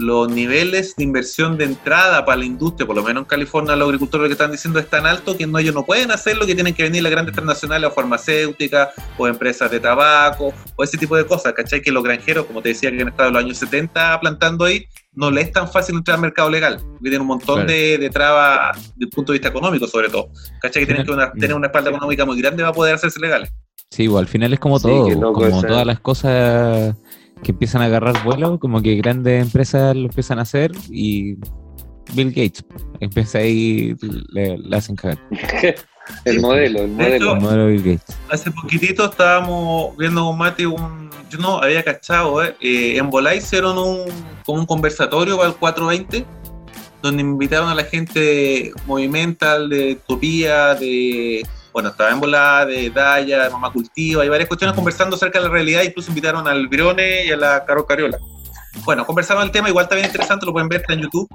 los 0.00 0.28
niveles 0.30 0.96
de 0.96 1.04
inversión 1.04 1.58
de 1.58 1.64
entrada 1.64 2.24
para 2.24 2.38
la 2.38 2.44
industria, 2.46 2.86
por 2.86 2.96
lo 2.96 3.02
menos 3.02 3.22
en 3.22 3.26
California, 3.28 3.76
los 3.76 3.86
agricultores 3.86 4.22
lo 4.22 4.28
que 4.28 4.32
están 4.32 4.50
diciendo 4.50 4.78
es 4.78 4.88
tan 4.88 5.04
alto 5.06 5.36
que 5.36 5.46
no, 5.46 5.58
ellos 5.58 5.74
no 5.74 5.84
pueden 5.84 6.10
hacerlo, 6.10 6.46
que 6.46 6.54
tienen 6.54 6.72
que 6.74 6.82
venir 6.84 7.02
las 7.02 7.12
grandes 7.12 7.34
transnacionales 7.34 7.90
o 7.90 7.92
farmacéuticas 7.92 8.88
o 9.18 9.28
empresas 9.28 9.70
de 9.70 9.78
tabaco 9.80 10.52
o 10.76 10.82
ese 10.84 10.96
tipo 10.96 11.16
de 11.16 11.26
cosas, 11.26 11.52
¿cachai? 11.52 11.82
Que 11.82 11.92
los 11.92 12.02
granjeros, 12.02 12.46
como 12.46 12.62
te 12.62 12.70
decía, 12.70 12.90
que 12.90 13.02
han 13.02 13.08
estado 13.08 13.28
en 13.28 13.34
los 13.34 13.44
años 13.44 13.58
70 13.58 14.20
plantando 14.20 14.64
ahí, 14.64 14.86
no 15.12 15.30
les 15.30 15.46
es 15.48 15.52
tan 15.52 15.70
fácil 15.70 15.96
entrar 15.96 16.14
al 16.14 16.22
mercado 16.22 16.48
legal, 16.50 16.78
porque 16.78 17.02
tienen 17.02 17.20
un 17.22 17.26
montón 17.26 17.56
Claro. 17.56 17.70
de, 17.72 17.98
de 17.98 18.10
trabas 18.10 18.76
desde 18.94 19.04
el 19.04 19.08
punto 19.10 19.32
de 19.32 19.38
vista 19.38 19.48
económico, 19.48 19.86
sobre 19.86 20.08
todo. 20.08 20.30
¿Cachai? 20.62 20.82
Que 20.82 20.86
tienen 20.86 21.04
que 21.04 21.12
una- 21.12 21.32
tener 21.32 21.54
una 21.54 21.66
espalda 21.66 21.90
económica 21.90 22.24
muy 22.24 22.40
grande 22.40 22.62
para 22.62 22.72
poder 22.72 22.94
hacerse 22.94 23.20
legales. 23.20 23.52
Sí, 23.90 24.04
igual, 24.04 24.22
al 24.24 24.28
final 24.28 24.52
es 24.52 24.60
como 24.60 24.78
todo, 24.80 25.08
como 25.32 25.62
todas 25.62 25.84
las 25.84 25.98
cosas 26.00 26.94
que 27.42 27.52
empiezan 27.52 27.82
a 27.82 27.86
agarrar 27.86 28.22
vuelo, 28.24 28.58
como 28.58 28.82
que 28.82 28.96
grandes 28.96 29.42
empresas 29.42 29.94
lo 29.96 30.02
empiezan 30.06 30.38
a 30.38 30.42
hacer 30.42 30.72
y 30.90 31.36
Bill 32.14 32.30
Gates 32.30 32.64
empieza 33.00 33.38
ahí, 33.38 33.94
le, 34.32 34.58
le 34.58 34.76
hacen 34.76 34.96
cagar. 34.96 35.18
el 36.24 36.40
modelo, 36.40 36.80
el 36.82 36.96
De 36.96 37.02
modelo. 37.04 37.16
hecho, 37.16 37.32
El 37.34 37.40
modelo 37.40 37.66
Bill 37.68 37.82
Gates. 37.82 38.16
Hace 38.30 38.50
poquitito 38.50 39.04
estábamos 39.06 39.96
viendo 39.96 40.24
con 40.24 40.38
Mati 40.38 40.64
un. 40.66 41.10
Yo 41.30 41.38
no 41.38 41.58
había 41.62 41.82
cachado, 41.84 42.42
¿eh? 42.42 42.56
Eh, 42.60 42.96
en 42.96 43.08
Volá 43.08 43.34
hicieron 43.34 43.78
un, 43.78 44.04
como 44.44 44.60
un 44.60 44.66
conversatorio 44.66 45.36
para 45.36 45.48
el 45.50 45.54
420, 45.54 46.26
donde 47.02 47.22
invitaron 47.22 47.68
a 47.68 47.74
la 47.74 47.84
gente 47.84 48.72
movimental, 48.86 49.68
de 49.68 49.92
Utopía, 49.92 50.74
de. 50.74 51.46
Bueno, 51.72 51.90
estaba 51.90 52.10
en 52.10 52.20
de 52.68 52.90
Daya, 52.90 53.44
de 53.44 53.50
Mamá 53.50 53.72
Cultiva, 53.72 54.24
y 54.24 54.28
varias 54.28 54.48
cuestiones 54.48 54.74
conversando 54.74 55.16
acerca 55.16 55.38
de 55.38 55.46
la 55.46 55.50
realidad. 55.50 55.82
Incluso 55.82 56.10
invitaron 56.10 56.48
al 56.48 56.68
Virone 56.68 57.26
y 57.26 57.30
a 57.30 57.36
la 57.36 57.64
Caro 57.64 57.86
Cariola. 57.86 58.18
Bueno, 58.84 59.04
conversaron 59.04 59.42
el 59.42 59.50
tema, 59.50 59.68
igual 59.68 59.84
está 59.84 59.94
bien 59.94 60.06
interesante, 60.06 60.46
lo 60.46 60.52
pueden 60.52 60.68
ver 60.68 60.84
en 60.88 61.02
YouTube. 61.02 61.28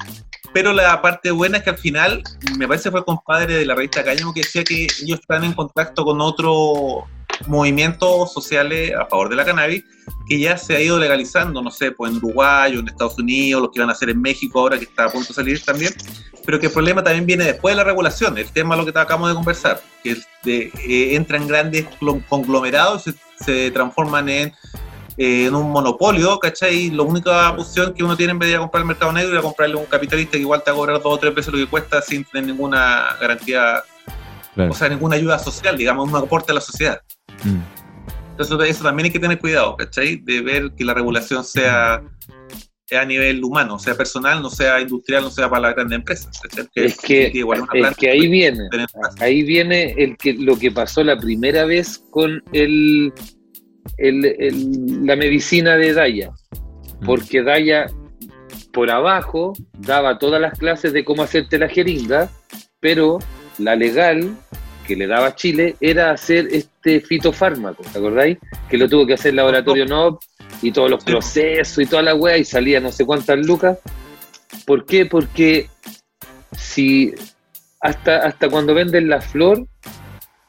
Pero 0.54 0.72
la 0.72 1.02
parte 1.02 1.32
buena 1.32 1.58
es 1.58 1.64
que 1.64 1.70
al 1.70 1.78
final, 1.78 2.24
me 2.58 2.68
parece 2.68 2.90
fue 2.90 3.02
el 3.02 3.06
compadre 3.06 3.56
de 3.56 3.66
la 3.66 3.76
revista 3.76 4.04
Cáñamo 4.04 4.34
que 4.34 4.42
decía 4.42 4.64
que 4.64 4.88
ellos 5.04 5.20
están 5.20 5.44
en 5.44 5.54
contacto 5.54 6.06
con 6.06 6.22
otros 6.22 7.04
movimientos 7.48 8.34
sociales 8.34 8.94
a 8.96 9.06
favor 9.06 9.30
de 9.30 9.36
la 9.36 9.46
cannabis 9.46 9.84
que 10.28 10.40
ya 10.40 10.58
se 10.58 10.76
ha 10.76 10.82
ido 10.82 10.98
legalizando, 10.98 11.62
no 11.62 11.70
sé, 11.70 11.92
pues 11.92 12.12
en 12.12 12.18
Uruguay 12.18 12.76
o 12.76 12.80
en 12.80 12.88
Estados 12.88 13.18
Unidos, 13.20 13.62
los 13.62 13.72
que 13.72 13.80
van 13.80 13.90
a 13.90 13.94
hacer 13.94 14.10
en 14.10 14.22
México 14.22 14.60
ahora 14.60 14.78
que 14.78 14.86
está 14.86 15.06
a 15.06 15.10
punto 15.10 15.28
de 15.30 15.34
salir 15.36 15.64
también, 15.64 15.94
pero 16.46 16.60
que 16.60 16.68
el 16.68 16.72
problema 16.72 17.04
también 17.04 17.26
viene 17.26 17.44
después 17.44 17.74
de 17.74 17.78
la 17.78 17.84
regulación, 17.84 18.38
el 18.38 18.50
tema 18.50 18.76
lo 18.76 18.86
que 18.86 18.98
acabamos 18.98 19.30
de 19.30 19.36
conversar, 19.36 19.82
que 20.04 20.18
de, 20.44 20.72
eh, 20.88 21.16
entran 21.16 21.48
grandes 21.48 21.86
conglomerados, 22.28 23.04
se, 23.04 23.14
se 23.40 23.72
transforman 23.72 24.30
en 24.30 24.54
eh, 25.18 25.46
en 25.46 25.56
un 25.56 25.72
monopolio, 25.72 26.38
¿cachai? 26.40 26.90
La 26.92 27.04
única 27.04 27.52
opción 27.52 27.94
que 27.94 28.04
uno 28.04 28.18
tiene 28.18 28.32
en 28.32 28.40
vez 28.40 28.48
de 28.48 28.52
ir 28.52 28.58
a 28.58 28.60
comprar 28.60 28.82
el 28.82 28.88
mercado 28.88 29.14
negro 29.14 29.38
es 29.38 29.42
comprarle 29.42 29.76
a 29.76 29.78
un 29.78 29.86
capitalista 29.86 30.34
que 30.34 30.40
igual 30.40 30.62
te 30.62 30.72
va 30.72 30.76
a 30.76 30.80
cobrar 30.80 31.02
dos 31.02 31.14
o 31.14 31.18
tres 31.18 31.34
veces 31.34 31.54
lo 31.54 31.60
que 31.60 31.68
cuesta 31.68 32.02
sin 32.02 32.26
tener 32.26 32.48
ninguna 32.48 33.16
garantía, 33.22 33.82
Claro. 34.56 34.72
o 34.72 34.76
sea, 34.76 34.90
ninguna 34.90 35.16
ayuda 35.16 35.40
social, 35.40 35.78
digamos, 35.78 36.10
un 36.10 36.16
aporte 36.18 36.52
a 36.52 36.56
la 36.56 36.62
sociedad. 36.62 37.02
Mm. 37.46 37.62
Entonces, 38.38 38.70
eso 38.70 38.84
también 38.84 39.06
hay 39.06 39.12
que 39.12 39.20
tener 39.20 39.40
cuidado, 39.40 39.78
¿cachai? 39.78 40.18
De 40.18 40.42
ver 40.42 40.72
que 40.76 40.84
la 40.84 40.94
regulación 40.94 41.44
sea 41.44 42.02
a 42.92 43.06
nivel 43.06 43.44
humano, 43.44 43.80
sea 43.80 43.96
personal, 43.96 44.42
no 44.44 44.50
sea 44.50 44.80
industrial, 44.80 45.24
no 45.24 45.32
sea 45.32 45.50
para 45.50 45.62
las 45.64 45.76
grandes 45.76 45.98
empresas. 45.98 46.40
Porque 46.42 46.86
Es 46.86 46.98
que, 47.00 47.32
igual 47.34 47.62
una 47.62 47.90
es 47.90 47.98
que 47.98 48.10
ahí 48.12 48.28
viene, 48.28 48.68
tener- 48.70 48.88
ahí 49.22 49.42
viene 49.44 49.94
el 49.98 50.16
que, 50.18 50.34
lo 50.34 50.60
que 50.60 50.70
pasó 50.72 51.04
la 51.04 51.18
primera 51.18 51.66
vez 51.66 52.04
con 52.12 52.44
el, 52.52 53.12
el- 53.98 54.26
el- 54.38 55.06
la 55.06 55.16
medicina 55.16 55.78
de 55.78 55.94
Daya, 55.94 56.30
Mm. 57.00 57.06
porque 57.06 57.42
Daya 57.42 57.88
por 58.72 58.92
abajo 58.92 59.54
daba 59.80 60.20
todas 60.20 60.40
las 60.42 60.58
clases 60.60 60.94
de 60.94 61.04
cómo 61.06 61.24
hacerte 61.24 61.58
la 61.58 61.70
jeringa, 61.70 62.30
pero 62.82 63.18
la 63.58 63.76
legal 63.76 64.36
que 64.88 64.96
le 64.96 65.08
daba 65.08 65.36
Chile 65.36 65.76
era 65.82 66.12
hacer 66.12 66.48
este 66.52 67.02
fitofármaco, 67.02 67.84
¿te 67.92 67.98
acordáis? 67.98 68.38
Que 68.70 68.78
lo 68.78 68.88
tuvo 68.90 69.06
que 69.06 69.14
hacer 69.16 69.30
el 69.32 69.38
laboratorio 69.38 69.86
NOB 69.86 70.20
y 70.62 70.72
todos 70.72 70.90
los 70.90 71.04
procesos 71.04 71.84
y 71.84 71.86
toda 71.86 72.02
la 72.02 72.16
wea 72.16 72.38
y 72.38 72.46
salía 72.46 72.80
no 72.80 72.92
sé 72.92 73.06
cuántas 73.06 73.38
lucas. 73.46 73.78
¿Por 74.66 74.86
qué? 74.86 75.06
Porque 75.06 75.68
si 76.58 77.14
hasta, 77.82 78.18
hasta 78.26 78.50
cuando 78.50 78.74
venden 78.74 79.10
la 79.10 79.22
flor, 79.22 79.68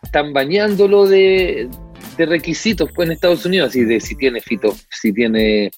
están 0.02 0.32
bañándolo 0.32 1.06
de, 1.06 1.68
de 2.16 2.26
requisitos 2.26 2.90
pues, 2.94 3.06
en 3.08 3.12
Estados 3.12 3.44
Unidos, 3.44 3.70
así 3.70 3.84
de 3.84 4.00
si 4.00 4.14
tiene 4.16 4.40
fito, 4.40 4.74
si 4.90 5.12
tiene 5.12 5.70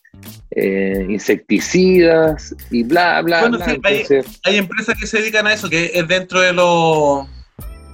eh, 0.51 1.07
insecticidas 1.09 2.55
y 2.71 2.83
bla, 2.85 3.21
bla, 3.23 3.40
Bueno, 3.40 3.57
bla. 3.59 3.66
sí, 3.66 3.81
hay- 3.83 3.94
Entonces, 4.03 4.40
hay 4.44 4.57
empresas 4.59 4.97
que 4.99 5.07
se 5.07 5.18
dedican 5.18 5.47
a 5.47 5.53
eso, 5.55 5.68
que 5.68 5.90
es 5.94 6.07
dentro 6.07 6.40
de 6.40 6.53
los 6.53 7.27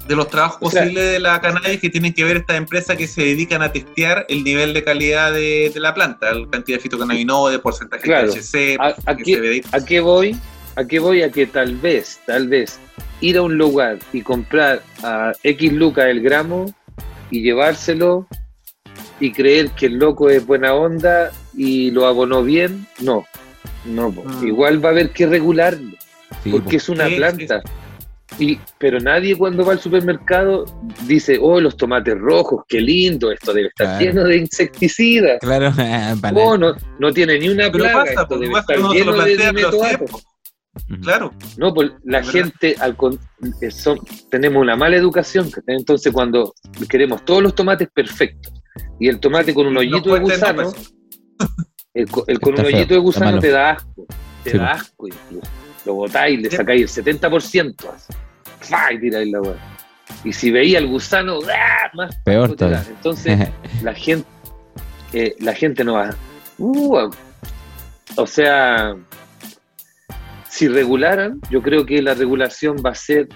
de 0.07 0.17
los 0.17 0.29
trabajos 0.29 0.59
O 0.61 0.71
sea- 0.71 0.83
posibles 0.83 1.13
de 1.13 1.19
la 1.19 1.41
cannabis 1.41 1.81
que 1.81 1.89
tienen 1.91 2.13
que 2.13 2.25
ver 2.25 2.37
estas 2.39 2.57
empresas 2.57 2.97
que 2.97 3.07
se 3.07 3.23
dedican 3.23 3.63
a 3.63 3.73
testear 3.73 4.27
el 4.29 4.45
nivel 4.45 4.75
de 4.75 4.85
calidad 4.85 5.33
de, 5.33 5.71
de 5.73 5.81
la 5.81 5.95
planta, 5.95 6.33
la 6.35 6.49
cantidad 6.51 6.79
de 6.79 6.83
fitocannabinoides, 6.83 7.61
porcentaje 7.61 8.03
Claro. 8.03 8.33
de 8.33 8.41
THC, 8.41 8.77
¿a, 8.81 8.95
a 9.11 9.17
que 9.17 9.23
qué, 9.25 9.63
a 9.73 9.85
qué 9.85 10.01
voy? 10.01 10.37
¿A 10.77 10.85
qué 10.85 10.99
voy? 10.99 11.23
A 11.23 11.31
que 11.31 11.47
tal 11.47 11.77
vez, 11.77 12.21
tal 12.27 12.49
vez, 12.49 12.79
ir 13.21 13.37
a 13.39 13.43
un 13.43 13.57
lugar 13.57 13.99
y 14.13 14.23
comprar 14.23 14.83
a 15.03 15.33
X 15.43 15.73
lucas 15.73 16.07
el 16.07 16.21
gramo 16.21 16.75
y 17.31 17.43
llevárselo 17.43 18.27
y 19.21 19.33
creer 19.33 19.71
que 19.71 19.87
el 19.87 19.95
loco 19.95 20.29
es 20.29 20.45
buena 20.45 20.75
onda 20.75 21.31
y 21.57 21.91
lo 21.93 22.07
abonó 22.07 22.43
bien, 22.43 22.87
no. 23.01 23.25
No. 23.85 24.11
Mm. 24.11 24.47
igual 24.47 24.85
va 24.85 24.89
a 24.89 24.93
haber 24.93 25.11
que 25.11 25.27
regularlo. 25.27 25.97
Sí, 26.43 26.51
porque 26.51 26.71
po. 26.71 26.77
es 26.77 26.89
una 26.89 27.07
planta. 27.07 27.63
Y, 28.39 28.59
pero 28.79 28.99
nadie 28.99 29.37
cuando 29.37 29.65
va 29.65 29.73
al 29.73 29.81
supermercado 29.81 30.65
dice, 31.07 31.39
oh, 31.41 31.61
los 31.61 31.77
tomates 31.77 32.19
rojos, 32.19 32.65
qué 32.69 32.81
lindo, 32.81 33.31
esto 33.31 33.53
debe 33.53 33.69
estar 33.69 33.87
Claro. 33.87 34.05
lleno 34.05 34.25
de 34.25 34.37
insecticidas. 34.39 35.39
Claro, 35.41 35.73
para 36.21 36.37
Oh, 36.37 36.57
no, 36.59 36.75
no 36.99 37.13
tiene 37.13 37.39
ni 37.39 37.49
una 37.49 37.71
Pero 37.71 37.85
plaga, 37.85 37.95
pasa, 38.01 38.11
esto 38.11 38.27
pues, 38.29 38.41
debe 38.41 38.59
estar 38.59 38.77
lleno 38.93 39.13
de 39.25 39.37
dimetoatos. 39.37 40.11
pues, 40.11 41.01
claro. 41.03 41.33
No, 41.57 41.73
pues 41.73 41.93
la 42.05 42.19
verdad. 42.19 42.33
gente, 42.33 42.77
al 42.81 42.97
con- 42.97 43.21
eh, 43.61 43.71
son- 43.71 44.01
tenemos 44.31 44.61
una 44.61 44.75
mala 44.75 44.97
educación. 44.97 45.49
Entonces, 45.69 46.13
cuando 46.13 46.53
queremos 46.89 47.25
todos 47.25 47.41
los 47.43 47.55
tomates 47.55 47.89
perfectos 47.95 48.53
y 48.99 49.09
el 49.09 49.21
tomate 49.21 49.55
con 49.55 49.67
un 49.69 49.77
hoyito 49.77 50.13
de 50.13 50.21
gusano, 50.21 50.73
el, 51.95 52.11
co- 52.11 52.25
el 52.27 52.41
con 52.41 52.55
Está 52.55 52.63
un 52.65 52.69
feo, 52.69 52.77
hoyito 52.79 52.95
de 52.95 53.01
gusano 53.01 53.39
te 53.39 53.51
da 53.51 53.71
asco. 53.71 54.07
Te 54.43 54.51
Sí, 54.51 54.59
da 54.59 54.65
pues. 54.73 54.81
asco 54.83 55.07
incluso. 55.07 55.51
Lo 55.85 55.95
botáis, 55.95 56.41
le 56.41 56.51
sacáis 56.51 56.97
el 56.97 57.05
70%. 57.05 57.75
así. 57.95 58.13
¡Fa! 58.61 58.93
Y 58.93 58.99
tiráis 59.01 59.31
la 59.31 59.41
weá. 59.41 59.55
Y 60.25 60.33
si 60.33 60.51
veía 60.51 60.79
el 60.79 60.87
gusano, 60.87 61.39
¡ah! 61.53 61.91
más 61.95 62.17
Peor 62.25 62.57
todavía. 62.57 62.85
Entonces, 62.89 63.49
la 63.83 63.95
gente, 63.95 64.27
eh, 65.13 65.35
la 65.41 65.55
gente 65.55 65.85
no 65.85 65.95
va. 65.95 66.15
Uh, 66.59 67.11
o 68.17 68.27
sea, 68.27 68.97
si 70.49 70.69
regularan, 70.69 71.41
yo 71.51 71.63
creo 71.63 71.85
que 71.85 72.01
la 72.01 72.15
regulación 72.15 72.77
va 72.85 72.91
a 72.91 72.95
ser 72.95 73.29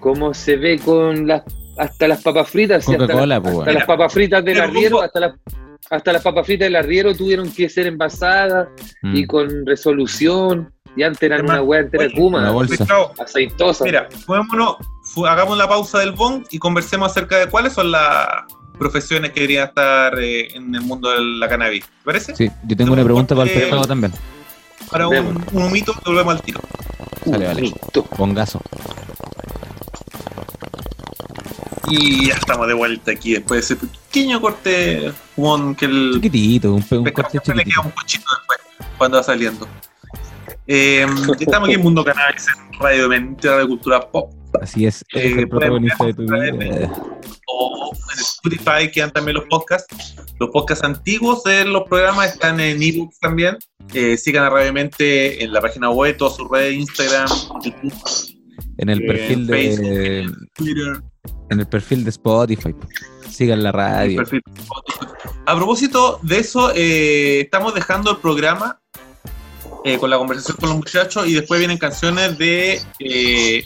como 0.00 0.34
se 0.34 0.56
ve 0.56 0.78
con 0.78 1.26
las 1.26 1.42
hasta 1.76 2.08
las 2.08 2.22
papas 2.22 2.50
fritas, 2.50 2.88
hasta, 2.88 3.06
pues, 3.06 3.30
hasta 3.30 3.72
las 3.72 3.84
papas 3.86 4.12
fritas 4.12 4.44
del 4.44 4.60
arriero, 4.60 5.00
hasta 5.00 5.20
las 5.20 5.34
hasta 5.90 6.12
las 6.12 6.22
papas 6.22 6.44
fritas 6.44 6.66
del 6.66 6.76
arriero 6.76 7.14
tuvieron 7.14 7.50
que 7.52 7.68
ser 7.68 7.86
envasadas 7.86 8.68
Mm. 9.02 9.16
y 9.16 9.26
con 9.26 9.64
resolución, 9.64 10.72
y 10.98 11.02
antes 11.02 11.22
eran 11.22 11.44
una 11.44 11.62
hueá 11.62 11.80
entera 11.80 12.02
de 12.04 12.08
oye, 12.10 12.16
Kuma, 12.18 12.38
una 12.40 12.50
bolsa. 12.50 12.76
Pescado, 12.76 13.12
aceitosa. 13.18 13.84
Mira, 13.84 14.08
fumémonos, 14.26 14.76
fu- 15.02 15.26
hagamos 15.26 15.56
la 15.56 15.68
pausa 15.68 15.98
del 16.00 16.12
bong 16.12 16.44
y 16.50 16.58
conversemos 16.58 17.10
acerca 17.10 17.36
de 17.38 17.46
cuáles 17.46 17.72
son 17.72 17.90
las 17.92 18.26
profesiones 18.78 19.32
que 19.32 19.40
deberían 19.40 19.68
estar 19.68 20.18
eh, 20.20 20.54
en 20.54 20.74
el 20.74 20.80
mundo 20.82 21.10
de 21.10 21.20
la 21.20 21.48
cannabis. 21.48 21.84
¿Te 21.84 22.04
parece? 22.04 22.36
Sí, 22.36 22.50
yo 22.66 22.76
tengo 22.76 22.92
una 22.92 23.02
pregunta 23.04 23.34
para 23.34 23.50
el 23.50 23.58
pescado 23.58 23.84
también. 23.84 24.12
Para 24.90 25.08
un, 25.08 25.44
un 25.52 25.72
mito, 25.72 25.92
volvemos 26.06 26.34
al 26.34 26.42
tiro. 26.42 26.60
Vale, 27.26 27.46
vale. 27.46 27.62
Mito. 27.62 28.04
Pongazo. 28.04 28.60
Y 31.90 32.28
ya 32.28 32.34
estamos 32.34 32.66
de 32.68 32.74
vuelta 32.74 33.12
aquí 33.12 33.32
después 33.32 33.66
de 33.68 33.74
ese 33.74 33.86
pequeño 33.86 34.40
corte 34.40 35.12
que 35.78 35.84
el 35.86 36.10
Chiquitito, 36.14 36.68
un, 36.74 36.74
un 36.76 36.82
pescado 37.04 37.12
corte 37.14 37.30
siempre 37.30 37.54
le 37.54 37.62
chiquitito. 37.64 37.80
queda 37.82 37.86
un 37.86 37.90
cochito 37.92 38.24
después 38.38 38.58
cuando 38.98 39.16
va 39.18 39.22
saliendo. 39.22 39.68
Eh, 40.68 41.06
estamos 41.40 41.68
aquí 41.68 41.76
en 41.76 41.82
Mundo 41.82 42.04
Cannabis, 42.04 42.46
en 42.48 42.78
Radio 42.78 43.02
de 43.04 43.08
Mentira 43.20 43.58
de 43.58 43.66
Cultura 43.66 44.10
Pop. 44.10 44.32
Así 44.60 44.86
es, 44.86 45.02
Eh, 45.14 45.34
el 45.38 45.48
protagonista 45.48 46.04
de 46.06 46.14
tu 46.14 46.22
vida. 46.22 46.92
o 47.46 47.90
en 48.12 48.18
Spotify 48.20 48.90
quedan 48.92 49.10
también 49.10 49.36
los 49.36 49.44
podcasts. 49.46 50.14
Los 50.38 50.50
podcasts 50.50 50.84
antiguos 50.84 51.42
de 51.44 51.64
los 51.64 51.88
programas 51.88 52.32
están 52.34 52.60
en 52.60 52.82
ebooks 52.82 53.18
también. 53.18 53.56
Eh, 53.94 54.16
sigan 54.18 54.44
a 54.44 54.50
Radio 54.50 54.72
Mente 54.72 55.42
en 55.42 55.52
la 55.52 55.60
página 55.60 55.90
web, 55.90 56.16
todas 56.16 56.36
sus 56.36 56.48
redes, 56.50 56.74
Instagram, 56.74 57.28
YouTube, 57.62 57.92
En 58.76 58.90
el 58.90 59.02
eh, 59.02 59.06
perfil 59.06 59.46
de 59.46 59.54
Facebook, 59.54 60.48
Twitter, 60.54 61.02
en 61.50 61.60
el 61.60 61.66
perfil 61.66 62.04
de 62.04 62.10
Spotify. 62.10 62.74
Sigan 63.30 63.62
la 63.62 63.70
el 63.70 63.74
radio. 63.74 64.16
perfil 64.18 64.42
de 64.44 64.60
Spotify. 64.60 65.06
A 65.46 65.56
propósito 65.56 66.20
de 66.22 66.38
eso, 66.38 66.72
eh, 66.74 67.40
estamos 67.40 67.74
dejando 67.74 68.10
el 68.10 68.18
programa 68.18 68.80
eh, 69.84 69.98
con 69.98 70.10
la 70.10 70.18
conversación 70.18 70.56
con 70.56 70.68
los 70.70 70.78
muchachos 70.78 71.26
y 71.26 71.34
después 71.34 71.58
vienen 71.58 71.78
canciones 71.78 72.36
de 72.38 72.80
eh, 72.98 73.64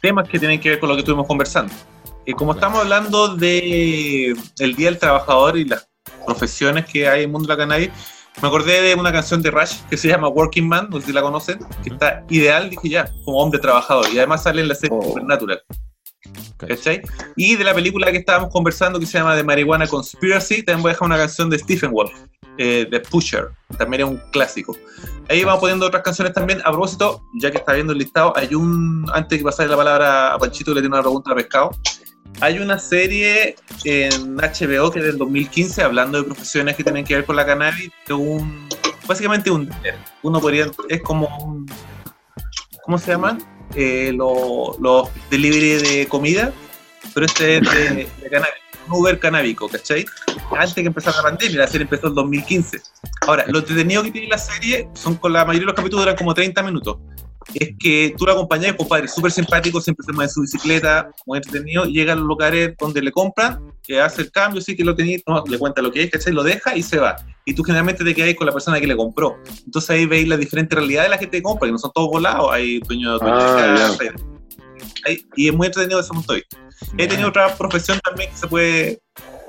temas 0.00 0.28
que 0.28 0.38
tienen 0.38 0.60
que 0.60 0.70
ver 0.70 0.80
con 0.80 0.88
lo 0.88 0.94
que 0.94 1.00
estuvimos 1.00 1.26
conversando. 1.26 1.72
Eh, 2.26 2.34
como 2.34 2.52
estamos 2.52 2.80
hablando 2.80 3.36
de 3.36 4.34
el 4.58 4.76
Día 4.76 4.90
del 4.90 4.98
Trabajador 4.98 5.56
y 5.56 5.64
las 5.64 5.88
profesiones 6.26 6.86
que 6.86 7.08
hay 7.08 7.20
en 7.20 7.26
el 7.26 7.32
mundo 7.32 7.48
de 7.48 7.54
la 7.54 7.58
cannabis, 7.58 7.90
me 8.40 8.48
acordé 8.48 8.80
de 8.80 8.94
una 8.94 9.12
canción 9.12 9.42
de 9.42 9.50
Rush 9.50 9.80
que 9.88 9.96
se 9.96 10.08
llama 10.08 10.28
Working 10.28 10.66
Man, 10.66 10.88
no 10.90 11.00
sé 11.00 11.08
si 11.08 11.12
la 11.12 11.22
conocen, 11.22 11.58
que 11.82 11.90
está 11.90 12.24
ideal, 12.30 12.70
dije 12.70 12.88
ya, 12.88 13.12
como 13.24 13.38
hombre 13.38 13.58
trabajador. 13.58 14.06
Y 14.12 14.18
además 14.18 14.44
sale 14.44 14.62
en 14.62 14.68
la 14.68 14.74
serie 14.74 14.96
Oh. 14.96 15.02
Supernatural. 15.02 15.62
¿Cachai? 16.56 17.02
Y 17.36 17.56
de 17.56 17.64
la 17.64 17.74
película 17.74 18.10
que 18.10 18.18
estábamos 18.18 18.50
conversando 18.50 19.00
que 19.00 19.06
se 19.06 19.18
llama 19.18 19.36
The 19.36 19.42
Marijuana 19.42 19.86
Conspiracy, 19.86 20.62
también 20.62 20.82
voy 20.82 20.90
a 20.90 20.92
dejar 20.92 21.06
una 21.06 21.16
canción 21.16 21.50
de 21.50 21.58
Stephen 21.58 21.90
Wolf, 21.90 22.12
eh, 22.58 22.86
The 22.90 23.00
Pusher, 23.00 23.50
también 23.78 24.02
es 24.02 24.08
un 24.08 24.22
clásico. 24.32 24.76
Ahí 25.28 25.44
vamos 25.44 25.60
poniendo 25.60 25.86
otras 25.86 26.02
canciones 26.02 26.34
también. 26.34 26.60
A 26.64 26.70
propósito, 26.70 27.22
ya 27.34 27.50
que 27.50 27.58
está 27.58 27.72
viendo 27.72 27.92
el 27.92 27.98
listado, 27.98 28.32
hay 28.36 28.54
un, 28.54 29.06
antes 29.14 29.38
de 29.38 29.44
pasarle 29.44 29.70
la 29.70 29.76
palabra 29.76 30.34
a 30.34 30.38
Panchito, 30.38 30.74
le 30.74 30.82
tengo 30.82 30.94
una 30.94 31.02
pregunta 31.02 31.32
a 31.32 31.34
Pescado. 31.34 31.70
Hay 32.40 32.58
una 32.58 32.78
serie 32.78 33.56
en 33.84 34.36
HBO 34.36 34.90
que 34.90 35.00
es 35.00 35.04
del 35.04 35.18
2015, 35.18 35.82
hablando 35.82 36.18
de 36.18 36.24
profesiones 36.24 36.76
que 36.76 36.84
tienen 36.84 37.04
que 37.04 37.14
ver 37.16 37.24
con 37.24 37.36
la 37.36 37.44
cannabis, 37.46 37.90
de 38.06 38.14
un, 38.14 38.68
básicamente 39.06 39.50
un. 39.50 39.70
Uno 40.22 40.40
podría, 40.40 40.70
es 40.88 41.02
como 41.02 41.26
un, 41.44 41.66
¿cómo 42.84 42.98
se 42.98 43.10
llaman? 43.12 43.42
Eh, 43.74 44.12
lo- 44.14 44.76
los 44.80 45.08
delivery 45.30 45.74
de 45.82 46.06
comida, 46.08 46.52
pero 47.14 47.26
este 47.26 47.58
es 47.58 47.62
de, 47.72 48.08
de 48.20 48.30
cannabis, 48.30 48.54
Uber 48.88 49.18
canábico, 49.18 49.68
¿cachai? 49.68 50.04
Antes 50.56 50.74
que 50.74 50.80
empezara 50.80 51.16
la 51.18 51.22
pandemia, 51.24 51.58
la 51.60 51.66
serie 51.68 51.84
empezó 51.84 52.08
en 52.08 52.14
2015. 52.14 52.80
Ahora, 53.26 53.44
lo 53.48 53.58
entretenido 53.60 54.02
que 54.02 54.10
tiene 54.10 54.28
la 54.28 54.38
serie 54.38 54.88
son 54.94 55.14
con 55.16 55.32
la 55.32 55.44
mayoría 55.44 55.60
de 55.60 55.66
los 55.66 55.74
capítulos 55.74 56.04
duran 56.04 56.16
como 56.16 56.34
30 56.34 56.62
minutos. 56.62 56.96
Es 57.54 57.70
que 57.80 58.14
tú 58.16 58.26
lo 58.26 58.32
acompañas, 58.32 58.74
compadre, 58.74 59.08
súper 59.08 59.32
simpático, 59.32 59.80
siempre 59.80 60.04
se 60.04 60.12
mueve 60.12 60.26
en 60.28 60.30
su 60.34 60.40
bicicleta, 60.42 61.10
muy 61.26 61.38
entretenido, 61.38 61.84
llega 61.84 62.12
a 62.12 62.16
los 62.16 62.24
lugares 62.26 62.74
donde 62.78 63.02
le 63.02 63.10
compran, 63.10 63.60
que 63.82 64.00
hace 64.00 64.22
el 64.22 64.30
cambio, 64.30 64.60
sí 64.60 64.76
que 64.76 64.84
lo 64.84 64.94
tenía, 64.94 65.18
no, 65.26 65.42
le 65.48 65.58
cuenta 65.58 65.82
lo 65.82 65.90
que 65.90 66.02
es, 66.04 66.10
¿cachai? 66.10 66.32
Lo 66.32 66.42
deja 66.44 66.76
y 66.76 66.82
se 66.82 66.98
va. 66.98 67.16
Y 67.44 67.54
tú 67.54 67.64
generalmente 67.64 68.04
te 68.04 68.14
quedas 68.14 68.34
con 68.36 68.46
la 68.46 68.52
persona 68.52 68.78
que 68.78 68.86
le 68.86 68.96
compró. 68.96 69.36
Entonces 69.64 69.90
ahí 69.90 70.06
veis 70.06 70.28
las 70.28 70.38
diferentes 70.38 70.76
realidades 70.78 71.08
de 71.10 71.14
la 71.16 71.18
gente 71.18 71.38
que 71.38 71.42
compra, 71.42 71.66
que 71.66 71.72
no 71.72 71.78
son 71.78 71.90
todos 71.92 72.08
volados, 72.08 72.50
hay 72.52 72.78
dueños 72.80 73.18
de 73.20 73.26
Ah, 73.28 73.74
casa, 73.76 73.96
hay- 74.00 74.08
hay- 75.06 75.26
y 75.34 75.48
es 75.48 75.54
muy 75.54 75.66
entretenido 75.66 75.98
desde 75.98 76.08
ese 76.08 76.14
punto 76.14 76.32
de 76.34 76.38
vista. 76.40 76.56
He 76.98 77.06
tenido 77.06 77.28
otra 77.28 77.54
profesión 77.56 78.00
también 78.04 78.30
que 78.30 78.36
se 78.36 78.46
puede 78.46 79.00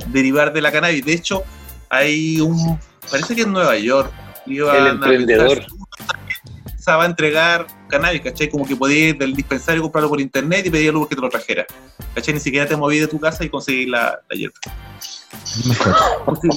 derivar 0.07 0.51
de 0.53 0.61
la 0.61 0.71
cannabis. 0.71 1.05
De 1.05 1.13
hecho, 1.13 1.43
hay 1.89 2.39
un. 2.41 2.79
Parece 3.09 3.35
que 3.35 3.41
en 3.43 3.51
Nueva 3.51 3.77
York. 3.77 4.11
iban 4.45 4.75
El 4.75 4.85
a 4.85 4.89
emprendedor. 4.89 5.65
uno 5.71 5.85
también 6.07 6.37
empezaba 6.65 7.03
a 7.03 7.05
entregar 7.07 7.67
cannabis, 7.87 8.21
¿cachai? 8.21 8.49
Como 8.49 8.65
que 8.65 8.75
podías 8.75 9.09
ir 9.09 9.17
del 9.17 9.33
dispensario 9.35 9.81
comprarlo 9.81 10.09
por 10.09 10.19
internet 10.21 10.65
y 10.65 10.69
pedir 10.69 10.89
al 10.89 10.95
Uber 10.97 11.09
que 11.09 11.15
te 11.15 11.21
lo 11.21 11.29
trajera. 11.29 11.65
¿cachai? 12.15 12.33
Ni 12.33 12.39
siquiera 12.39 12.67
te 12.67 12.75
moví 12.75 12.99
de 12.99 13.07
tu 13.07 13.19
casa 13.19 13.43
y 13.43 13.49
conseguí 13.49 13.85
la, 13.85 14.19
la 14.29 14.35
hierba. 14.37 14.55
Mejor. 15.67 16.39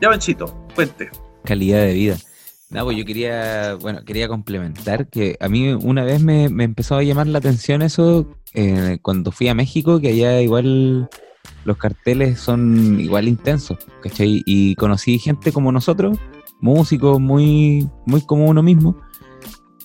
Ya, 0.00 0.10
Banchito, 0.10 0.46
cuente. 0.74 1.10
calidad 1.44 1.78
de 1.80 1.92
vida. 1.94 2.16
No, 2.68 2.84
pues 2.84 2.96
yo 2.96 3.04
quería, 3.04 3.74
bueno, 3.80 4.04
quería 4.04 4.26
complementar 4.28 5.08
que 5.08 5.36
a 5.40 5.48
mí 5.48 5.72
una 5.72 6.02
vez 6.02 6.20
me, 6.20 6.48
me 6.48 6.64
empezó 6.64 6.96
a 6.96 7.02
llamar 7.02 7.28
la 7.28 7.38
atención 7.38 7.80
eso 7.80 8.26
eh, 8.54 8.98
cuando 9.02 9.30
fui 9.30 9.48
a 9.48 9.54
México, 9.54 10.00
que 10.00 10.08
allá 10.08 10.40
igual 10.40 11.08
los 11.64 11.76
carteles 11.76 12.40
son 12.40 12.98
igual 12.98 13.28
intensos, 13.28 13.78
¿cachai? 14.02 14.42
Y 14.46 14.74
conocí 14.74 15.18
gente 15.18 15.52
como 15.52 15.70
nosotros, 15.70 16.18
músicos 16.60 17.20
muy, 17.20 17.88
muy 18.04 18.22
como 18.22 18.46
uno 18.46 18.62
mismo, 18.62 18.96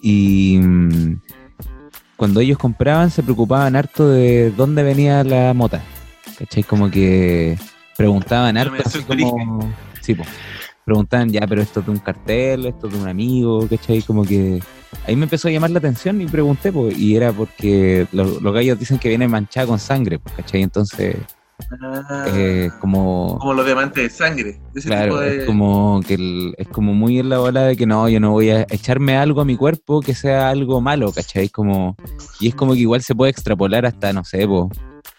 y 0.02 0.58
mm, 0.60 1.22
cuando 2.18 2.40
ellos 2.40 2.58
compraban 2.58 3.12
se 3.12 3.24
preocupaban 3.24 3.76
harto 3.76 4.10
de 4.10 4.52
dónde 4.52 4.82
venía 4.84 5.24
la 5.24 5.54
mota, 5.54 5.84
¿cachai? 6.40 6.64
Como 6.64 6.90
que 6.90 7.60
preguntaban 7.96 8.58
harto, 8.58 8.82
así 8.84 9.02
como... 9.04 9.70
Sí, 10.02 10.16
po. 10.16 10.24
Preguntaban, 10.92 11.30
ya, 11.30 11.48
pero 11.48 11.62
esto 11.62 11.80
es 11.80 11.86
de 11.86 11.92
un 11.94 12.00
cartel, 12.00 12.66
esto 12.66 12.88
es 12.88 12.94
de 12.94 13.00
un 13.00 13.08
amigo, 13.08 13.66
¿cachai? 13.70 14.02
Como 14.02 14.24
que 14.24 14.62
ahí 15.08 15.16
me 15.16 15.24
empezó 15.24 15.48
a 15.48 15.52
llamar 15.52 15.72
la 15.72 15.80
atención 15.80 16.20
y 16.22 16.26
pregunté, 16.26 16.72
pues, 16.72 16.98
y 16.98 17.16
era 17.16 17.32
porque 17.32 18.06
los, 18.12 18.42
los 18.42 18.54
gallos 18.54 18.78
dicen 18.78 19.00
que 19.00 19.08
viene 19.10 19.28
manchada 19.28 19.68
con 19.68 19.80
sangre, 19.80 20.20
pues, 20.20 20.36
¿cachai? 20.36 20.62
Entonces, 20.62 21.16
Ah, 21.80 22.26
eh, 22.28 22.70
como... 22.80 23.38
como 23.40 23.54
los 23.54 23.66
diamantes 23.66 24.04
de 24.04 24.10
sangre. 24.10 24.50
Ese 24.74 24.90
tipo 24.90 24.96
Claro, 24.96 25.20
de... 25.20 25.38
es 25.42 25.46
como 25.46 26.02
que 26.06 26.16
el- 26.16 26.56
es 26.58 26.68
como 26.68 26.94
muy 26.94 27.20
en 27.20 27.30
la 27.30 27.38
bola 27.38 27.66
de 27.68 27.76
que 27.78 27.86
no, 27.86 28.10
yo 28.10 28.20
no 28.20 28.32
voy 28.32 28.50
a 28.50 28.64
echarme 28.70 29.16
algo 29.16 29.42
a 29.42 29.46
mi 29.46 29.56
cuerpo 29.56 30.02
que 30.02 30.16
sea 30.16 30.50
algo 30.50 30.82
malo, 30.82 31.12
¿cachai? 31.12 31.50
Como, 31.50 31.96
y 32.40 32.48
es 32.50 32.56
como 32.56 32.74
que 32.74 32.80
igual 32.80 33.02
se 33.04 33.14
puede 33.16 33.30
extrapolar 33.32 33.86
hasta, 33.86 34.12
no 34.12 34.24
sé, 34.26 34.48
po, 34.48 34.72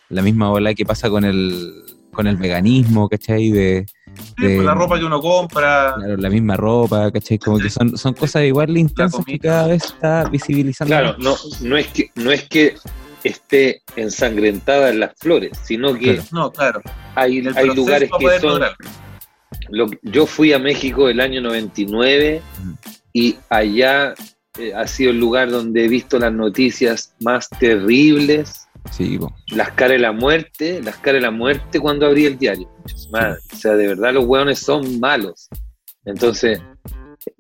la 0.09 0.20
misma 0.20 0.51
bola 0.51 0.75
que 0.75 0.85
pasa 0.85 1.09
con 1.09 1.25
el, 1.25 1.73
con 2.12 2.27
el 2.27 2.37
veganismo, 2.37 3.09
¿cachai? 3.09 3.51
De, 3.51 3.87
Sí, 4.16 4.34
pues, 4.36 4.64
la 4.64 4.74
ropa 4.74 4.98
que 4.98 5.04
uno 5.04 5.20
compra. 5.20 5.94
claro, 5.96 6.16
la 6.16 6.30
misma 6.30 6.56
ropa, 6.56 7.10
¿cachai? 7.10 7.38
Como 7.38 7.58
que 7.58 7.70
son, 7.70 7.96
son 7.96 8.14
cosas 8.14 8.44
igual 8.44 8.72
de 8.74 8.80
intensas 8.80 9.24
que 9.24 9.38
cada 9.38 9.68
vez 9.68 9.84
está 9.84 10.24
visibilizando. 10.28 10.90
Claro, 10.94 11.16
no, 11.18 11.36
no, 11.60 11.76
es 11.76 11.86
que, 11.88 12.10
no 12.16 12.30
es 12.30 12.48
que 12.48 12.74
esté 13.24 13.82
ensangrentada 13.96 14.90
en 14.90 15.00
las 15.00 15.12
flores, 15.16 15.52
sino 15.62 15.94
que 15.94 16.14
Claro. 16.16 16.22
No, 16.32 16.50
claro. 16.52 16.82
hay, 17.14 17.46
hay 17.54 17.66
lugares 17.68 18.10
que 18.18 18.40
son... 18.40 18.62
lo- 19.70 19.90
yo 20.02 20.26
fui 20.26 20.52
a 20.52 20.58
México 20.58 21.08
el 21.08 21.20
año 21.20 21.40
99 21.40 22.42
Mm. 22.62 22.72
y 23.12 23.36
allá 23.48 24.14
eh, 24.58 24.72
ha 24.74 24.86
sido 24.86 25.10
el 25.12 25.20
lugar 25.20 25.50
donde 25.50 25.84
he 25.84 25.88
visto 25.88 26.18
las 26.18 26.32
noticias 26.32 27.14
más 27.20 27.48
terribles, 27.48 28.61
Sí, 28.91 29.18
po. 29.18 29.33
las 29.49 29.70
caras 29.72 29.93
de 29.93 29.99
la 30.01 30.12
muerte, 30.12 30.83
las 30.83 30.97
caras 30.97 31.14
de 31.14 31.20
la 31.22 31.30
muerte 31.30 31.80
cuando 31.80 32.07
abrí 32.07 32.26
el 32.26 32.39
diario. 32.39 32.68
Madre, 33.11 33.39
o 33.53 33.57
sea, 33.57 33.74
de 33.74 33.87
verdad 33.87 34.12
los 34.12 34.24
hueones 34.24 34.59
son 34.59 35.01
malos. 35.01 35.49
Entonces, 36.05 36.61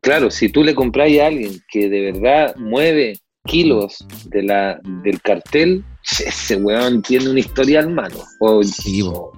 claro, 0.00 0.30
si 0.30 0.48
tú 0.48 0.62
le 0.62 0.74
compráis 0.74 1.20
a 1.20 1.26
alguien 1.26 1.60
que 1.68 1.88
de 1.88 2.12
verdad 2.12 2.54
mueve 2.56 3.18
kilos 3.44 4.06
de 4.26 4.42
la, 4.42 4.80
del 5.02 5.20
cartel, 5.20 5.84
ese 6.26 6.56
hueón 6.56 7.02
tiene 7.02 7.28
un 7.28 7.38
historial 7.38 7.90
malo. 7.90 8.24
O, 8.40 8.62
Sí, 8.62 9.02
o, 9.02 9.32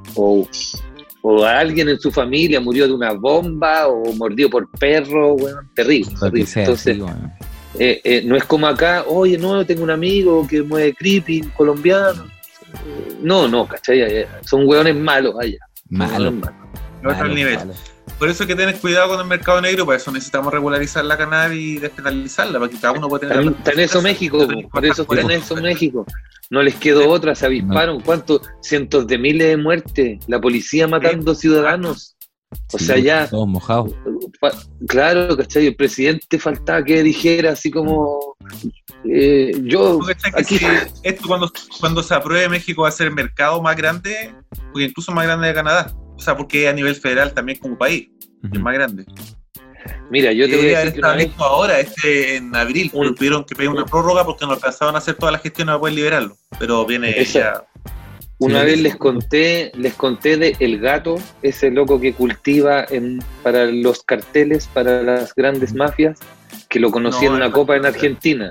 o 1.27 1.43
alguien 1.43 1.89
en 1.89 1.99
su 1.99 2.13
familia 2.13 2.61
murió 2.61 2.87
de 2.87 2.93
una 2.93 3.13
bomba 3.13 3.89
o 3.89 4.13
mordió 4.13 4.51
por 4.51 4.71
perro, 4.73 5.33
weón, 5.33 5.71
terrible. 5.75 6.13
Lo 6.13 6.19
que 6.19 6.27
terrible. 6.27 6.47
sea, 6.47 6.63
Entonces, 6.65 6.97
sí, 6.97 7.01
bueno. 7.01 7.33
Eh, 7.79 8.01
eh, 8.05 8.23
no 8.25 8.37
es 8.37 8.45
como 8.45 8.67
acá, 8.67 9.05
oye, 9.07 9.37
no, 9.39 9.65
tengo 9.67 9.83
un 9.83 9.91
amigo 9.91 10.47
que 10.47 10.63
mueve 10.63 10.95
creepy, 10.95 11.43
colombiano. 11.57 12.25
Eh, 12.73 13.17
No, 13.23 13.49
no, 13.49 13.67
¿cachai? 13.67 14.01
Eh, 14.03 14.27
Son 14.45 14.67
hueones 14.67 14.97
malos 14.97 15.35
allá. 15.41 15.59
Son 15.89 15.99
Malo. 15.99 16.15
hueones 16.31 16.41
malos. 16.41 16.61
Otro 17.05 17.17
malo, 17.19 17.35
nivel. 17.35 17.57
malo. 17.59 17.75
Por 18.19 18.29
eso 18.29 18.45
hay 18.45 18.49
que 18.49 18.55
tener 18.55 18.77
cuidado 18.79 19.09
con 19.09 19.21
el 19.21 19.27
mercado 19.27 19.61
negro, 19.61 19.85
por 19.85 19.95
eso 19.97 20.13
necesitamos 20.13 20.53
regularizar 20.53 21.05
la 21.05 21.17
cannabis 21.17 21.59
y 21.59 21.79
despenalizarla, 21.79 22.59
para 22.61 22.71
que 22.71 22.79
cada 22.79 22.93
uno 22.93 23.09
pueda 23.09 23.29
tener... 23.29 23.39
Está 23.39 23.49
en- 23.51 23.55
está 23.59 23.73
en 23.73 23.81
eso 23.81 24.03
México, 24.03 24.39
po, 24.47 24.69
por 24.69 24.85
eso 24.87 25.03
está 25.03 25.21
en 25.21 25.31
eso 25.33 25.57
México. 25.57 26.07
No 26.51 26.63
les 26.63 26.75
quedó 26.77 27.09
otra, 27.09 27.35
se 27.35 27.47
avisparon. 27.47 28.01
¿Cuántos? 28.01 28.43
Cientos 28.61 29.07
de 29.07 29.19
miles 29.19 29.49
de 29.49 29.57
muertes. 29.57 30.19
La 30.29 30.41
policía 30.41 30.87
matando 30.87 31.35
ciudadanos. 31.35 32.14
O 32.73 32.79
Sí, 32.79 32.85
sea, 32.87 32.99
ya- 32.99 33.29
Todos 33.29 33.49
mojados. 33.49 33.93
Claro, 34.89 35.37
¿cachai? 35.37 35.67
El 35.67 35.77
presidente 35.77 36.39
faltaba 36.39 36.83
que 36.85 37.03
dijera 37.03 37.53
así 37.53 37.71
como 37.71 38.37
eh, 39.05 39.53
yo 39.63 39.99
¿Tú 39.99 40.07
cachai 40.07 40.33
que 40.33 40.41
aquí 40.41 40.59
si 40.59 40.67
esto 41.03 41.27
cuando, 41.29 41.51
cuando 41.81 42.03
se 42.03 42.15
apruebe 42.15 42.49
México 42.49 42.83
va 42.83 42.89
a 42.89 42.93
ser 42.93 43.09
el 43.09 43.15
mercado 43.15 43.61
más 43.63 43.77
grande, 43.77 44.35
porque 44.73 44.87
incluso 44.87 45.13
más 45.13 45.25
grande 45.27 45.49
de 45.49 45.55
Canadá. 45.55 45.93
O 46.17 46.21
sea, 46.21 46.37
porque 46.37 46.69
a 46.69 46.73
nivel 46.73 46.95
federal 46.95 47.33
también 47.35 47.59
como 47.59 47.77
país, 47.77 48.09
es 48.53 48.61
más 48.61 48.75
grande. 48.75 49.05
mira, 50.11 50.33
yo 50.33 50.47
te 50.49 50.57
voy 50.57 50.73
a 50.75 50.79
decir 50.79 50.93
que 50.95 50.99
una 51.01 51.15
vez, 51.15 51.31
ahora, 51.39 51.81
este 51.81 52.37
en 52.37 52.55
abril, 52.55 52.91
Un- 52.95 53.15
tuvieron 53.15 53.45
que 53.45 53.55
pedir 53.55 53.71
una 53.71 53.85
prórroga 53.85 54.25
porque 54.25 54.47
no 54.47 54.53
alcanzaban 54.53 54.95
a 54.95 54.99
hacer 54.99 55.15
todas 55.17 55.33
las 55.33 55.43
gestiones 55.43 55.71
para 55.73 55.81
poder 55.81 55.95
liberarlo. 55.95 56.37
Pero 56.59 56.87
viene 56.87 57.11
Esa- 57.21 57.39
ya. 57.41 57.65
Una 58.45 58.61
Sí, 58.61 58.67
vez 58.67 58.81
les 58.81 58.97
conté, 58.97 59.73
les 59.77 59.95
conté 59.95 60.37
de 60.37 60.57
El 60.61 60.79
Gato, 60.81 61.17
ese 61.43 61.71
loco 61.71 62.01
que 62.01 62.13
cultiva 62.13 62.85
en, 62.89 63.21
para 63.43 63.67
los 63.67 64.03
carteles, 64.03 64.67
para 64.73 65.03
las 65.03 65.35
grandes 65.35 65.75
mafias, 65.75 66.19
que 66.69 66.81
lo 66.81 66.91
conocí 66.91 67.25
No, 67.25 67.31
en 67.33 67.37
una 67.37 67.51
copa 67.53 67.77
en. 67.77 67.87
Argentina. 67.87 68.51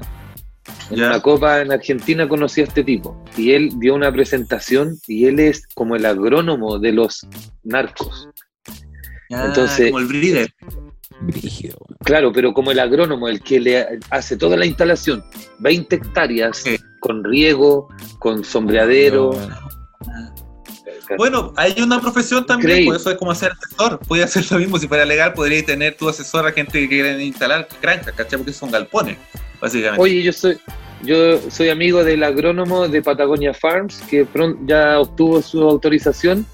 En 0.90 1.04
una 1.04 1.22
copa 1.22 1.62
en 1.62 1.72
Argentina 1.72 2.28
conocí 2.28 2.62
a 2.62 2.66
este 2.66 2.84
tipo 2.84 3.22
y 3.36 3.52
él 3.52 3.72
dio 3.80 3.96
una 3.96 4.12
presentación 4.12 4.98
y 5.08 5.26
él 5.26 5.40
es 5.40 5.68
como 5.74 5.96
el 5.96 6.06
agrónomo 6.06 6.80
de 6.80 6.92
los 6.94 7.28
narcos. 7.64 8.30
ya, 9.30 9.46
Entonces- 9.46 9.92
como 9.92 10.00
el 10.00 10.08
weón. 10.08 10.48
Claro, 12.04 12.32
pero 12.34 12.54
como 12.54 12.72
el 12.72 12.80
agrónomo, 12.80 13.28
el 13.30 13.42
que 13.42 13.60
le 13.60 14.00
hace 14.10 14.36
toda 14.38 14.58
la 14.58 14.66
instalación, 14.66 15.24
20 15.60 15.96
hectáreas 15.96 16.64
con 17.00 17.24
riego, 17.24 17.88
con 18.20 18.44
sombreadero. 18.44 19.30
Bueno, 19.32 19.58
hay 21.56 21.82
una 21.82 22.00
profesión 22.00 22.46
también, 22.46 22.72
Increíble. 22.72 22.92
por 22.92 23.02
eso 23.02 23.12
es 23.12 23.18
como 23.18 23.36
ser 23.36 23.52
asesor. 23.52 24.00
Puede 24.08 24.24
hacer 24.24 24.46
lo 24.52 24.60
mismo, 24.60 24.78
si 24.78 24.88
fuera 24.88 25.06
legal, 25.06 25.34
podría 25.34 25.64
tener 25.66 25.96
tu 25.96 26.10
asesor 26.10 26.48
a 26.48 26.52
gente 26.52 26.80
que 26.80 26.90
quieren 26.90 27.22
instalar 27.22 27.68
granjas, 27.82 28.14
¿cachai? 28.14 28.40
Porque 28.40 28.54
son 28.54 28.72
galpones, 28.72 29.18
básicamente. 29.62 30.02
Oye, 30.02 30.24
yo 30.24 30.34
soy 30.34 30.58
yo 31.04 31.40
soy 31.52 31.70
amigo 31.70 32.04
del 32.04 32.24
agrónomo 32.24 32.88
de 32.88 33.02
Patagonia 33.02 33.54
Farms 33.54 34.02
que 34.10 34.26
ya 34.66 35.00
obtuvo 35.00 35.42
su 35.42 35.62
autorización 35.62 36.46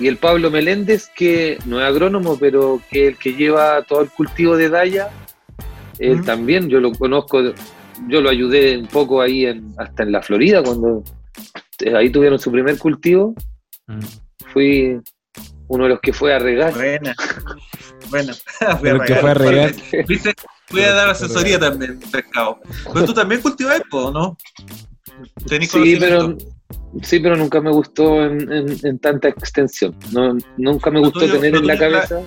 y 0.00 0.08
el 0.08 0.16
Pablo 0.16 0.50
Meléndez 0.50 1.08
que 1.14 1.58
no 1.64 1.80
es 1.80 1.86
agrónomo 1.86 2.36
pero 2.38 2.80
que 2.90 3.08
el 3.08 3.16
que 3.16 3.34
lleva 3.34 3.82
todo 3.82 4.00
el 4.00 4.10
cultivo 4.10 4.56
de 4.56 4.68
Daya 4.68 5.10
él 6.00 6.24
también 6.24 6.68
yo 6.68 6.80
lo 6.80 6.90
conozco 6.92 7.40
yo 8.08 8.20
lo 8.20 8.30
ayudé 8.30 8.76
un 8.76 8.88
poco 8.88 9.20
ahí 9.20 9.46
en, 9.46 9.72
hasta 9.78 10.02
en 10.02 10.10
la 10.10 10.22
Florida 10.22 10.62
cuando 10.64 11.04
ahí 11.96 12.10
tuvieron 12.10 12.38
su 12.38 12.50
primer 12.52 12.78
cultivo 12.78 13.34
Mm. 13.86 14.00
fui 14.52 14.98
uno 15.68 15.84
de 15.84 15.90
los 15.90 16.00
que 16.00 16.12
fue 16.14 16.32
a 16.34 16.38
regar 16.38 16.72
Buena. 16.72 17.14
Bueno, 18.10 18.32
fui 18.34 18.78
Pero 18.82 19.00
que 19.00 19.14
fue 19.16 19.30
a 19.30 19.34
regar. 19.34 19.74
Viste, 20.06 20.32
Voy 20.70 20.82
a 20.82 20.92
dar 20.92 21.08
asesoría 21.10 21.58
también, 21.58 21.98
pescado. 22.10 22.60
Pero 22.92 23.04
tú 23.06 23.12
también 23.14 23.40
cultivas, 23.42 23.80
¿no? 23.92 24.36
Tenés 25.46 25.70
Sí, 25.70 25.96
pero 25.98 26.36
sí, 27.02 27.20
pero 27.20 27.36
nunca 27.36 27.60
me 27.60 27.70
gustó 27.70 28.24
en, 28.24 28.50
en- 28.52 28.86
en 28.86 28.98
tanta 28.98 29.28
extensión. 29.28 29.94
No, 30.12 30.36
nunca 30.56 30.90
me 30.90 31.00
Lo 31.00 31.06
gustó 31.06 31.20
tuyo- 31.20 31.32
tener 31.40 31.56
en 31.56 31.66
la 31.66 31.74
es 31.74 31.80
la- 31.80 31.86
cabeza. 31.90 32.20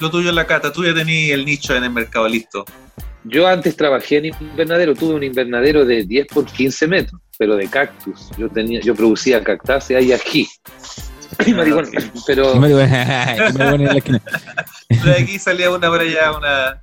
Lo 0.00 0.10
tuyo 0.10 0.28
en 0.30 0.34
la 0.36 0.46
cata, 0.46 0.72
tú 0.72 0.84
ya 0.84 0.94
tenías 0.94 1.32
el 1.38 1.44
nicho 1.44 1.74
en 1.74 1.84
el 1.84 1.90
mercado 1.90 2.28
listo. 2.28 2.64
Yo 3.24 3.46
antes 3.46 3.76
trabajé 3.76 4.18
en 4.18 4.26
invernadero, 4.26 4.94
tuve 4.94 5.14
un 5.14 5.22
invernadero 5.22 5.84
de 5.84 6.04
10 6.04 6.26
por 6.28 6.46
15 6.46 6.86
metros, 6.86 7.20
pero 7.38 7.56
de 7.56 7.66
cactus. 7.68 8.30
Yo 8.38 8.48
tenía, 8.48 8.80
yo 8.80 8.94
producía 8.94 9.42
cactáceas 9.42 10.02
y 10.02 10.12
ají. 10.12 10.48
Y 11.46 11.52
marihuana, 11.52 11.90
pero 12.26 12.54
marihuana, 12.56 13.74
en 13.74 13.84
la 13.84 13.98
esquina. 13.98 14.22
De 14.88 15.12
aquí 15.12 15.38
salía 15.38 15.70
una 15.70 15.90
para 15.90 16.02
allá, 16.02 16.32
una, 16.36 16.82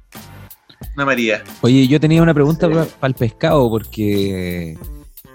una 0.95 1.05
María. 1.05 1.43
Oye, 1.61 1.88
yo 1.88 1.99
tenía 1.99 2.21
una 2.21 2.33
pregunta 2.33 2.69
para 2.69 2.86
el 3.09 3.15
pescado, 3.15 3.67
porque, 3.69 4.77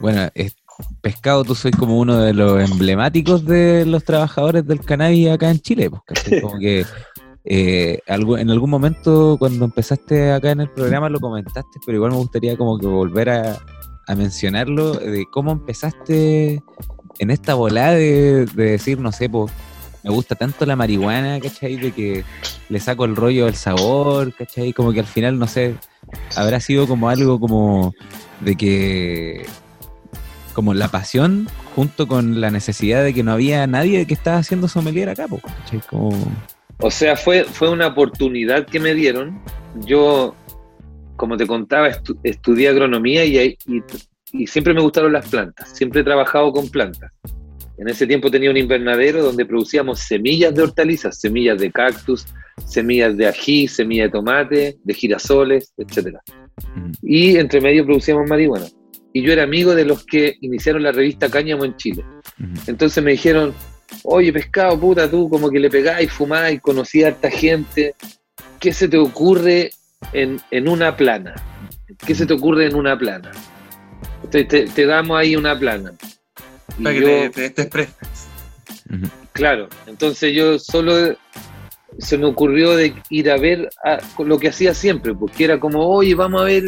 bueno, 0.01 0.30
es- 0.34 0.55
pescado, 1.03 1.44
tú 1.44 1.55
soy 1.55 1.72
como 1.72 1.98
uno 1.98 2.18
de 2.22 2.32
los 2.32 2.70
emblemáticos 2.70 3.44
de 3.44 3.84
los 3.84 4.05
trabajadores 4.05 4.66
del 4.66 4.80
cannabis 4.80 5.28
acá 5.30 5.51
en 5.51 5.61
Chile, 5.61 5.90
pues. 5.90 6.40
Como 6.40 6.59
que 6.59 6.86
eh, 7.45 8.01
en 8.07 8.51
algún 8.51 8.70
momento 8.70 9.36
cuando 9.38 9.64
empezaste 9.64 10.32
acá 10.32 10.51
en 10.51 10.61
el 10.61 10.70
programa 10.70 11.09
lo 11.09 11.20
comentaste, 11.20 11.80
pero 11.84 11.97
igual 11.97 12.12
me 12.12 12.18
gustaría 12.18 12.57
como 12.57 12.78
que 12.78 12.86
volver 12.86 13.30
a, 13.30 13.59
mencionarlo, 14.16 14.95
de 14.95 15.24
cómo 15.30 15.53
empezaste 15.53 16.64
en 17.20 17.30
esta 17.30 17.55
volada 17.55 17.93
de, 17.93 18.45
de 18.47 18.64
decir, 18.72 18.99
no 18.99 19.12
sé, 19.12 19.28
pues, 19.28 19.53
me 20.03 20.11
gusta 20.11 20.34
tanto 20.34 20.66
la 20.66 20.76
marihuana, 20.76 21.38
¿cachai? 21.41 21.76
De 21.76 21.93
que 21.93 22.24
le 22.68 22.80
saco 22.80 23.05
el 23.05 23.16
rollo 23.16 23.47
del 23.47 23.55
sabor, 23.55 24.34
¿cachai? 24.34 24.72
Como 24.72 24.93
que 24.93 25.01
al 25.01 25.07
final, 25.07 25.38
no 25.38 25.47
sé, 25.47 25.76
habrá 26.36 26.61
sido 26.61 26.86
como 26.86 27.09
algo 27.09 27.38
como 27.38 27.95
de 28.41 28.57
que 28.57 29.47
como 30.55 30.74
la 30.74 30.88
pasión 30.88 31.49
junto 31.76 32.09
con 32.09 32.41
la 32.41 32.51
necesidad 32.51 33.05
de 33.05 33.14
que 33.14 33.22
no 33.22 33.32
había 33.32 33.66
nadie 33.66 34.07
que 34.07 34.14
estaba 34.14 34.38
haciendo 34.38 34.68
sommelier 34.68 35.09
acá, 35.09 35.26
¿cachai? 35.28 35.80
Como, 35.88 36.11
O 36.83 36.91
sea, 36.91 37.16
fue, 37.16 37.45
fue 37.45 37.68
una 37.70 37.89
oportunidad 37.89 38.66
que 38.66 38.81
me 38.81 38.95
dieron. 38.95 39.41
Yo, 39.85 40.35
como 41.16 41.37
te 41.37 41.47
contaba, 41.47 41.91
estu- 41.91 42.18
estudié 42.22 42.68
agronomía 42.68 43.24
y, 43.24 43.57
y, 43.66 43.83
y 44.33 44.47
siempre 44.47 44.72
me 44.74 44.81
gustaron 44.81 45.12
las 45.12 45.28
plantas. 45.28 45.70
Siempre 45.76 46.01
he 46.01 46.05
trabajado 46.05 46.53
con 46.53 46.68
plantas. 46.70 47.11
En 47.78 47.89
ese 47.89 48.07
tiempo 48.07 48.31
tenía 48.31 48.51
un 48.51 48.57
invernadero 48.57 49.22
donde 49.22 49.47
producíamos 49.47 50.01
semillas 50.01 50.55
de 50.55 50.62
hortalizas, 50.62 51.18
semillas 51.18 51.59
de 51.59 51.70
cactus, 51.70 52.26
semillas 52.66 53.16
de 53.16 53.26
ají, 53.26 53.68
semillas 53.68 54.09
de 54.09 54.12
tomate, 54.12 54.76
de 54.83 54.95
girasoles, 54.95 55.72
etcétera. 55.78 56.20
mm, 56.74 56.91
Y 57.03 57.37
entre 57.37 57.61
medio 57.61 57.85
producíamos 57.87 58.28
marihuana. 58.28 58.66
Y 59.12 59.22
yo 59.22 59.33
era 59.33 59.43
amigo 59.45 59.74
de 59.74 59.85
los 59.87 60.05
que 60.05 60.35
iniciaron 60.41 60.83
la 60.83 60.93
revista 60.93 61.28
Cáñamo 61.31 61.64
en 61.64 61.74
Chile. 61.76 62.05
Entonces 62.66 63.03
me 63.03 63.11
dijeron, 63.12 63.53
oye 64.05 64.32
pescado, 64.32 64.78
puta, 64.78 65.11
tú 65.11 65.28
como 65.28 65.51
que 65.51 65.59
le 65.59 65.70
pegáis, 65.70 66.11
fumáis, 66.12 66.61
conocí 66.61 67.03
a 67.03 67.09
harta 67.09 67.30
gente. 67.30 67.95
¿Qué 68.59 68.72
se 68.72 68.88
te 68.88 68.99
ocurre 68.99 69.70
en, 70.12 70.41
en 70.51 70.68
una 70.68 70.97
plana? 70.97 71.34
¿Qué 72.07 72.14
se 72.14 72.26
te 72.26 72.34
ocurre 72.34 72.66
en 72.66 72.74
una 72.74 72.99
plana? 72.99 73.30
Te, 74.30 74.45
te- 74.45 74.66
te 74.66 74.86
damos 74.86 75.18
ahí 75.18 75.34
una 75.36 75.59
plana. 75.59 75.93
Para 76.82 76.95
que 76.95 77.01
yo- 77.01 77.30
te, 77.30 77.51
te, 77.51 77.62
expreses. 77.62 77.95
Claro, 79.32 79.68
entonces 79.86 80.34
yo 80.34 80.59
solo 80.59 81.16
se 81.99 82.18
me 82.18 82.26
ocurrió 82.26 82.76
de 82.76 82.95
ir 83.11 83.30
a 83.30 83.36
ver 83.36 83.68
a- 83.84 83.99
lo 84.22 84.38
que 84.38 84.49
hacía 84.49 84.74
siempre, 84.74 85.14
porque 85.14 85.45
era 85.45 85.59
como, 85.59 85.86
oye, 85.86 86.14
vamos 86.14 86.43
a 86.43 86.45
ver 86.45 86.64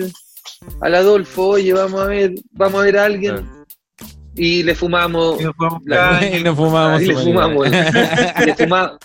al 0.81 0.95
Adolfo, 0.95 1.49
oye, 1.49 1.73
vamos 1.73 2.01
a 2.01 2.07
ver, 2.07 2.33
vamos 2.53 2.81
a 2.81 2.85
ver 2.85 2.99
a 2.99 3.05
alguien. 3.05 3.49
Y 4.35 4.63
le 4.63 4.75
fumamos, 4.75 5.41
Y 5.41 5.45
nos 5.45 5.55
jugamos 5.57 5.83
La- 5.85 6.19
caña, 6.19 6.39
y 6.39 6.43
nos 6.43 6.57
fumamos 6.57 7.03
y 7.03 7.07
le 7.07 7.15
fumamos, 7.17 7.69
marihuana. 7.69 8.35
le 8.47 8.55
fuma- 8.55 8.99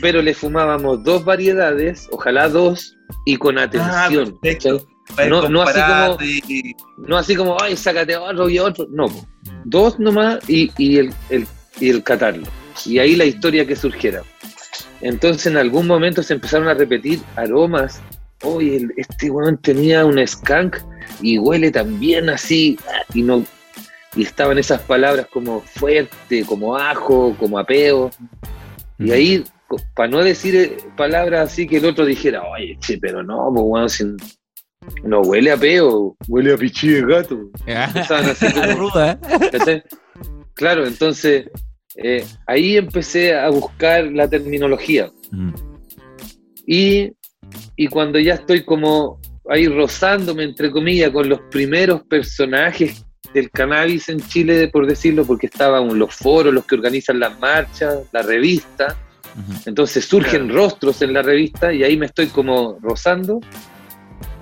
pero 0.00 0.20
le 0.22 0.34
fumábamos 0.34 1.04
dos 1.04 1.24
variedades, 1.24 2.08
ojalá 2.10 2.48
dos, 2.48 2.96
y 3.26 3.36
con 3.36 3.58
Ah, 3.58 3.62
atención. 3.64 4.38
para 5.14 5.28
no- 5.28 5.48
no 5.48 5.62
así 5.62 5.80
como- 5.80 6.18
y- 6.22 6.72
No 7.06 7.16
así 7.16 7.36
como, 7.36 7.56
ay, 7.62 7.76
sácate 7.76 8.16
otro 8.16 8.48
y 8.48 8.58
otro. 8.58 8.86
No, 8.90 9.06
dos 9.64 9.98
nomás 10.00 10.38
y, 10.48 10.72
y 10.78 10.98
el, 10.98 11.14
el- 11.30 11.46
y 11.80 11.90
el 11.90 12.02
catarlo. 12.02 12.46
Y 12.84 12.98
ahí 12.98 13.14
la 13.14 13.24
historia 13.26 13.66
que 13.66 13.76
surgiera. 13.76 14.22
Entonces 15.00 15.46
en 15.46 15.56
algún 15.56 15.86
momento 15.86 16.22
se 16.22 16.34
empezaron 16.34 16.66
a 16.68 16.74
repetir 16.74 17.20
aromas. 17.36 18.00
Oye, 18.42 18.76
el- 18.78 18.92
este 18.96 19.30
weón 19.30 19.58
tenía 19.58 20.04
un 20.04 20.24
skunk 20.26 20.78
y 21.20 21.38
huele 21.38 21.70
también 21.70 22.28
así. 22.30 22.78
ah, 22.88 23.02
Y 23.14 23.22
no 23.22 23.44
y 24.16 24.22
estaban 24.22 24.58
esas 24.58 24.80
palabras 24.82 25.26
como 25.32 25.60
fuerte, 25.60 26.44
como 26.44 26.76
ajo, 26.76 27.34
como 27.38 27.58
apeo. 27.58 28.10
Y 28.98 29.10
ahí, 29.10 29.44
para 29.94 30.08
no 30.08 30.22
decir 30.22 30.54
eh, 30.54 30.76
palabras 30.96 31.50
así 31.50 31.66
que 31.66 31.78
el 31.78 31.86
otro 31.86 32.04
dijera, 32.06 32.42
oye, 32.48 32.76
che, 32.80 32.98
pero 32.98 33.22
no, 33.22 33.52
pues 33.52 34.04
no 35.02 35.20
huele 35.22 35.50
a 35.50 35.56
peo, 35.56 36.16
huele 36.28 36.54
a 36.54 36.56
pichí 36.56 36.88
de 36.88 37.06
gato. 37.06 37.50
Empezaban 37.66 38.26
así 38.26 38.52
como, 38.52 38.72
ruda. 38.78 39.18
¿cachai? 39.50 39.82
Claro, 40.54 40.86
entonces 40.86 41.46
eh, 41.96 42.24
ahí 42.46 42.76
empecé 42.76 43.34
a 43.34 43.48
buscar 43.50 44.04
la 44.04 44.28
terminología. 44.28 45.10
Mm, 45.30 45.52
Y, 46.66 47.12
y 47.76 47.88
cuando 47.88 48.18
ya 48.18 48.34
estoy 48.34 48.64
como 48.64 49.20
ahí 49.48 49.66
rozándome, 49.68 50.44
entre 50.44 50.70
comillas, 50.70 51.10
con 51.10 51.28
los 51.28 51.40
primeros 51.50 52.02
personajes 52.02 53.04
del 53.34 53.50
cannabis 53.50 54.08
en 54.08 54.20
Chile, 54.20 54.68
por 54.68 54.86
decirlo, 54.86 55.24
porque 55.24 55.46
estaban 55.46 55.98
los 55.98 56.14
foros, 56.14 56.54
los 56.54 56.64
que 56.64 56.76
organizan 56.76 57.18
las 57.18 57.38
marchas, 57.40 57.98
la 58.12 58.22
revista. 58.22 58.96
Entonces 59.66 60.04
surgen 60.04 60.48
rostros 60.48 61.02
en 61.02 61.12
la 61.12 61.20
revista 61.20 61.72
y 61.72 61.82
ahí 61.82 61.96
me 61.96 62.06
estoy 62.06 62.28
como 62.28 62.78
rozando. 62.80 63.40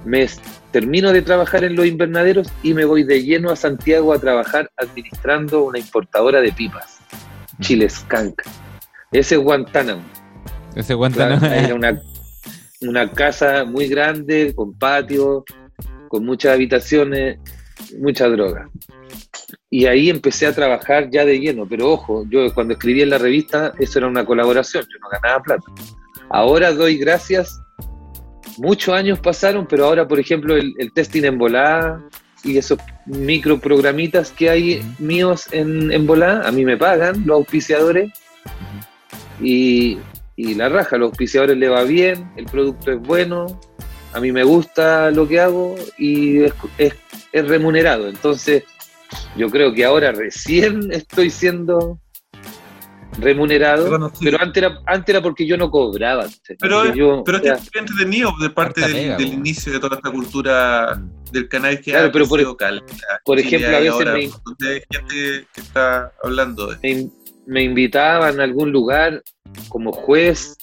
Me 0.05 0.29
termino 0.71 1.13
de 1.13 1.23
trabajar 1.23 1.65
en 1.65 1.75
los 1.75 1.87
invernaderos 1.87 2.49
y 2.63 2.75
me 2.75 2.85
voy 2.85 3.03
de 3.03 3.25
lleno 3.25 3.51
a 3.51 3.57
Santiago 3.57 4.13
a 4.13 4.19
trabajar 4.19 4.71
administrando 4.77 5.65
una 5.65 5.79
importadora 5.79 6.43
de 6.43 6.53
pipas, 6.53 6.99
Chile 7.61 7.89
Skank. 7.89 8.43
Ese 9.11 9.37
es 9.37 9.41
Guantánamo. 9.41 10.03
Ese 10.75 10.93
Guantánamo. 10.93 11.47
Era 11.47 11.75
una, 11.75 12.03
una 12.83 13.11
casa 13.11 13.65
muy 13.65 13.89
grande, 13.89 14.53
con 14.55 14.75
patio, 14.75 15.45
con 16.09 16.27
muchas 16.27 16.53
habitaciones, 16.53 17.39
mucha 18.01 18.29
droga. 18.29 18.69
Y 19.71 19.87
ahí 19.87 20.11
empecé 20.11 20.47
a 20.47 20.55
trabajar 20.55 21.09
ya 21.11 21.25
de 21.25 21.39
lleno, 21.39 21.67
pero 21.69 21.91
ojo, 21.91 22.25
yo 22.29 22.53
cuando 22.55 22.75
escribí 22.75 23.03
en 23.03 23.11
la 23.11 23.19
revista, 23.19 23.73
eso 23.79 23.99
era 23.99 24.09
una 24.09 24.25
colaboración, 24.25 24.85
yo 24.85 24.99
no 25.01 25.09
ganaba 25.09 25.43
plata. 25.43 25.65
Ahora 26.29 26.73
doy 26.73 26.99
gracias, 26.99 27.59
muchos 28.59 28.95
años 28.95 29.19
pasaron, 29.19 29.67
pero 29.67 29.87
ahora, 29.87 30.07
por 30.07 30.21
ejemplo, 30.21 30.57
el, 30.57 30.75
el 30.79 30.93
testing 30.93 31.25
en 31.25 31.39
volada 31.39 32.03
y 32.45 32.59
esos 32.59 32.79
microprogramitas 33.07 34.31
que 34.31 34.51
hay 34.51 34.83
míos 34.99 35.47
en, 35.53 35.91
en 35.93 36.07
volada, 36.07 36.47
a 36.47 36.53
mí 36.53 36.65
me 36.65 36.77
pagan 36.77 37.23
los 37.27 37.37
auspiciadores 37.37 38.11
y, 39.41 39.99
y 40.37 40.55
la 40.55 40.69
raja, 40.69 40.97
a 40.97 40.99
los 40.99 41.11
auspiciadores 41.11 41.57
le 41.57 41.69
va 41.69 41.83
bien, 41.85 42.31
el 42.37 42.45
producto 42.47 42.93
es 42.93 43.01
bueno, 43.01 43.61
a 44.13 44.21
mí 44.21 44.33
me 44.33 44.45
gusta 44.45 45.11
lo 45.11 45.27
que 45.27 45.41
hago 45.41 45.75
y 45.99 46.43
es, 46.43 46.53
es- 46.79 46.95
es 47.33 47.49
remunerado. 47.49 48.09
Entonces, 48.09 48.65
yo 49.37 49.49
creo 49.51 49.73
que 49.75 49.85
ahora 49.85 50.13
recién 50.13 50.91
estoy 50.93 51.31
siendo 51.31 51.99
remunerado, 53.19 54.11
pero 54.23 54.41
antes 54.41 54.63
era, 54.63 54.81
antes 54.87 55.15
era 55.15 55.23
porque 55.23 55.47
yo 55.47 55.57
no 55.59 55.71
cobraba. 55.71 56.25
¿cachai? 56.25 56.57
Pero, 56.59 56.83
Porque 56.83 56.99
yo, 56.99 57.23
pero 57.25 57.39
o 57.39 57.41
sea, 57.43 57.55
es 57.55 57.71
que 57.71 57.79
entretenido 57.79 58.33
de 58.41 58.49
parte 58.51 58.81
del, 58.81 59.21
inicio 59.21 59.71
de 59.73 59.81
toda 59.81 59.97
esta 59.97 60.11
cultura 60.11 60.99
del 61.31 61.49
canal 61.49 61.77
que 61.81 61.91
Claro, 61.91 62.09
ha 62.09 62.13
pero 62.13 62.27
por- 62.27 62.39
crecido 62.39 62.57
cal- 62.57 62.83
por 63.25 63.39
Chile 63.39 63.49
ejemplo, 63.59 63.69
a 63.77 63.79
hay 63.79 63.85
veces 63.85 63.93
ahora 63.95 64.13
me- 64.15 64.67
de 64.67 64.85
gente 64.91 65.47
que 65.53 65.61
está 65.61 66.13
hablando 66.23 66.67
de 66.69 66.79
me, 66.83 67.11
me 67.47 67.63
invitaban 67.65 68.41
a 68.41 68.45
algún 68.45 68.73
lugar 68.73 69.23
como 69.69 69.93
juez 69.93 70.57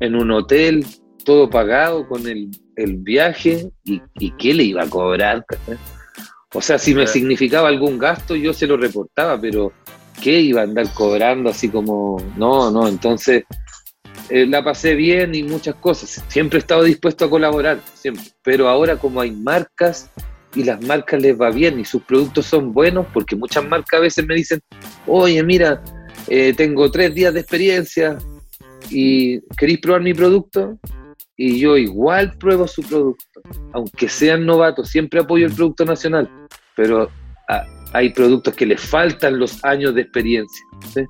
en 0.00 0.14
un 0.14 0.30
hotel, 0.30 0.84
todo 1.24 1.48
pagado 1.48 2.06
con 2.06 2.26
el, 2.26 2.50
el 2.76 2.96
viaje, 2.96 3.70
y, 3.84 4.00
y 4.18 4.30
qué 4.32 4.54
le 4.54 4.64
iba 4.64 4.82
a 4.82 4.90
cobrar. 4.90 5.44
O 6.54 6.60
sea, 6.60 6.78
si 6.78 6.94
me 6.94 7.06
significaba 7.06 7.68
algún 7.68 7.98
gasto, 7.98 8.36
yo 8.36 8.52
se 8.52 8.66
lo 8.66 8.76
reportaba, 8.76 9.40
pero 9.40 9.72
¿qué 10.22 10.40
iba 10.40 10.60
a 10.60 10.64
andar 10.64 10.92
cobrando 10.92 11.50
así 11.50 11.68
como.? 11.68 12.18
No, 12.36 12.70
no, 12.70 12.86
entonces 12.88 13.44
eh, 14.28 14.46
la 14.46 14.62
pasé 14.62 14.94
bien 14.94 15.34
y 15.34 15.42
muchas 15.42 15.74
cosas. 15.76 16.24
Siempre 16.28 16.58
he 16.58 16.60
estado 16.60 16.84
dispuesto 16.84 17.24
a 17.24 17.30
colaborar, 17.30 17.80
siempre. 17.94 18.24
Pero 18.42 18.68
ahora, 18.68 18.96
como 18.96 19.20
hay 19.20 19.30
marcas 19.30 20.10
y 20.54 20.64
las 20.64 20.80
marcas 20.82 21.22
les 21.22 21.40
va 21.40 21.50
bien 21.50 21.80
y 21.80 21.84
sus 21.84 22.02
productos 22.02 22.46
son 22.46 22.72
buenos, 22.72 23.06
porque 23.12 23.36
muchas 23.36 23.66
marcas 23.66 23.98
a 23.98 24.02
veces 24.02 24.26
me 24.26 24.34
dicen, 24.34 24.60
oye, 25.06 25.42
mira, 25.42 25.82
eh, 26.28 26.52
tengo 26.56 26.90
tres 26.90 27.14
días 27.14 27.32
de 27.32 27.40
experiencia 27.40 28.18
y 28.90 29.40
queréis 29.56 29.80
probar 29.80 30.02
mi 30.02 30.12
producto 30.12 30.78
y 31.36 31.58
yo 31.58 31.76
igual 31.76 32.36
pruebo 32.38 32.68
su 32.68 32.82
producto, 32.82 33.40
aunque 33.72 34.08
sean 34.08 34.44
novatos, 34.44 34.88
siempre 34.88 35.20
apoyo 35.20 35.46
el 35.46 35.54
producto 35.54 35.84
nacional, 35.84 36.30
pero 36.76 37.10
ah, 37.48 37.64
hay 37.92 38.10
productos 38.10 38.54
que 38.54 38.66
les 38.66 38.80
faltan 38.80 39.38
los 39.38 39.64
años 39.64 39.94
de 39.94 40.02
experiencia. 40.02 40.64
¿sí? 40.92 41.02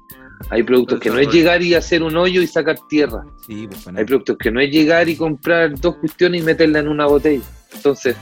Hay 0.50 0.62
productos 0.62 1.00
que 1.00 1.10
no 1.10 1.18
es 1.18 1.28
llegar 1.28 1.62
y 1.62 1.74
hacer 1.74 2.02
un 2.02 2.16
hoyo 2.16 2.42
y 2.42 2.46
sacar 2.46 2.76
tierra. 2.88 3.24
Sí, 3.46 3.66
pues 3.68 3.86
Hay 3.88 4.04
productos 4.04 4.36
que 4.38 4.50
no 4.50 4.60
es 4.60 4.70
llegar 4.70 5.08
y 5.08 5.16
comprar 5.16 5.78
dos 5.78 5.96
cuestiones 5.96 6.42
y 6.42 6.44
meterla 6.44 6.80
en 6.80 6.88
una 6.88 7.06
botella. 7.06 7.44
Entonces, 7.74 8.16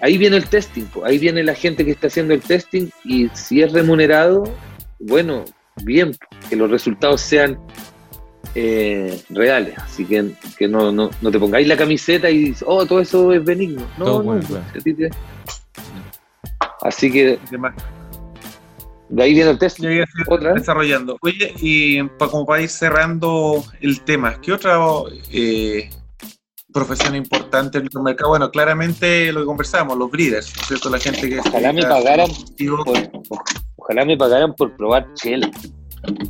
ahí 0.00 0.18
viene 0.18 0.36
el 0.36 0.48
testing, 0.48 0.84
ahí 1.04 1.18
viene 1.18 1.42
la 1.42 1.54
gente 1.54 1.84
que 1.84 1.92
está 1.92 2.08
haciendo 2.08 2.34
el 2.34 2.40
testing 2.40 2.88
y 3.04 3.28
si 3.34 3.62
es 3.62 3.72
remunerado, 3.72 4.44
bueno, 4.98 5.44
bien, 5.84 6.12
que 6.48 6.56
los 6.56 6.70
resultados 6.70 7.20
sean 7.20 7.58
eh, 8.54 9.22
reales. 9.30 9.74
Así 9.78 10.04
que, 10.04 10.32
que 10.58 10.68
no, 10.68 10.92
no, 10.92 11.10
no 11.20 11.30
te 11.30 11.38
pongáis 11.38 11.66
la 11.66 11.76
camiseta 11.76 12.30
y 12.30 12.38
dices, 12.38 12.64
oh, 12.66 12.84
todo 12.86 13.00
eso 13.00 13.32
es 13.32 13.44
benigno. 13.44 13.82
No, 13.98 14.04
Todo 14.04 14.18
no, 14.18 14.24
bueno, 14.24 14.46
claro. 14.46 14.64
Así 16.82 17.12
que 17.12 17.38
de 19.08 19.22
ahí 19.22 19.34
viene 19.34 19.50
el 19.50 19.58
Otra. 20.26 20.54
desarrollando. 20.54 21.18
Oye, 21.20 21.54
y 21.60 22.02
pa- 22.02 22.28
como 22.28 22.46
para 22.46 22.62
ir 22.62 22.68
cerrando 22.70 23.62
el 23.80 24.00
tema, 24.00 24.40
¿qué 24.40 24.52
otra 24.52 24.78
eh, 25.30 25.90
profesión 26.72 27.14
importante 27.14 27.78
en 27.78 27.88
el 27.94 28.02
mercado? 28.02 28.30
Bueno, 28.30 28.50
claramente 28.50 29.30
lo 29.32 29.40
que 29.40 29.46
conversábamos, 29.46 29.98
los 29.98 30.10
breeders, 30.10 30.52
¿no 30.56 30.62
es 30.62 30.68
cierto? 30.68 30.88
La 30.90 30.98
gente 30.98 31.28
que... 31.28 31.38
Ojalá 31.40 31.72
me 31.74 31.82
pagaran 31.82 32.28
por, 32.28 32.98
ojalá 33.76 34.04
me 34.06 34.16
pagaran 34.16 34.54
por 34.54 34.74
probar 34.76 35.06
chela. 35.14 35.50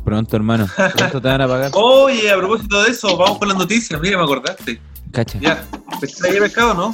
Pronto, 0.03 0.35
hermano. 0.35 0.67
Pronto 0.95 1.21
te 1.21 1.27
van 1.27 1.41
a 1.41 1.47
pagar. 1.47 1.71
Oye, 1.73 2.31
a 2.31 2.37
propósito 2.37 2.83
de 2.83 2.91
eso, 2.91 3.15
vamos 3.17 3.39
con 3.39 3.47
las 3.47 3.57
noticias. 3.57 3.99
Mira, 4.01 4.17
me 4.17 4.23
acordaste. 4.23 4.79
Cacha. 5.11 5.39
Ya, 5.39 5.63
¿pescado 5.99 6.33
ahí 6.33 6.39
pescado, 6.39 6.73
no? 6.73 6.93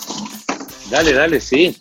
Dale, 0.90 1.14
dale, 1.14 1.40
sí. 1.42 1.78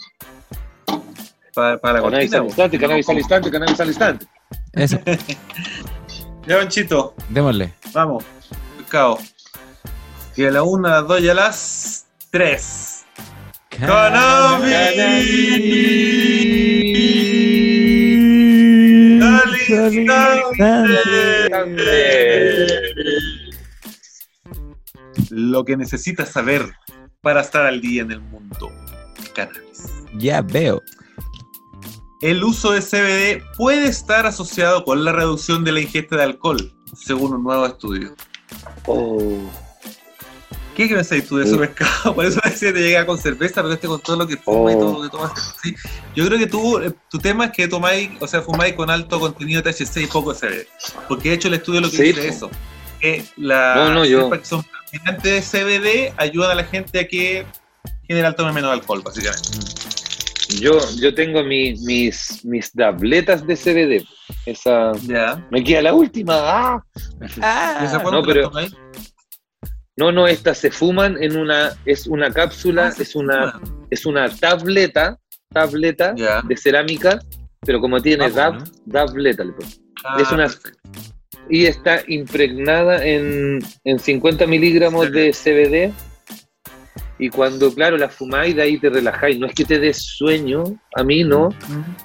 Para, 1.54 1.78
para 1.78 1.94
la 1.94 2.00
cortina. 2.02 2.38
al 2.38 2.44
instante, 2.46 2.78
cannabis 2.78 3.08
al 3.08 3.18
instante, 3.18 3.50
cannabis 3.50 3.80
al 3.80 3.88
instante. 3.88 4.26
Eso. 4.72 4.98
Ya, 6.46 6.56
Panchito, 6.56 7.14
Démosle. 7.28 7.74
vamos. 7.92 8.24
Pescado. 8.78 9.18
Y 10.34 10.46
a 10.46 10.50
la 10.50 10.62
una, 10.62 10.88
a 10.88 10.92
las 11.00 11.08
dos 11.08 11.20
y 11.20 11.28
a 11.28 11.34
las 11.34 12.06
tres. 12.30 13.04
¡Cannabis! 13.68 14.68
Lo 25.30 25.64
que 25.64 25.76
necesitas 25.76 26.30
saber 26.30 26.72
para 27.20 27.40
estar 27.40 27.66
al 27.66 27.80
día 27.80 28.02
en 28.02 28.12
el 28.12 28.20
mundo. 28.20 28.72
Cannabis. 29.34 29.84
Ya 30.14 30.42
veo. 30.42 30.80
El 32.20 32.42
uso 32.42 32.72
de 32.72 32.80
CBD 32.80 33.42
puede 33.56 33.86
estar 33.88 34.26
asociado 34.26 34.84
con 34.84 35.04
la 35.04 35.12
reducción 35.12 35.64
de 35.64 35.72
la 35.72 35.80
ingesta 35.80 36.16
de 36.16 36.24
alcohol, 36.24 36.74
según 36.94 37.34
un 37.34 37.44
nuevo 37.44 37.66
estudio. 37.66 38.14
Oh, 38.86 39.38
¿Qué 40.86 40.94
pensáis 40.94 41.26
tú 41.26 41.36
de 41.38 41.44
eso, 41.44 41.54
Sí. 41.54 41.58
pescado? 41.58 42.14
Por 42.14 42.24
eso 42.24 42.40
decía 42.44 42.72
te 42.72 42.80
llega 42.80 43.04
con 43.04 43.18
cerveza, 43.18 43.62
pero 43.62 43.72
este 43.74 43.88
con 43.88 44.00
todo 44.00 44.16
lo 44.16 44.26
que 44.26 44.36
fuma 44.36 44.72
y 44.72 44.74
Oh. 44.76 44.78
todo 44.78 44.92
lo 44.94 45.02
que 45.02 45.08
tomas. 45.10 45.32
Sí. 45.62 45.74
Yo 46.14 46.24
creo 46.26 46.38
que 46.38 46.46
tú, 46.46 46.78
eh, 46.78 46.92
tu 47.10 47.18
tema 47.18 47.46
es 47.46 47.50
que 47.52 47.66
tomáis, 47.68 48.10
o 48.20 48.26
sea, 48.26 48.42
fumáis 48.42 48.74
con 48.74 48.88
alto 48.88 49.18
contenido 49.20 49.60
de 49.60 49.72
THC 49.72 50.02
y 50.02 50.06
poco 50.06 50.32
CBD. 50.34 50.66
Porque 51.08 51.30
de 51.30 51.34
hecho 51.34 51.48
el 51.48 51.54
estudio 51.54 51.80
lo 51.80 51.90
que 51.90 51.96
Sí, 51.96 52.02
dice 52.04 52.28
eso. 52.28 52.50
Que 53.00 53.24
las 53.36 53.76
No, 53.76 53.92
no, 53.94 54.04
yo- 54.04 54.30
que 54.30 54.44
son 54.44 54.64
de 55.22 55.42
CBD 55.42 56.12
ayudan 56.16 56.52
a 56.52 56.54
la 56.54 56.64
gente 56.64 57.00
a 57.00 57.06
que 57.08 57.40
en 57.40 57.46
general 58.06 58.34
tome 58.36 58.52
menos 58.52 58.72
alcohol, 58.72 59.02
básicamente. 59.04 59.48
yo, 60.60 60.78
yo 61.00 61.14
tengo 61.14 61.42
mi- 61.44 61.74
mis, 61.84 62.42
mis 62.44 62.72
tabletas 62.72 63.46
de 63.46 63.54
CBD. 63.56 64.06
Esa. 64.46 64.92
Ya. 65.02 65.46
Me 65.50 65.62
queda 65.62 65.82
la 65.82 65.92
última. 65.92 66.34
¡Ah! 66.36 66.82
¿Y 67.20 67.84
esa 67.84 67.98
no, 68.02 68.10
la 68.20 68.22
pero- 68.26 68.48
tomáis? 68.48 68.72
No, 69.98 70.12
no, 70.12 70.26
estas 70.28 70.58
se 70.58 70.70
fuman 70.70 71.20
en 71.22 71.36
una. 71.36 71.72
Es 71.84 72.06
una 72.06 72.30
cápsula, 72.32 72.92
es 72.98 73.16
una, 73.16 73.60
es 73.90 74.06
una 74.06 74.28
tableta, 74.28 75.18
tableta 75.52 76.14
de 76.46 76.56
cerámica, 76.56 77.18
pero 77.66 77.80
como 77.80 78.00
tiene 78.00 78.26
Ah, 78.26 78.30
DAB, 78.30 78.54
bueno. 78.58 78.70
tableta 78.92 79.44
le. 79.44 79.52
Ah, 80.04 80.18
es 80.20 80.30
una- 80.30 80.48
y 81.50 81.64
está 81.66 82.02
impregnada 82.06 83.04
en, 83.04 83.58
en 83.84 83.98
50 83.98 84.46
miligramos 84.46 85.10
de 85.10 85.32
CBD. 85.32 85.92
Y 87.20 87.30
cuando, 87.30 87.74
claro, 87.74 87.96
la 87.96 88.08
fumáis, 88.08 88.54
de 88.54 88.62
ahí 88.62 88.78
te 88.78 88.90
relajáis. 88.90 89.38
No 89.40 89.46
es 89.46 89.54
que 89.54 89.64
te 89.64 89.80
des 89.80 89.96
sueño, 90.00 90.62
a 90.94 91.02
mí 91.02 91.24
no, 91.24 91.48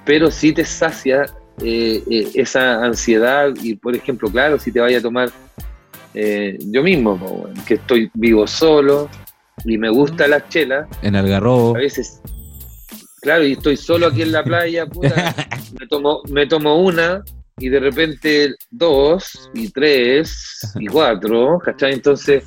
pero 0.05 0.31
sí 0.31 0.53
te 0.53 0.65
sacia 0.65 1.25
eh, 1.61 2.01
eh, 2.09 2.31
esa 2.33 2.83
ansiedad. 2.83 3.53
Y, 3.61 3.75
por 3.75 3.95
ejemplo, 3.95 4.27
claro, 4.31 4.57
si 4.57 4.71
te 4.71 4.79
vaya 4.79 4.97
a 4.97 5.01
tomar 5.01 5.29
eh, 6.13 6.57
yo 6.59 6.83
mismo, 6.83 7.47
que 7.65 7.75
estoy 7.75 8.09
vivo 8.13 8.45
solo 8.47 9.09
y 9.65 9.77
me 9.77 9.89
gusta 9.89 10.27
la 10.27 10.47
chela, 10.49 10.87
En 11.01 11.15
Algarrobo. 11.15 11.75
a 11.75 11.79
veces, 11.79 12.21
claro, 13.21 13.45
y 13.45 13.53
estoy 13.53 13.77
solo 13.77 14.07
aquí 14.07 14.21
en 14.21 14.31
la 14.31 14.43
playa, 14.43 14.85
puta, 14.87 15.35
me 15.79 15.87
tomo, 15.87 16.21
me 16.29 16.45
tomo 16.47 16.81
una 16.81 17.23
y 17.57 17.69
de 17.69 17.79
repente 17.79 18.55
dos 18.71 19.49
y 19.53 19.69
tres 19.69 20.59
y 20.79 20.87
cuatro, 20.87 21.59
¿cachai? 21.63 21.93
Entonces 21.93 22.43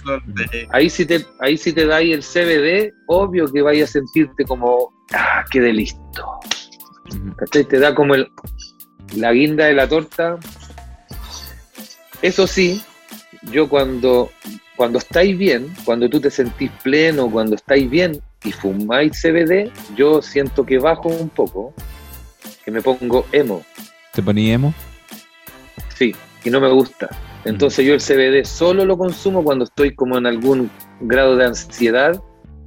ahí 0.70 0.90
sí 0.90 1.06
te, 1.06 1.24
ahí 1.40 1.56
sí 1.56 1.72
te 1.72 1.86
dais 1.86 2.12
el 2.12 2.22
CBD, 2.22 2.92
obvio 3.06 3.46
que 3.52 3.62
vayas 3.62 3.90
a 3.90 3.92
sentirte 3.92 4.44
como, 4.44 4.92
ah, 5.12 5.44
qué 5.50 5.60
listo, 5.72 6.00
Ujú. 7.10 7.36
¿cachai? 7.36 7.64
Te 7.64 7.78
da 7.78 7.94
como 7.94 8.16
el, 8.16 8.26
la 9.16 9.32
guinda 9.32 9.66
de 9.66 9.74
la 9.74 9.88
torta. 9.88 10.38
Eso 12.22 12.46
sí, 12.46 12.82
yo 13.50 13.68
cuando, 13.68 14.30
cuando 14.76 14.98
estáis 14.98 15.36
bien, 15.36 15.72
cuando 15.84 16.08
tú 16.08 16.20
te 16.20 16.30
sentís 16.30 16.70
pleno, 16.82 17.30
cuando 17.30 17.56
estáis 17.56 17.88
bien 17.88 18.20
y 18.44 18.52
fumáis 18.52 19.20
CBD, 19.20 19.70
yo 19.96 20.20
siento 20.22 20.64
que 20.64 20.78
bajo 20.78 21.08
un 21.08 21.28
poco, 21.28 21.74
que 22.64 22.70
me 22.70 22.82
pongo 22.82 23.26
emo, 23.32 23.62
¿Te 24.12 24.22
poní 24.22 24.50
emo? 24.50 24.72
sí, 25.94 26.14
y 26.44 26.50
no 26.50 26.60
me 26.60 26.70
gusta. 26.70 27.08
Entonces 27.44 27.86
yo 27.86 27.94
el 27.94 28.00
CBD 28.00 28.44
solo 28.44 28.84
lo 28.84 28.98
consumo 28.98 29.44
cuando 29.44 29.64
estoy 29.64 29.94
como 29.94 30.18
en 30.18 30.26
algún 30.26 30.70
grado 31.00 31.36
de 31.36 31.46
ansiedad, 31.46 32.20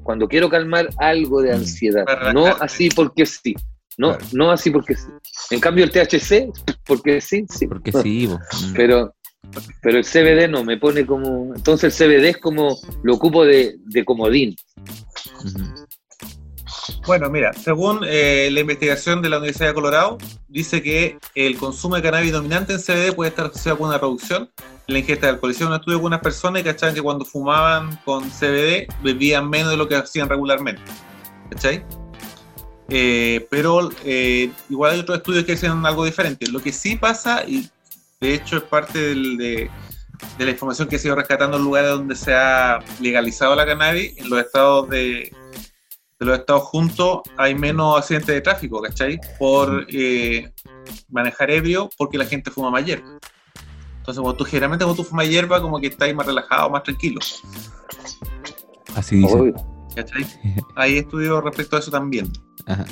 cuando 0.04 0.28
quiero 0.28 0.50
calmar 0.50 0.90
algo 0.98 1.42
de 1.42 1.52
Mm. 1.52 1.56
ansiedad, 1.56 2.06
Para 2.06 2.34
no 2.34 2.46
así 2.60 2.90
porque 2.90 3.26
sí. 3.26 3.56
No, 3.98 4.16
Claro. 4.18 4.26
no 4.32 4.52
así 4.52 4.70
porque 4.72 4.96
sí. 4.96 5.08
En 5.52 5.60
cambio 5.60 5.84
el 5.84 5.92
THC, 5.92 6.50
porque 6.86 7.20
sí, 7.20 7.46
sí. 7.50 7.68
Porque 7.68 7.92
sí, 7.92 8.28
po. 8.28 8.40
Mm. 8.70 8.74
Pero, 8.74 9.14
pero 9.82 9.98
el 9.98 10.06
CBD 10.06 10.50
no, 10.50 10.64
me 10.64 10.78
pone 10.78 11.06
como... 11.06 11.54
Entonces 11.56 12.00
el 12.00 12.08
CBD 12.08 12.26
es 12.26 12.38
como, 12.38 12.78
lo 13.04 13.16
ocupo 13.16 13.46
de, 13.46 13.80
comodín. 14.06 14.56
Bueno, 17.06 17.30
mira, 17.30 17.54
según 17.54 18.02
eh, 18.06 18.50
la 18.52 18.60
investigación 18.60 19.22
de 19.22 19.30
la 19.30 19.38
Universidad 19.38 19.70
de 19.70 19.74
Colorado, 19.74 20.18
dice 20.48 20.82
que 20.84 21.18
el 21.34 21.58
consumo 21.58 21.96
de 21.96 22.02
cannabis 22.02 22.32
dominante 22.32 22.74
en 22.74 22.80
CBD 22.80 23.16
puede 23.16 23.30
estar 23.30 23.48
asociado 23.48 23.78
con 23.78 23.88
una 23.88 23.98
reducción 23.98 24.50
en 24.88 24.94
la 24.94 25.00
ingesta 25.00 25.28
de 25.28 25.34
alcohol. 25.34 25.52
Hicieron 25.52 25.74
un 25.74 25.80
estudio 25.80 26.00
con 26.00 26.08
unas 26.08 26.22
personas 26.22 26.62
y 26.62 26.66
cachaban 26.66 26.94
que 26.94 27.02
cuando 27.02 27.26
fumaban 27.26 28.00
con 28.06 28.30
CBD 28.30 28.88
bebían 29.02 29.50
menos 29.50 29.72
de 29.72 29.78
lo 29.78 29.88
que 29.88 29.96
hacían 29.96 30.30
regularmente. 30.30 30.84
¿Cachai? 31.50 31.84
Eh, 32.90 33.48
pero 33.50 33.90
eh, 34.04 34.52
igual 34.70 34.94
hay 34.94 35.00
otros 35.00 35.18
estudios 35.20 35.46
que 35.46 35.54
dicen 35.54 35.86
algo 35.86 36.06
diferente. 36.06 36.48
Lo 36.48 36.60
que 36.62 36.72
sí 36.72 36.96
pasa, 36.96 37.44
y 37.48 37.70
de 38.20 38.34
hecho 38.34 38.58
es 38.58 38.64
parte 38.64 39.00
del- 39.00 39.38
de, 39.38 39.70
de 40.38 40.46
la 40.46 40.52
información 40.52 40.88
que 40.88 40.98
se 41.00 41.08
ha 41.08 41.10
ido 41.10 41.16
rescatando 41.16 41.58
en 41.58 41.64
lugares 41.64 41.92
donde 41.92 42.16
se 42.16 42.34
ha 42.34 42.80
legalizado 43.00 43.56
la 43.56 43.66
cannabis, 43.66 44.18
en 44.18 44.30
los 44.30 44.40
estados 44.40 44.90
de, 44.90 45.34
de 46.20 46.26
los 46.26 46.38
estados 46.40 46.64
juntos 46.64 47.22
hay 47.38 47.56
menos 47.56 47.98
accidentes 47.98 48.36
de 48.36 48.42
tráfico, 48.42 48.82
¿cachai? 48.82 49.20
Por 49.38 49.86
eh, 49.90 50.52
manejar 51.10 51.50
ebrio 51.52 51.90
porque 51.98 52.18
la 52.18 52.26
gente 52.26 52.52
fuma 52.52 52.70
más 52.70 52.86
hierba. 52.86 53.18
Entonces, 54.00 54.22
cuando 54.22 54.36
tú, 54.38 54.44
generalmente 54.44 54.84
cuando 54.86 55.04
tú 55.04 55.08
fumas 55.08 55.30
hierba, 55.30 55.62
como 55.62 55.80
que 55.80 55.88
estás 55.88 56.14
más 56.16 56.26
relajado, 56.26 56.70
más 56.70 56.84
tranquilo, 56.84 57.20
Así 58.96 59.18
dice. 59.18 59.54
¿cachai? 59.96 60.26
Hay 60.76 60.98
estudios 60.98 61.44
respecto 61.44 61.76
a 61.76 61.80
eso 61.80 61.92
también. 61.92 62.32
Ajá. 62.66 62.86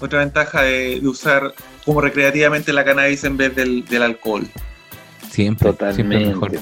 Otra 0.00 0.18
ventaja 0.20 0.62
de, 0.62 1.00
de 1.00 1.08
usar 1.08 1.54
como 1.84 2.00
recreativamente 2.00 2.72
la 2.72 2.84
cannabis 2.84 3.24
en 3.24 3.36
vez 3.36 3.54
del, 3.54 3.84
del 3.86 4.02
alcohol. 4.02 4.46
Siempre, 5.30 5.72
siempre 5.94 6.22
es 6.22 6.28
mejor. 6.28 6.52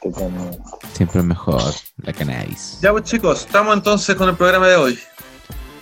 totalmente. 0.00 0.58
Siempre 0.92 1.20
es 1.20 1.26
mejor 1.26 1.62
la 2.02 2.12
cannabis. 2.12 2.78
Ya 2.80 2.92
pues 2.92 3.04
chicos, 3.04 3.40
estamos 3.40 3.76
entonces 3.76 4.14
con 4.16 4.28
el 4.28 4.36
programa 4.36 4.68
de 4.68 4.76
hoy. 4.76 4.98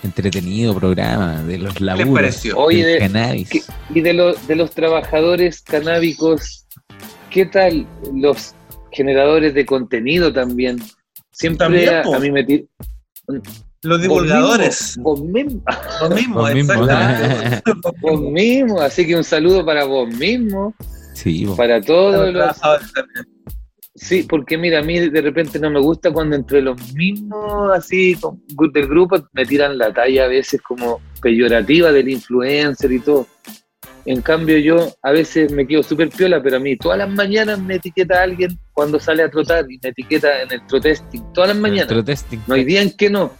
Entretenido 0.01 0.73
programa 0.75 1.43
de 1.43 1.57
los 1.57 1.79
laburos? 1.81 2.41
Oye, 2.55 2.85
de- 2.85 2.99
cannabis. 2.99 3.49
¿Qué- 3.49 3.61
Y 3.93 4.01
de, 4.01 4.13
los 4.13 4.47
de 4.47 4.55
los 4.55 4.71
trabajadores 4.71 5.61
canábicos, 5.61 6.65
¿qué 7.29 7.45
tal 7.45 7.85
los 8.13 8.55
generadores 8.91 9.53
de 9.53 9.65
contenido 9.65 10.31
también? 10.31 10.81
Siempre 11.31 11.65
También, 11.65 11.89
a, 11.95 12.01
a 12.15 12.19
mí 12.19 12.31
me 12.31 12.43
Los 13.81 14.01
divulgadores, 14.01 14.97
Vos 15.01 15.21
mismo, 15.21 15.63
Vos 16.01 16.09
mismo. 16.13 16.47
exacto. 16.47 17.91
vos 18.01 18.21
mismo, 18.21 18.81
así 18.81 19.07
que 19.07 19.15
un 19.15 19.23
saludo 19.23 19.65
para 19.65 19.85
vos 19.85 20.09
mismo, 20.15 20.73
Sí, 21.13 21.45
po. 21.45 21.55
para 21.55 21.79
todos 21.81 22.33
los... 22.33 22.55
Sí, 23.95 24.23
porque 24.23 24.57
mira, 24.57 24.79
a 24.79 24.83
mí 24.83 24.97
de 25.09 25.21
repente 25.21 25.59
no 25.59 25.69
me 25.69 25.79
gusta 25.81 26.11
cuando 26.11 26.35
entre 26.37 26.61
los 26.61 26.93
mismos 26.93 27.69
así 27.75 28.17
del 28.73 28.87
grupo 28.87 29.17
me 29.33 29.45
tiran 29.45 29.77
la 29.77 29.93
talla 29.93 30.23
a 30.23 30.27
veces 30.27 30.61
como 30.61 31.01
peyorativa 31.21 31.91
del 31.91 32.07
influencer 32.07 32.91
y 32.93 32.99
todo. 32.99 33.27
En 34.05 34.21
cambio 34.21 34.57
yo 34.57 34.87
a 35.03 35.11
veces 35.11 35.51
me 35.51 35.67
quedo 35.67 35.83
súper 35.83 36.09
piola, 36.09 36.41
pero 36.41 36.55
a 36.55 36.59
mí 36.59 36.77
todas 36.77 36.97
las 36.97 37.09
mañanas 37.09 37.59
me 37.59 37.75
etiqueta 37.75 38.23
alguien 38.23 38.57
cuando 38.71 38.99
sale 39.01 39.21
a 39.23 39.29
trotar 39.29 39.65
y 39.69 39.77
me 39.83 39.89
etiqueta 39.89 40.43
en 40.43 40.51
el 40.53 40.61
protesting, 40.65 41.33
todas 41.33 41.49
las 41.49 41.57
mañanas. 41.57 41.89
No 42.47 42.55
hay 42.55 42.63
día 42.63 42.81
en 42.81 42.91
que 42.95 43.09
no. 43.09 43.33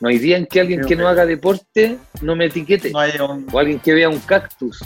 No 0.00 0.08
hay 0.08 0.18
día 0.18 0.36
en 0.38 0.46
que 0.46 0.60
alguien 0.60 0.80
que 0.86 0.96
no 0.96 1.06
haga 1.08 1.26
deporte 1.26 1.98
no 2.22 2.34
me 2.36 2.46
etiquete. 2.46 2.90
No 2.90 3.00
hay 3.00 3.12
un- 3.20 3.46
O 3.52 3.58
alguien 3.58 3.78
que 3.80 3.92
vea 3.94 4.08
un 4.08 4.18
cactus. 4.20 4.82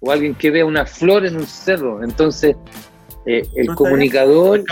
O 0.00 0.10
alguien 0.10 0.34
que 0.34 0.50
vea 0.50 0.64
una 0.64 0.84
flor 0.86 1.24
en 1.26 1.36
un 1.36 1.46
cerro. 1.46 2.02
Entonces, 2.02 2.56
eh, 3.26 3.42
el 3.56 3.66
No 3.66 3.74
comunicador... 3.74 4.64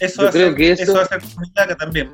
Eso 0.00 0.22
Yo 0.24 0.30
creo 0.30 0.54
que 0.54 0.72
eso- 0.72 0.82
eso 0.84 0.94
va 0.94 1.02
a 1.02 1.06
ser 1.06 1.20
comunidad 1.22 1.76
también. 1.76 2.10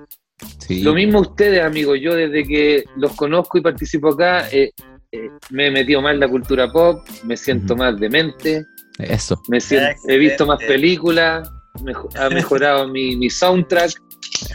Sí. 0.59 0.83
Lo 0.83 0.95
mismo 0.95 1.21
ustedes, 1.21 1.63
amigos. 1.63 1.99
Yo 2.01 2.15
desde 2.15 2.45
que 2.45 2.85
los 2.97 3.13
conozco 3.15 3.59
y 3.59 3.61
participo 3.61 4.09
acá, 4.11 4.49
eh, 4.51 4.71
eh, 5.13 5.31
me 5.51 5.67
he 5.69 5.71
metido 5.71 6.01
más 6.03 6.15
en 6.15 6.21
la 6.21 6.29
cultura 6.29 6.71
pop, 6.73 7.07
me 7.25 7.37
siento 7.37 7.77
más 7.77 7.99
demente, 8.01 8.65
Eso. 8.99 9.41
me 9.49 9.61
siento, 9.61 9.95
he 10.09 10.17
visto 10.19 10.45
más 10.45 10.59
películas, 10.59 11.49
mejo- 11.83 12.09
ha 12.19 12.29
mejorado 12.31 12.89
mi, 12.89 13.15
mi 13.17 13.31
soundtrack. 13.31 13.93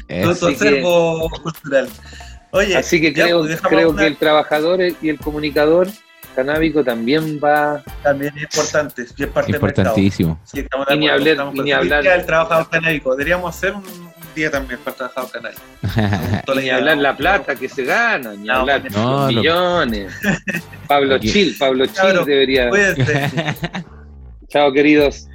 Acervo 0.10 1.30
cultural. 1.42 1.88
Oye, 2.52 2.76
Así 2.78 3.00
que 3.00 3.14
ya, 3.14 3.26
creo, 3.26 3.40
pues, 3.42 3.62
creo 3.62 3.90
una- 3.92 4.02
que 4.02 4.08
el 4.08 4.18
trabajador 4.18 4.80
y 5.02 5.10
el 5.10 5.20
comunicador 5.20 5.88
canábico 6.36 6.84
también 6.84 7.40
va. 7.44 7.84
también 8.02 8.34
es 8.38 8.44
importante, 8.44 9.06
y 9.18 9.24
es 9.24 9.30
parte 9.30 9.52
del 9.52 9.62
mercado. 9.62 9.90
Importantísimo. 9.90 10.40
Sí, 10.46 10.60
Y 10.60 10.98
ni 10.98 11.10
hablar- 11.10 11.52
y 11.54 11.60
ni 11.62 11.72
el 11.72 11.78
hablar- 11.78 12.04
del 12.04 12.26
trabajador 12.26 12.70
canábico. 12.70 13.12
Deberíamos 13.12 13.56
hacer 13.56 13.74
un, 13.74 14.10
día 14.36 14.50
también 14.52 14.80
para 14.80 14.92
el 14.92 14.98
trabajador 14.98 15.32
canábico. 15.32 15.62
Ni 16.62 16.70
hablar 16.70 16.98
la 16.98 17.18
plata 17.18 17.56
que 17.56 17.68
se 17.68 17.84
gana, 17.84 18.34
ni 18.36 18.48
No, 18.48 18.54
hablar 18.54 18.84
no, 18.92 19.26
los 19.26 19.34
lo- 19.34 19.42
millones. 19.42 20.14
Pablo 20.88 21.18
Chil, 21.18 21.56
Pablo 21.60 21.86
Chil 21.88 21.96
Cabro, 21.96 22.26
debería. 22.26 22.70
Cuídense, 22.70 23.30
Chao, 24.50 24.72
queridos. 24.72 25.28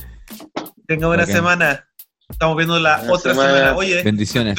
tengan 0.86 1.08
buena 1.10 1.22
Bacán. 1.24 1.36
semana. 1.36 1.86
Estamos 2.34 2.56
viendo 2.56 2.78
la 2.80 3.00
otra 3.08 3.32
semana. 3.32 3.54
semana. 3.54 3.76
Oye, 3.76 4.02
Bendiciones. 4.02 4.58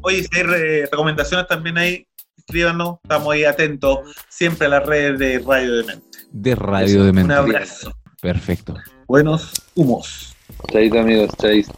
Oye, 0.00 0.22
si 0.22 0.28
hay 0.38 0.42
re- 0.42 0.86
recomendaciones 0.90 1.46
también 1.46 1.76
ahí, 1.78 2.06
escríbanos. 2.38 2.96
Estamos 3.02 3.32
ahí 3.34 3.44
atentos 3.44 3.98
siempre 4.28 4.66
a 4.66 4.70
las 4.70 4.86
redes 4.86 5.18
de 5.18 5.38
Radio 5.46 5.76
de 5.76 5.84
Mente. 5.84 6.18
De 6.32 6.54
radio 6.54 7.04
de 7.04 7.10
Un 7.10 7.30
abrazo. 7.30 7.92
Perfecto. 8.22 8.74
Buenos 9.06 9.52
humos. 9.74 10.34
Chaito, 10.72 10.98
amigos. 10.98 11.30
Chaito. 11.40 11.72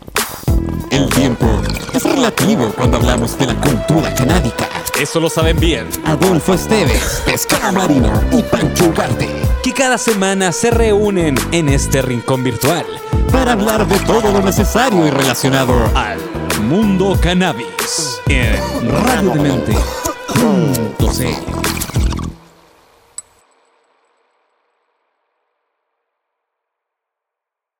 El 0.92 1.08
tiempo 1.08 1.46
es 1.92 2.04
relativo 2.04 2.72
cuando 2.76 2.98
hablamos 2.98 3.36
de 3.38 3.46
la 3.46 3.54
cultura 3.56 4.14
canábica. 4.14 4.68
Eso 5.00 5.18
lo 5.20 5.28
saben 5.28 5.58
bien. 5.58 5.88
Adolfo 6.04 6.54
Esteves, 6.54 7.22
Pescado 7.26 7.72
Marina 7.72 8.12
y 8.30 8.42
Pancho 8.42 8.84
Ugarte 8.84 9.26
Que 9.64 9.72
cada 9.72 9.96
semana 9.98 10.52
se 10.52 10.70
reúnen 10.70 11.34
en 11.50 11.68
este 11.70 12.02
rincón 12.02 12.44
virtual 12.44 12.84
para 13.30 13.52
hablar 13.52 13.86
de 13.86 13.98
todo 14.00 14.32
lo 14.32 14.42
necesario 14.42 15.06
y 15.06 15.10
relacionado 15.10 15.74
al 15.94 16.18
mundo 16.62 17.18
cannabis 17.20 18.20
en 18.28 18.56
Radio. 18.90 19.32